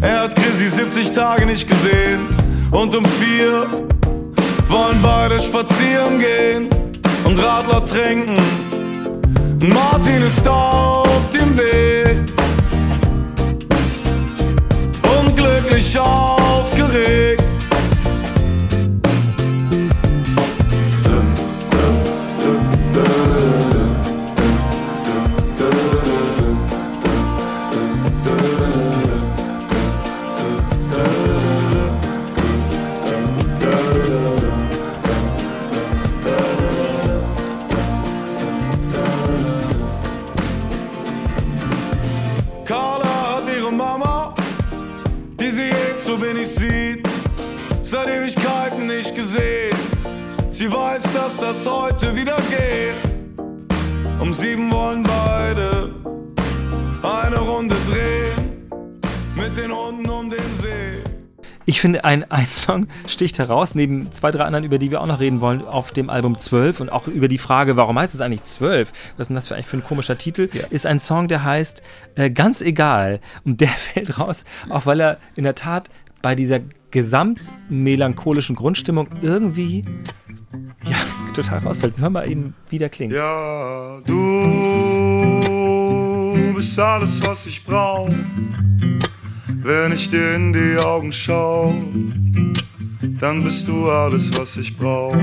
er 0.00 0.20
hat 0.20 0.34
Chrissy 0.34 0.68
70 0.68 1.12
Tage 1.12 1.46
nicht 1.46 1.68
gesehen. 1.68 2.26
Und 2.70 2.94
um 2.94 3.04
vier 3.04 3.66
wollen 4.68 4.98
beide 5.02 5.38
spazieren 5.38 6.18
gehen 6.18 6.68
und 7.24 7.38
Radler 7.38 7.84
trinken. 7.84 8.36
Martin 9.60 10.22
ist 10.22 10.46
auf 10.48 11.30
dem 11.30 11.56
Weg. 11.56 12.16
Unglücklich 15.20 15.98
aufgeregt. 15.98 17.25
Sie 50.50 50.72
weiß, 50.72 51.04
dass 51.12 51.36
das 51.36 51.64
heute 51.68 52.16
wieder 52.16 52.34
geht. 52.50 52.96
Um 54.18 54.32
sieben 54.32 54.72
wollen 54.72 55.04
beide 55.04 55.94
eine 57.04 57.38
Runde 57.38 57.76
drehen. 57.88 58.58
mit 59.36 59.56
den 59.56 59.70
Hunden 59.70 60.10
um 60.10 60.28
den 60.28 60.54
See. 60.54 61.04
Ich 61.64 61.80
finde, 61.80 62.04
ein, 62.04 62.28
ein 62.28 62.46
Song 62.46 62.88
sticht 63.06 63.38
heraus, 63.38 63.76
neben 63.76 64.10
zwei, 64.10 64.32
drei 64.32 64.44
anderen, 64.46 64.64
über 64.64 64.78
die 64.78 64.90
wir 64.90 65.00
auch 65.00 65.06
noch 65.06 65.20
reden 65.20 65.40
wollen, 65.40 65.64
auf 65.64 65.92
dem 65.92 66.10
Album 66.10 66.36
12 66.38 66.80
und 66.80 66.90
auch 66.90 67.06
über 67.06 67.28
die 67.28 67.38
Frage, 67.38 67.76
warum 67.76 68.00
heißt 68.00 68.14
es 68.14 68.20
eigentlich 68.20 68.42
12? 68.42 68.90
Was 69.16 69.24
ist 69.24 69.28
denn 69.28 69.36
das 69.36 69.46
für, 69.46 69.54
eigentlich 69.54 69.66
für 69.66 69.76
ein 69.76 69.84
komischer 69.84 70.18
Titel? 70.18 70.48
Ja. 70.52 70.64
Ist 70.70 70.86
ein 70.86 70.98
Song, 70.98 71.28
der 71.28 71.44
heißt 71.44 71.84
äh, 72.16 72.30
Ganz 72.30 72.62
egal. 72.62 73.20
Und 73.44 73.60
der 73.60 73.68
fällt 73.68 74.18
raus, 74.18 74.42
auch 74.70 74.86
weil 74.86 74.98
er 74.98 75.18
in 75.36 75.44
der 75.44 75.54
Tat 75.54 75.88
bei 76.20 76.34
dieser 76.34 76.58
gesamtmelancholischen 76.96 78.56
Grundstimmung 78.56 79.08
irgendwie 79.22 79.82
ja, 80.84 80.96
total 81.34 81.58
rausfällt. 81.60 81.94
Hör 81.98 82.10
mal 82.10 82.28
eben, 82.28 82.54
wie 82.70 82.78
der 82.78 82.88
klingt. 82.88 83.12
Ja, 83.12 84.00
du 84.06 84.52
bist 86.54 86.78
alles, 86.78 87.22
was 87.22 87.46
ich 87.46 87.64
brauche 87.64 88.14
wenn 89.66 89.90
ich 89.90 90.08
dir 90.08 90.34
in 90.34 90.52
die 90.52 90.76
Augen 90.78 91.10
schau, 91.10 91.74
dann 93.20 93.42
bist 93.42 93.66
du 93.66 93.90
alles, 93.90 94.36
was 94.38 94.56
ich 94.58 94.76
brauch. 94.76 95.16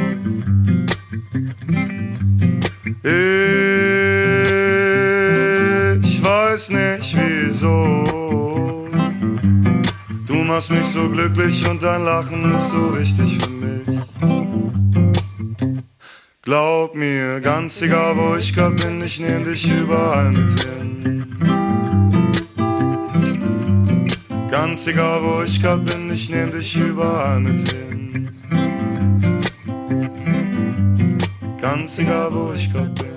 Ich 6.02 6.24
weiß 6.24 6.72
nicht 6.72 7.16
wieso. 7.16 8.13
Machst 10.54 10.70
mich 10.70 10.86
so 10.86 11.10
glücklich 11.10 11.68
und 11.68 11.82
dein 11.82 12.04
Lachen 12.04 12.54
ist 12.54 12.70
so 12.70 12.96
wichtig 12.96 13.40
für 13.40 13.50
mich. 13.50 14.00
Glaub 16.44 16.94
mir, 16.94 17.42
ganz 17.42 17.82
egal 17.82 18.16
wo 18.16 18.36
ich 18.36 18.54
grad 18.54 18.76
bin, 18.76 19.02
ich 19.02 19.20
nehm 19.20 19.44
dich 19.44 19.68
überall 19.68 20.32
mit 20.32 20.52
hin. 20.64 21.26
Ganz 24.52 24.86
egal 24.86 25.24
wo 25.24 25.42
ich 25.42 25.60
grad 25.60 25.86
bin, 25.86 26.12
ich 26.12 26.30
nehm 26.30 26.52
dich 26.52 26.78
überall 26.78 27.40
mit 27.40 27.68
hin. 27.72 28.30
Ganz 31.60 31.98
egal 31.98 32.32
wo 32.32 32.54
ich 32.54 32.72
grad 32.72 32.94
bin. 32.94 33.13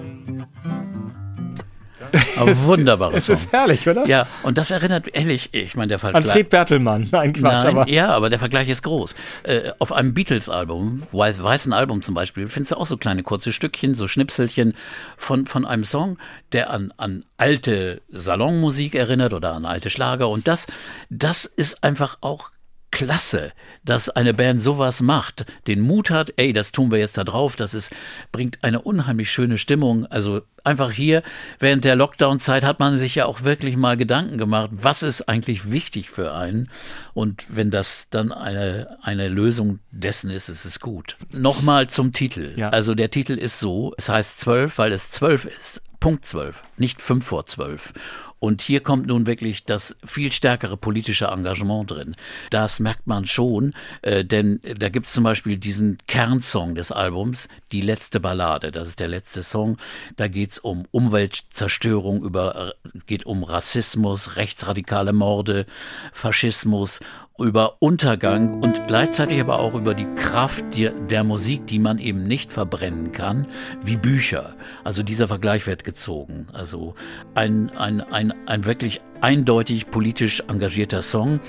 Aber 2.37 2.57
wunderbares 2.65 3.29
Es 3.29 3.29
ist 3.29 3.53
herrlich, 3.53 3.89
oder? 3.89 4.07
Ja, 4.07 4.27
und 4.43 4.59
das 4.59 4.71
erinnert, 4.71 5.09
ehrlich, 5.15 5.51
ich 5.53 5.77
meine, 5.77 5.89
der 5.89 5.99
Vergleich. 5.99 6.25
An 6.25 6.31
Fred 6.31 6.51
Bertelmann. 6.51 7.09
Nein, 7.11 7.33
Quatsch, 7.33 7.65
Nein, 7.65 7.77
aber. 7.77 7.89
Ja, 7.89 8.09
aber 8.11 8.31
der 8.31 8.39
Vergleich 8.39 8.69
ist 8.69 8.83
groß. 8.83 9.15
Äh, 9.45 9.73
auf 9.79 9.93
einem 9.93 10.15
Beatles-Album, 10.15 11.03
weißen 11.13 11.73
Album 11.73 12.03
zum 12.03 12.15
Beispiel, 12.15 12.49
findest 12.49 12.73
du 12.73 12.77
auch 12.77 12.87
so 12.87 12.97
kleine 12.97 13.23
kurze 13.23 13.53
Stückchen, 13.53 13.95
so 13.95 14.09
Schnipselchen 14.09 14.75
von, 15.17 15.47
von 15.47 15.65
einem 15.65 15.85
Song, 15.85 16.19
der 16.53 16.71
an, 16.71 16.93
an 16.97 17.25
alte 17.37 18.01
Salonmusik 18.09 18.95
erinnert 18.95 19.35
oder 19.35 19.53
an 19.53 19.65
alte 19.65 19.91
Schlager. 19.91 20.29
Und 20.29 20.49
das, 20.49 20.67
das 21.11 21.45
ist 21.45 21.83
einfach 21.85 22.19
auch 22.21 22.51
klasse, 22.97 23.53
dass 23.85 24.09
eine 24.09 24.33
Band 24.33 24.63
sowas 24.63 25.03
macht, 25.03 25.45
den 25.67 25.83
Mut 25.83 26.09
hat, 26.09 26.33
ey, 26.39 26.55
das 26.55 26.73
tun 26.73 26.91
wir 26.91 26.99
jetzt 26.99 27.19
da 27.19 27.25
drauf, 27.25 27.55
das 27.55 27.75
ist, 27.75 27.93
bringt 28.33 28.65
eine 28.65 28.81
unheimlich 28.81 29.31
schöne 29.31 29.59
Stimmung. 29.59 30.07
Also 30.07 30.41
einfach 30.65 30.91
hier, 30.91 31.23
während 31.59 31.85
der 31.85 31.95
Lockdown-Zeit 31.95 32.65
hat 32.65 32.81
man 32.81 32.97
sich 32.97 33.15
ja 33.15 33.27
auch 33.27 33.43
wirklich 33.43 33.77
mal 33.77 33.99
Gedanken 33.99 34.39
gemacht, 34.39 34.71
was 34.73 35.03
ist 35.03 35.29
eigentlich 35.29 35.71
wichtig 35.71 36.09
für 36.09 36.33
einen? 36.33 36.71
Und 37.13 37.45
wenn 37.51 37.71
das 37.71 38.09
dann 38.09 38.33
eine, 38.33 38.97
eine 39.03 39.29
Lösung 39.29 39.81
dessen 39.91 40.31
ist, 40.31 40.49
ist 40.49 40.65
es 40.65 40.81
gut. 40.81 41.19
Nochmal 41.31 41.89
zum 41.89 42.15
Titel. 42.15 42.55
Ja. 42.57 42.71
Also 42.71 42.95
der 42.95 43.11
Titel 43.11 43.35
ist 43.35 43.61
so, 43.61 43.93
es 43.99 44.09
heißt 44.09 44.41
zwölf, 44.41 44.79
weil 44.79 44.93
es 44.93 45.11
zwölf 45.11 45.45
ist. 45.45 45.83
Punkt 46.01 46.25
zwölf, 46.25 46.63
nicht 46.79 47.03
fünf 47.03 47.27
vor 47.27 47.45
zwölf. 47.45 47.93
Und 48.39 48.61
hier 48.61 48.81
kommt 48.81 49.07
nun 49.07 49.27
wirklich 49.27 49.65
das 49.65 49.97
viel 50.05 50.31
stärkere 50.31 50.77
politische 50.77 51.27
Engagement 51.27 51.91
drin. 51.91 52.17
Das 52.51 52.81
merkt 52.81 53.07
man 53.07 53.25
schon, 53.25 53.73
äh, 54.03 54.25
denn 54.25 54.61
da 54.63 54.91
gibt 54.91 55.07
es 55.07 55.13
zum 55.13 55.25
Beispiel 55.25 55.59
diesen 55.59 55.97
Kernsong 56.07 56.75
des 56.75 56.93
Albums, 56.93 57.49
Die 57.73 57.81
letzte 57.81 58.21
Ballade. 58.21 58.71
Das 58.71 58.89
ist 58.89 59.01
der 59.01 59.09
letzte 59.09 59.43
Song. 59.43 59.79
Da 60.17 60.29
geht 60.29 60.53
es 60.53 60.59
um 60.59 60.87
Umweltzerstörung, 60.91 62.23
über, 62.23 62.75
geht 63.07 63.27
um 63.27 63.43
Rassismus, 63.43 64.37
rechtsradikale 64.37 65.13
Morde, 65.13 65.65
Faschismus 66.13 67.01
über 67.39 67.77
Untergang 67.81 68.63
und 68.63 68.87
gleichzeitig 68.87 69.41
aber 69.41 69.59
auch 69.59 69.75
über 69.75 69.95
die 69.95 70.07
Kraft 70.15 70.77
der, 70.77 70.93
der, 70.93 71.25
Musik, 71.25 71.67
die 71.67 71.79
man 71.79 71.99
eben 71.99 72.25
nicht 72.25 72.53
verbrennen 72.53 73.13
kann, 73.13 73.47
wie 73.83 73.97
Bücher. 73.97 74.55
Also 74.85 75.03
dieser 75.03 75.29
Vergleich 75.29 75.67
wird 75.67 75.85
gezogen. 75.85 76.47
Also 76.53 76.95
ein, 77.35 77.71
ein, 77.77 78.01
ein, 78.01 78.33
ein 78.47 78.65
wirklich 78.65 79.01
eindeutig 79.21 79.91
politisch 79.91 80.43
engagierter 80.49 81.03
Song. 81.03 81.41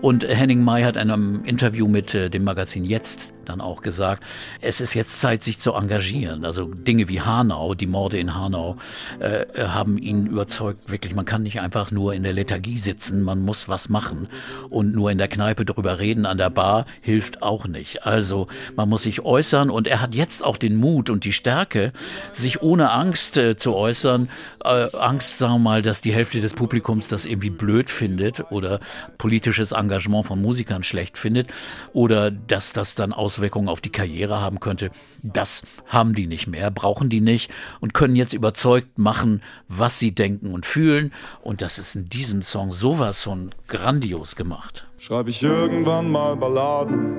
Und 0.00 0.24
Henning 0.26 0.62
May 0.62 0.82
hat 0.82 0.96
in 0.96 1.10
einem 1.10 1.44
Interview 1.44 1.88
mit 1.88 2.14
äh, 2.14 2.28
dem 2.30 2.44
Magazin 2.44 2.84
Jetzt 2.84 3.32
dann 3.44 3.60
auch 3.60 3.82
gesagt, 3.82 4.24
es 4.60 4.80
ist 4.80 4.94
jetzt 4.94 5.20
Zeit, 5.20 5.42
sich 5.42 5.58
zu 5.58 5.72
engagieren. 5.72 6.44
Also 6.44 6.66
Dinge 6.66 7.08
wie 7.08 7.20
Hanau, 7.20 7.74
die 7.74 7.86
Morde 7.86 8.18
in 8.18 8.34
Hanau, 8.34 8.76
äh, 9.20 9.46
haben 9.58 9.98
ihn 9.98 10.26
überzeugt, 10.26 10.90
wirklich, 10.90 11.14
man 11.14 11.24
kann 11.24 11.42
nicht 11.42 11.60
einfach 11.60 11.90
nur 11.90 12.14
in 12.14 12.22
der 12.22 12.32
Lethargie 12.32 12.78
sitzen, 12.78 13.22
man 13.22 13.42
muss 13.42 13.68
was 13.68 13.88
machen. 13.88 14.28
Und 14.70 14.94
nur 14.94 15.10
in 15.10 15.18
der 15.18 15.28
Kneipe 15.28 15.64
drüber 15.64 15.98
reden 15.98 16.26
an 16.26 16.38
der 16.38 16.50
Bar 16.50 16.86
hilft 17.02 17.42
auch 17.42 17.66
nicht. 17.66 18.06
Also 18.06 18.48
man 18.76 18.88
muss 18.88 19.02
sich 19.02 19.24
äußern 19.24 19.70
und 19.70 19.86
er 19.86 20.00
hat 20.00 20.14
jetzt 20.14 20.44
auch 20.44 20.56
den 20.56 20.76
Mut 20.76 21.10
und 21.10 21.24
die 21.24 21.32
Stärke, 21.32 21.92
sich 22.34 22.62
ohne 22.62 22.90
Angst 22.90 23.36
äh, 23.36 23.56
zu 23.56 23.74
äußern. 23.74 24.28
Äh, 24.64 24.88
Angst, 24.96 25.38
sagen 25.38 25.54
wir 25.54 25.58
mal, 25.58 25.82
dass 25.82 26.00
die 26.00 26.12
Hälfte 26.12 26.40
des 26.40 26.52
Publikums 26.54 27.08
das 27.14 27.24
irgendwie 27.24 27.50
blöd 27.50 27.90
findet 27.90 28.50
oder 28.50 28.80
politisches 29.16 29.72
Engagement 29.72 30.26
von 30.26 30.42
Musikern 30.42 30.82
schlecht 30.82 31.16
findet 31.16 31.48
oder 31.92 32.30
dass 32.30 32.72
das 32.72 32.94
dann 32.94 33.12
Auswirkungen 33.12 33.68
auf 33.68 33.80
die 33.80 33.92
Karriere 33.92 34.40
haben 34.40 34.60
könnte. 34.60 34.90
Das 35.22 35.62
haben 35.86 36.14
die 36.14 36.26
nicht 36.26 36.46
mehr, 36.46 36.70
brauchen 36.70 37.08
die 37.08 37.20
nicht 37.20 37.50
und 37.80 37.94
können 37.94 38.16
jetzt 38.16 38.34
überzeugt 38.34 38.98
machen, 38.98 39.40
was 39.68 39.98
sie 39.98 40.12
denken 40.12 40.52
und 40.52 40.66
fühlen. 40.66 41.12
Und 41.40 41.62
das 41.62 41.78
ist 41.78 41.94
in 41.94 42.08
diesem 42.08 42.42
Song 42.42 42.72
sowas 42.72 43.22
von 43.22 43.50
grandios 43.68 44.36
gemacht. 44.36 44.86
Schreibe 44.98 45.30
ich 45.30 45.42
irgendwann 45.42 46.10
mal 46.10 46.36
Balladen, 46.36 47.14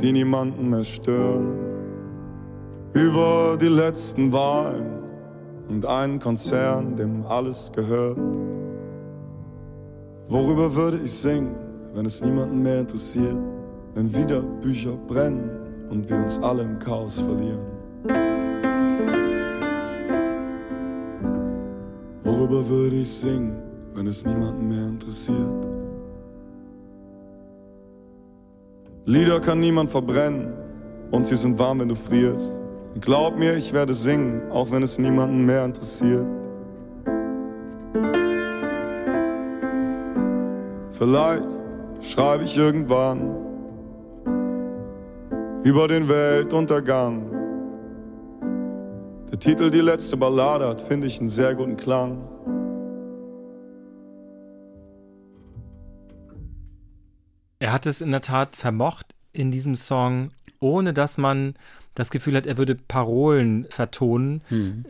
die 0.00 0.12
niemanden 0.12 0.70
mehr 0.70 0.84
stören, 0.84 1.58
über 2.94 3.58
die 3.60 3.68
letzten 3.68 4.32
Wahlen 4.32 4.97
und 5.68 5.86
einen 5.86 6.18
Konzern, 6.18 6.96
dem 6.96 7.26
alles 7.26 7.70
gehört. 7.74 8.18
Worüber 10.28 10.74
würde 10.74 10.98
ich 10.98 11.12
singen, 11.12 11.54
wenn 11.94 12.06
es 12.06 12.22
niemanden 12.22 12.62
mehr 12.62 12.80
interessiert, 12.80 13.36
wenn 13.94 14.14
wieder 14.14 14.42
Bücher 14.42 14.92
brennen 15.06 15.50
und 15.90 16.08
wir 16.08 16.16
uns 16.16 16.38
alle 16.40 16.62
im 16.62 16.78
Chaos 16.78 17.20
verlieren? 17.20 17.66
Worüber 22.24 22.68
würde 22.68 22.96
ich 22.96 23.10
singen, 23.10 23.56
wenn 23.94 24.06
es 24.06 24.24
niemanden 24.24 24.68
mehr 24.68 24.88
interessiert? 24.88 25.78
Lieder 29.06 29.40
kann 29.40 29.60
niemand 29.60 29.88
verbrennen 29.88 30.52
und 31.10 31.26
sie 31.26 31.36
sind 31.36 31.58
warm, 31.58 31.80
wenn 31.80 31.88
du 31.88 31.94
frierst. 31.94 32.57
Glaub 33.00 33.38
mir, 33.38 33.54
ich 33.54 33.72
werde 33.72 33.94
singen, 33.94 34.50
auch 34.50 34.70
wenn 34.70 34.82
es 34.82 34.98
niemanden 34.98 35.46
mehr 35.46 35.64
interessiert. 35.64 36.26
Vielleicht 40.90 41.46
schreibe 42.00 42.42
ich 42.42 42.56
irgendwann 42.56 43.36
über 45.62 45.86
den 45.86 46.08
Weltuntergang. 46.08 47.30
Der 49.30 49.38
Titel 49.38 49.70
Die 49.70 49.80
letzte 49.80 50.16
Ballade 50.16 50.66
hat, 50.66 50.82
finde 50.82 51.06
ich, 51.06 51.20
einen 51.20 51.28
sehr 51.28 51.54
guten 51.54 51.76
Klang. 51.76 52.26
Er 57.60 57.72
hat 57.72 57.86
es 57.86 58.00
in 58.00 58.10
der 58.10 58.22
Tat 58.22 58.56
vermocht, 58.56 59.14
in 59.32 59.52
diesem 59.52 59.76
Song, 59.76 60.30
ohne 60.58 60.92
dass 60.92 61.18
man 61.18 61.54
das 61.98 62.10
Gefühl 62.10 62.36
hat, 62.36 62.46
er 62.46 62.58
würde 62.58 62.76
Parolen 62.76 63.66
vertonen, 63.70 64.40
hm. 64.48 64.84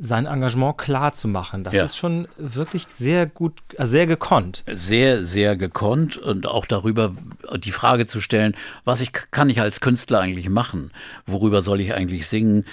sein 0.00 0.26
Engagement 0.26 0.78
klar 0.78 1.12
zu 1.12 1.26
machen. 1.26 1.64
Das 1.64 1.74
ja. 1.74 1.84
ist 1.84 1.96
schon 1.96 2.28
wirklich 2.36 2.86
sehr 2.96 3.26
gut, 3.26 3.54
äh, 3.76 3.86
sehr 3.86 4.06
gekonnt. 4.06 4.62
Sehr, 4.72 5.24
sehr 5.24 5.56
gekonnt 5.56 6.16
und 6.16 6.46
auch 6.46 6.64
darüber 6.64 7.14
die 7.58 7.72
Frage 7.72 8.06
zu 8.06 8.20
stellen, 8.20 8.54
was 8.84 9.00
ich, 9.00 9.12
kann 9.12 9.50
ich 9.50 9.60
als 9.60 9.80
Künstler 9.80 10.20
eigentlich 10.20 10.48
machen? 10.48 10.90
Worüber 11.26 11.62
soll 11.62 11.80
ich 11.80 11.94
eigentlich 11.94 12.26
singen? 12.26 12.64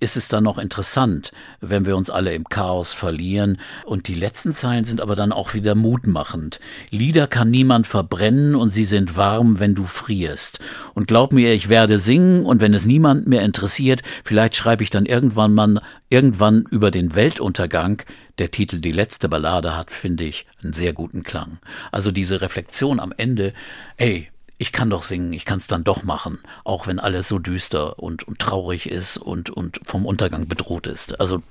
Ist 0.00 0.16
es 0.16 0.28
dann 0.28 0.44
noch 0.44 0.58
interessant, 0.58 1.32
wenn 1.60 1.86
wir 1.86 1.96
uns 1.96 2.10
alle 2.10 2.34
im 2.34 2.44
Chaos 2.44 2.92
verlieren? 2.92 3.58
Und 3.84 4.08
die 4.08 4.14
letzten 4.14 4.54
Zeilen 4.54 4.84
sind 4.84 5.00
aber 5.00 5.16
dann 5.16 5.32
auch 5.32 5.54
wieder 5.54 5.74
mutmachend. 5.74 6.60
Lieder 6.90 7.26
kann 7.26 7.50
niemand 7.50 7.86
verbrennen 7.86 8.54
und 8.54 8.70
sie 8.70 8.84
sind 8.84 9.16
warm, 9.16 9.60
wenn 9.60 9.74
du 9.74 9.84
frierst. 9.84 10.60
Und 10.94 11.06
glaub 11.06 11.32
mir, 11.32 11.52
ich 11.52 11.68
werde 11.68 11.98
singen 11.98 12.44
und 12.44 12.60
wenn 12.60 12.74
es 12.74 12.86
niemand 12.86 13.26
mehr 13.26 13.42
interessiert. 13.42 14.02
Vielleicht 14.24 14.56
schreibe 14.56 14.82
ich 14.82 14.90
dann 14.90 15.06
irgendwann 15.06 15.54
mal, 15.54 15.80
irgendwann 16.08 16.64
über 16.70 16.90
den 16.90 17.14
Weltuntergang. 17.14 18.02
Der 18.38 18.50
Titel 18.50 18.80
Die 18.80 18.92
letzte 18.92 19.28
Ballade 19.28 19.76
hat, 19.76 19.90
finde 19.90 20.24
ich, 20.24 20.46
einen 20.62 20.72
sehr 20.72 20.92
guten 20.92 21.22
Klang. 21.22 21.58
Also 21.92 22.10
diese 22.10 22.40
Reflexion 22.40 23.00
am 23.00 23.12
Ende, 23.16 23.54
ey, 23.96 24.30
ich 24.58 24.72
kann 24.72 24.90
doch 24.90 25.02
singen, 25.02 25.32
ich 25.32 25.44
kann 25.44 25.58
es 25.58 25.66
dann 25.66 25.84
doch 25.84 26.02
machen, 26.02 26.38
auch 26.64 26.86
wenn 26.86 26.98
alles 26.98 27.28
so 27.28 27.38
düster 27.38 27.98
und, 27.98 28.24
und 28.24 28.38
traurig 28.38 28.90
ist 28.90 29.18
und, 29.18 29.50
und 29.50 29.80
vom 29.84 30.06
Untergang 30.06 30.48
bedroht 30.48 30.86
ist. 30.86 31.20
Also 31.20 31.42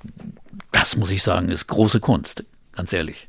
das 0.72 0.96
muss 0.96 1.10
ich 1.10 1.22
sagen, 1.22 1.48
ist 1.48 1.68
große 1.68 2.00
Kunst, 2.00 2.44
ganz 2.72 2.92
ehrlich. 2.92 3.28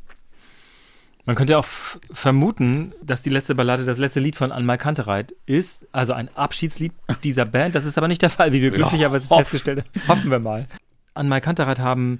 Man 1.25 1.35
könnte 1.35 1.57
auch 1.57 1.65
vermuten, 2.09 2.93
dass 3.03 3.21
die 3.21 3.29
letzte 3.29 3.53
Ballade 3.53 3.85
das 3.85 3.97
letzte 3.97 4.21
Lied 4.21 4.37
von 4.37 4.51
Anmal 4.51 4.77
Kantereit 4.77 5.33
ist, 5.45 5.85
also 5.91 6.13
ein 6.13 6.29
Abschiedslied 6.35 6.93
dieser 7.23 7.45
Band. 7.45 7.75
Das 7.75 7.85
ist 7.85 7.97
aber 7.97 8.07
nicht 8.07 8.21
der 8.21 8.29
Fall, 8.29 8.53
wie 8.53 8.61
wir 8.61 8.71
glücklicherweise 8.71 9.27
ja, 9.29 9.37
festgestellt 9.37 9.79
haben. 9.79 10.07
Hoffen 10.07 10.31
wir 10.31 10.39
mal. 10.39 10.67
Anmal 11.13 11.41
Kantereit 11.41 11.79
haben 11.79 12.19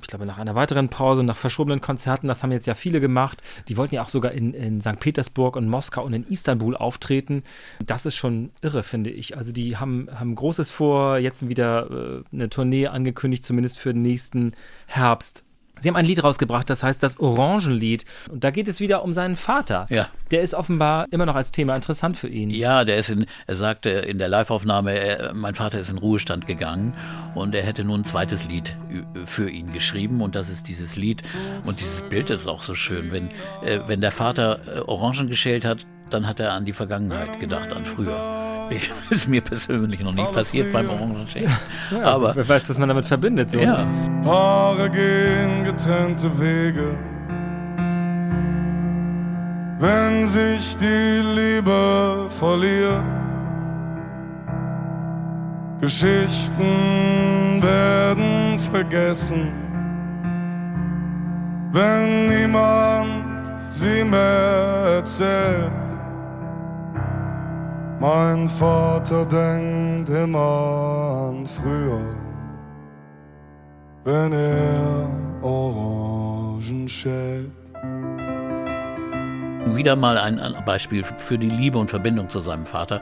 ich 0.00 0.08
glaube, 0.08 0.26
nach 0.26 0.38
einer 0.38 0.54
weiteren 0.54 0.88
Pause, 0.88 1.22
nach 1.22 1.36
verschobenen 1.36 1.80
Konzerten, 1.80 2.28
das 2.28 2.42
haben 2.42 2.52
jetzt 2.52 2.66
ja 2.66 2.74
viele 2.74 3.00
gemacht. 3.00 3.42
Die 3.68 3.76
wollten 3.76 3.94
ja 3.94 4.02
auch 4.02 4.08
sogar 4.08 4.32
in, 4.32 4.54
in 4.54 4.80
St. 4.80 5.00
Petersburg 5.00 5.56
und 5.56 5.68
Moskau 5.68 6.04
und 6.04 6.12
in 6.12 6.24
Istanbul 6.24 6.76
auftreten. 6.76 7.42
Das 7.84 8.06
ist 8.06 8.16
schon 8.16 8.50
irre, 8.62 8.82
finde 8.82 9.10
ich. 9.10 9.36
Also 9.36 9.52
die 9.52 9.76
haben, 9.76 10.08
haben 10.12 10.34
Großes 10.34 10.70
vor, 10.70 11.18
jetzt 11.18 11.48
wieder 11.48 11.90
äh, 11.90 12.22
eine 12.32 12.48
Tournee 12.48 12.86
angekündigt, 12.86 13.44
zumindest 13.44 13.78
für 13.78 13.92
den 13.92 14.02
nächsten 14.02 14.52
Herbst. 14.86 15.44
Sie 15.80 15.88
haben 15.88 15.96
ein 15.96 16.04
Lied 16.04 16.22
rausgebracht, 16.22 16.68
das 16.68 16.82
heißt 16.82 17.02
das 17.02 17.18
Orangenlied. 17.20 18.04
Und 18.30 18.44
da 18.44 18.50
geht 18.50 18.68
es 18.68 18.80
wieder 18.80 19.02
um 19.04 19.12
seinen 19.12 19.36
Vater. 19.36 19.86
Ja. 19.90 20.08
Der 20.30 20.42
ist 20.42 20.54
offenbar 20.54 21.06
immer 21.10 21.26
noch 21.26 21.34
als 21.34 21.50
Thema 21.50 21.74
interessant 21.74 22.16
für 22.16 22.28
ihn. 22.28 22.50
Ja, 22.50 22.84
der 22.84 22.96
ist 22.98 23.08
in, 23.08 23.26
er 23.46 23.56
sagte 23.56 23.90
in 23.90 24.18
der 24.18 24.28
Liveaufnahme, 24.28 25.32
mein 25.34 25.54
Vater 25.54 25.78
ist 25.78 25.90
in 25.90 25.98
Ruhestand 25.98 26.46
gegangen 26.46 26.92
und 27.34 27.54
er 27.54 27.62
hätte 27.62 27.84
nun 27.84 28.00
ein 28.00 28.04
zweites 28.04 28.44
Lied 28.44 28.76
für 29.26 29.48
ihn 29.48 29.72
geschrieben 29.72 30.20
und 30.20 30.34
das 30.34 30.48
ist 30.48 30.68
dieses 30.68 30.96
Lied. 30.96 31.22
Und 31.64 31.80
dieses 31.80 32.02
Bild 32.02 32.30
ist 32.30 32.46
auch 32.46 32.62
so 32.62 32.74
schön. 32.74 33.12
Wenn, 33.12 33.28
äh, 33.62 33.80
wenn 33.86 34.00
der 34.00 34.12
Vater 34.12 34.60
äh, 34.66 34.80
Orangen 34.80 35.28
geschält 35.28 35.64
hat, 35.64 35.86
dann 36.10 36.26
hat 36.26 36.40
er 36.40 36.52
an 36.52 36.64
die 36.64 36.72
Vergangenheit 36.72 37.40
gedacht, 37.40 37.72
an 37.72 37.84
früher. 37.84 38.48
ist 39.10 39.28
mir 39.28 39.40
persönlich 39.40 40.00
noch 40.00 40.12
nicht 40.12 40.32
passiert 40.32 40.72
beim 40.72 40.88
Orangenschenken. 40.90 41.52
Ja, 41.90 42.04
Aber 42.04 42.34
wer 42.34 42.48
weiß, 42.48 42.68
was 42.68 42.78
man 42.78 42.88
damit 42.88 43.06
verbindet. 43.06 43.50
So. 43.50 43.58
Ja. 43.58 43.86
Paare 44.22 44.90
gehen 44.90 45.64
getrennte 45.64 46.38
Wege. 46.38 46.94
Wenn 49.80 50.26
sich 50.26 50.76
die 50.76 51.22
Liebe 51.22 52.26
verliert, 52.28 53.04
Geschichten 55.80 57.62
werden 57.62 58.58
vergessen, 58.58 59.52
wenn 61.72 62.26
niemand 62.26 63.52
sie 63.70 64.02
mehr 64.02 64.96
erzählt. 64.96 65.87
Mein 68.00 68.48
Vater 68.48 69.26
denkt 69.26 70.08
immer 70.08 71.30
an 71.30 71.44
früher, 71.46 72.00
wenn 74.04 74.32
er 74.32 75.07
wieder 79.78 79.96
mal 79.96 80.18
ein, 80.18 80.38
Beispiel 80.66 81.04
für 81.04 81.38
die 81.38 81.48
Liebe 81.48 81.78
und 81.78 81.88
Verbindung 81.88 82.28
zu 82.28 82.40
seinem 82.40 82.66
Vater, 82.66 83.00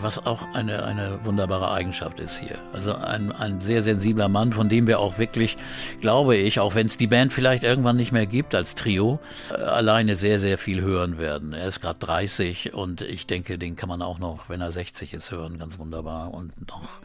was 0.00 0.24
auch 0.24 0.46
eine, 0.54 0.84
eine 0.84 1.24
wunderbare 1.24 1.72
Eigenschaft 1.72 2.20
ist 2.20 2.38
hier. 2.38 2.58
Also 2.72 2.94
ein, 2.94 3.32
ein 3.32 3.60
sehr 3.60 3.82
sensibler 3.82 4.28
Mann, 4.28 4.52
von 4.52 4.68
dem 4.68 4.86
wir 4.86 5.00
auch 5.00 5.18
wirklich, 5.18 5.56
glaube 6.00 6.36
ich, 6.36 6.60
auch 6.60 6.74
wenn 6.74 6.86
es 6.86 6.98
die 6.98 7.06
Band 7.06 7.32
vielleicht 7.32 7.64
irgendwann 7.64 7.96
nicht 7.96 8.12
mehr 8.12 8.26
gibt 8.26 8.54
als 8.54 8.74
Trio, 8.74 9.18
äh, 9.50 9.54
alleine 9.54 10.14
sehr, 10.14 10.38
sehr 10.38 10.58
viel 10.58 10.82
hören 10.82 11.18
werden. 11.18 11.54
Er 11.54 11.66
ist 11.66 11.80
gerade 11.80 11.98
30 11.98 12.74
und 12.74 13.00
ich 13.00 13.26
denke, 13.26 13.58
den 13.58 13.74
kann 13.74 13.88
man 13.88 14.02
auch 14.02 14.18
noch, 14.18 14.48
wenn 14.50 14.60
er 14.60 14.70
60 14.70 15.14
ist, 15.14 15.30
hören, 15.30 15.58
ganz 15.58 15.78
wunderbar. 15.78 16.34
Und 16.34 16.52
noch 16.68 17.00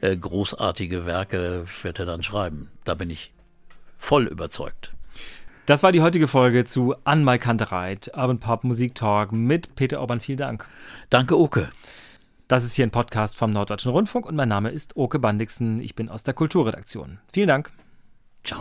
äh, 0.00 0.16
großartige 0.16 1.06
Werke 1.06 1.64
wird 1.82 2.00
er 2.00 2.06
dann 2.06 2.24
schreiben. 2.24 2.70
Da 2.84 2.94
bin 2.94 3.08
ich 3.08 3.32
voll 3.98 4.26
überzeugt. 4.26 4.92
Das 5.66 5.82
war 5.82 5.92
die 5.92 6.02
heutige 6.02 6.28
Folge 6.28 6.66
zu 6.66 6.94
An 7.04 7.24
My 7.24 7.38
Kantereit, 7.38 8.10
Urban 8.14 8.38
Pop 8.38 8.64
Musik 8.64 8.94
Talk 8.94 9.32
mit 9.32 9.74
Peter 9.76 9.98
Orban. 9.98 10.20
Vielen 10.20 10.36
Dank. 10.36 10.66
Danke, 11.08 11.38
Oke. 11.38 11.70
Das 12.48 12.64
ist 12.64 12.74
hier 12.74 12.84
ein 12.84 12.90
Podcast 12.90 13.34
vom 13.34 13.50
Norddeutschen 13.50 13.90
Rundfunk 13.90 14.26
und 14.26 14.36
mein 14.36 14.50
Name 14.50 14.68
ist 14.68 14.94
Oke 14.94 15.18
Bandixen. 15.18 15.80
Ich 15.80 15.94
bin 15.94 16.10
aus 16.10 16.22
der 16.22 16.34
Kulturredaktion. 16.34 17.18
Vielen 17.32 17.48
Dank. 17.48 17.72
Ciao. 18.44 18.60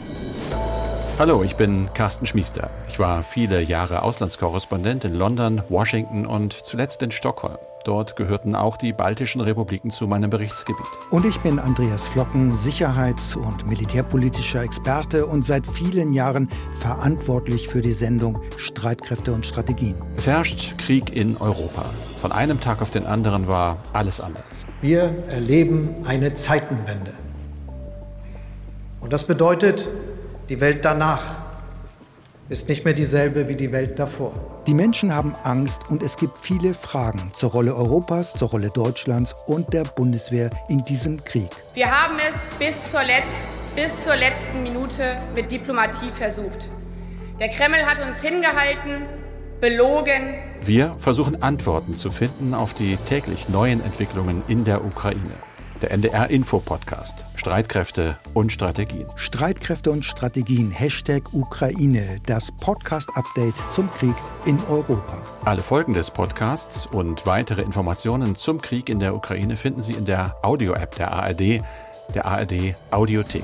Hallo, 1.19 1.43
ich 1.43 1.57
bin 1.57 1.89
Carsten 1.93 2.25
Schmiester. 2.25 2.71
Ich 2.87 2.97
war 2.99 3.21
viele 3.21 3.61
Jahre 3.61 4.01
Auslandskorrespondent 4.03 5.03
in 5.03 5.13
London, 5.13 5.61
Washington 5.67 6.25
und 6.25 6.53
zuletzt 6.53 7.01
in 7.03 7.11
Stockholm. 7.11 7.57
Dort 7.83 8.15
gehörten 8.15 8.55
auch 8.55 8.77
die 8.77 8.93
baltischen 8.93 9.41
Republiken 9.41 9.89
zu 9.89 10.07
meinem 10.07 10.29
Berichtsgebiet. 10.29 10.85
Und 11.09 11.25
ich 11.25 11.41
bin 11.41 11.59
Andreas 11.59 12.07
Flocken, 12.07 12.53
Sicherheits- 12.53 13.35
und 13.35 13.67
militärpolitischer 13.67 14.63
Experte 14.63 15.25
und 15.25 15.43
seit 15.43 15.67
vielen 15.67 16.13
Jahren 16.13 16.47
verantwortlich 16.79 17.67
für 17.67 17.81
die 17.81 17.91
Sendung 17.91 18.39
Streitkräfte 18.55 19.33
und 19.33 19.45
Strategien. 19.45 19.95
Es 20.15 20.27
herrscht 20.27 20.77
Krieg 20.77 21.13
in 21.13 21.35
Europa. 21.37 21.83
Von 22.17 22.31
einem 22.31 22.61
Tag 22.61 22.81
auf 22.81 22.89
den 22.89 23.05
anderen 23.05 23.49
war 23.49 23.77
alles 23.91 24.21
anders. 24.21 24.65
Wir 24.79 25.25
erleben 25.27 25.95
eine 26.05 26.31
Zeitenwende. 26.31 27.11
Und 29.01 29.11
das 29.11 29.25
bedeutet, 29.25 29.89
die 30.47 30.61
Welt 30.61 30.85
danach 30.85 31.35
ist 32.47 32.69
nicht 32.69 32.85
mehr 32.85 32.93
dieselbe 32.93 33.49
wie 33.49 33.55
die 33.55 33.73
Welt 33.73 33.99
davor. 33.99 34.52
Die 34.65 34.73
Menschen 34.73 35.13
haben 35.13 35.35
Angst 35.43 35.81
und 35.89 36.01
es 36.01 36.15
gibt 36.15 36.37
viele 36.37 36.73
Fragen 36.73 37.33
zur 37.35 37.51
Rolle 37.51 37.75
Europas, 37.75 38.33
zur 38.33 38.47
Rolle 38.47 38.69
Deutschlands 38.69 39.35
und 39.45 39.73
der 39.73 39.83
Bundeswehr 39.83 40.51
in 40.69 40.81
diesem 40.83 41.21
Krieg. 41.21 41.49
Wir 41.73 41.91
haben 41.91 42.15
es 42.29 42.45
bis 42.59 42.89
zur, 42.89 43.03
Letz 43.03 43.27
bis 43.75 44.03
zur 44.03 44.15
letzten 44.15 44.63
Minute 44.63 45.21
mit 45.35 45.51
Diplomatie 45.51 46.11
versucht. 46.11 46.69
Der 47.41 47.49
Kreml 47.49 47.85
hat 47.85 47.99
uns 48.07 48.21
hingehalten, 48.21 49.05
belogen. 49.59 50.35
Wir 50.61 50.95
versuchen 50.97 51.43
Antworten 51.43 51.97
zu 51.97 52.09
finden 52.09 52.53
auf 52.53 52.73
die 52.73 52.95
täglich 52.95 53.49
neuen 53.49 53.83
Entwicklungen 53.83 54.43
in 54.47 54.63
der 54.63 54.85
Ukraine 54.85 55.33
der 55.83 55.91
NDR-Info-Podcast. 55.91 57.25
Streitkräfte 57.35 58.17
und 58.33 58.51
Strategien. 58.51 59.05
Streitkräfte 59.15 59.91
und 59.91 60.03
Strategien. 60.05 60.71
Hashtag 60.71 61.33
Ukraine. 61.33 62.19
Das 62.25 62.51
Podcast-Update 62.53 63.53
zum 63.71 63.91
Krieg 63.91 64.15
in 64.45 64.57
Europa. 64.69 65.21
Alle 65.43 65.61
Folgen 65.61 65.93
des 65.93 66.09
Podcasts 66.09 66.85
und 66.85 67.27
weitere 67.27 67.61
Informationen 67.61 68.35
zum 68.35 68.61
Krieg 68.61 68.89
in 68.89 68.99
der 68.99 69.13
Ukraine 69.13 69.57
finden 69.57 69.81
Sie 69.81 69.93
in 69.93 70.05
der 70.05 70.35
Audio-App 70.41 70.95
der 70.95 71.11
ARD, 71.11 71.61
der 72.15 72.25
ARD 72.25 72.75
Audiothek. 72.91 73.43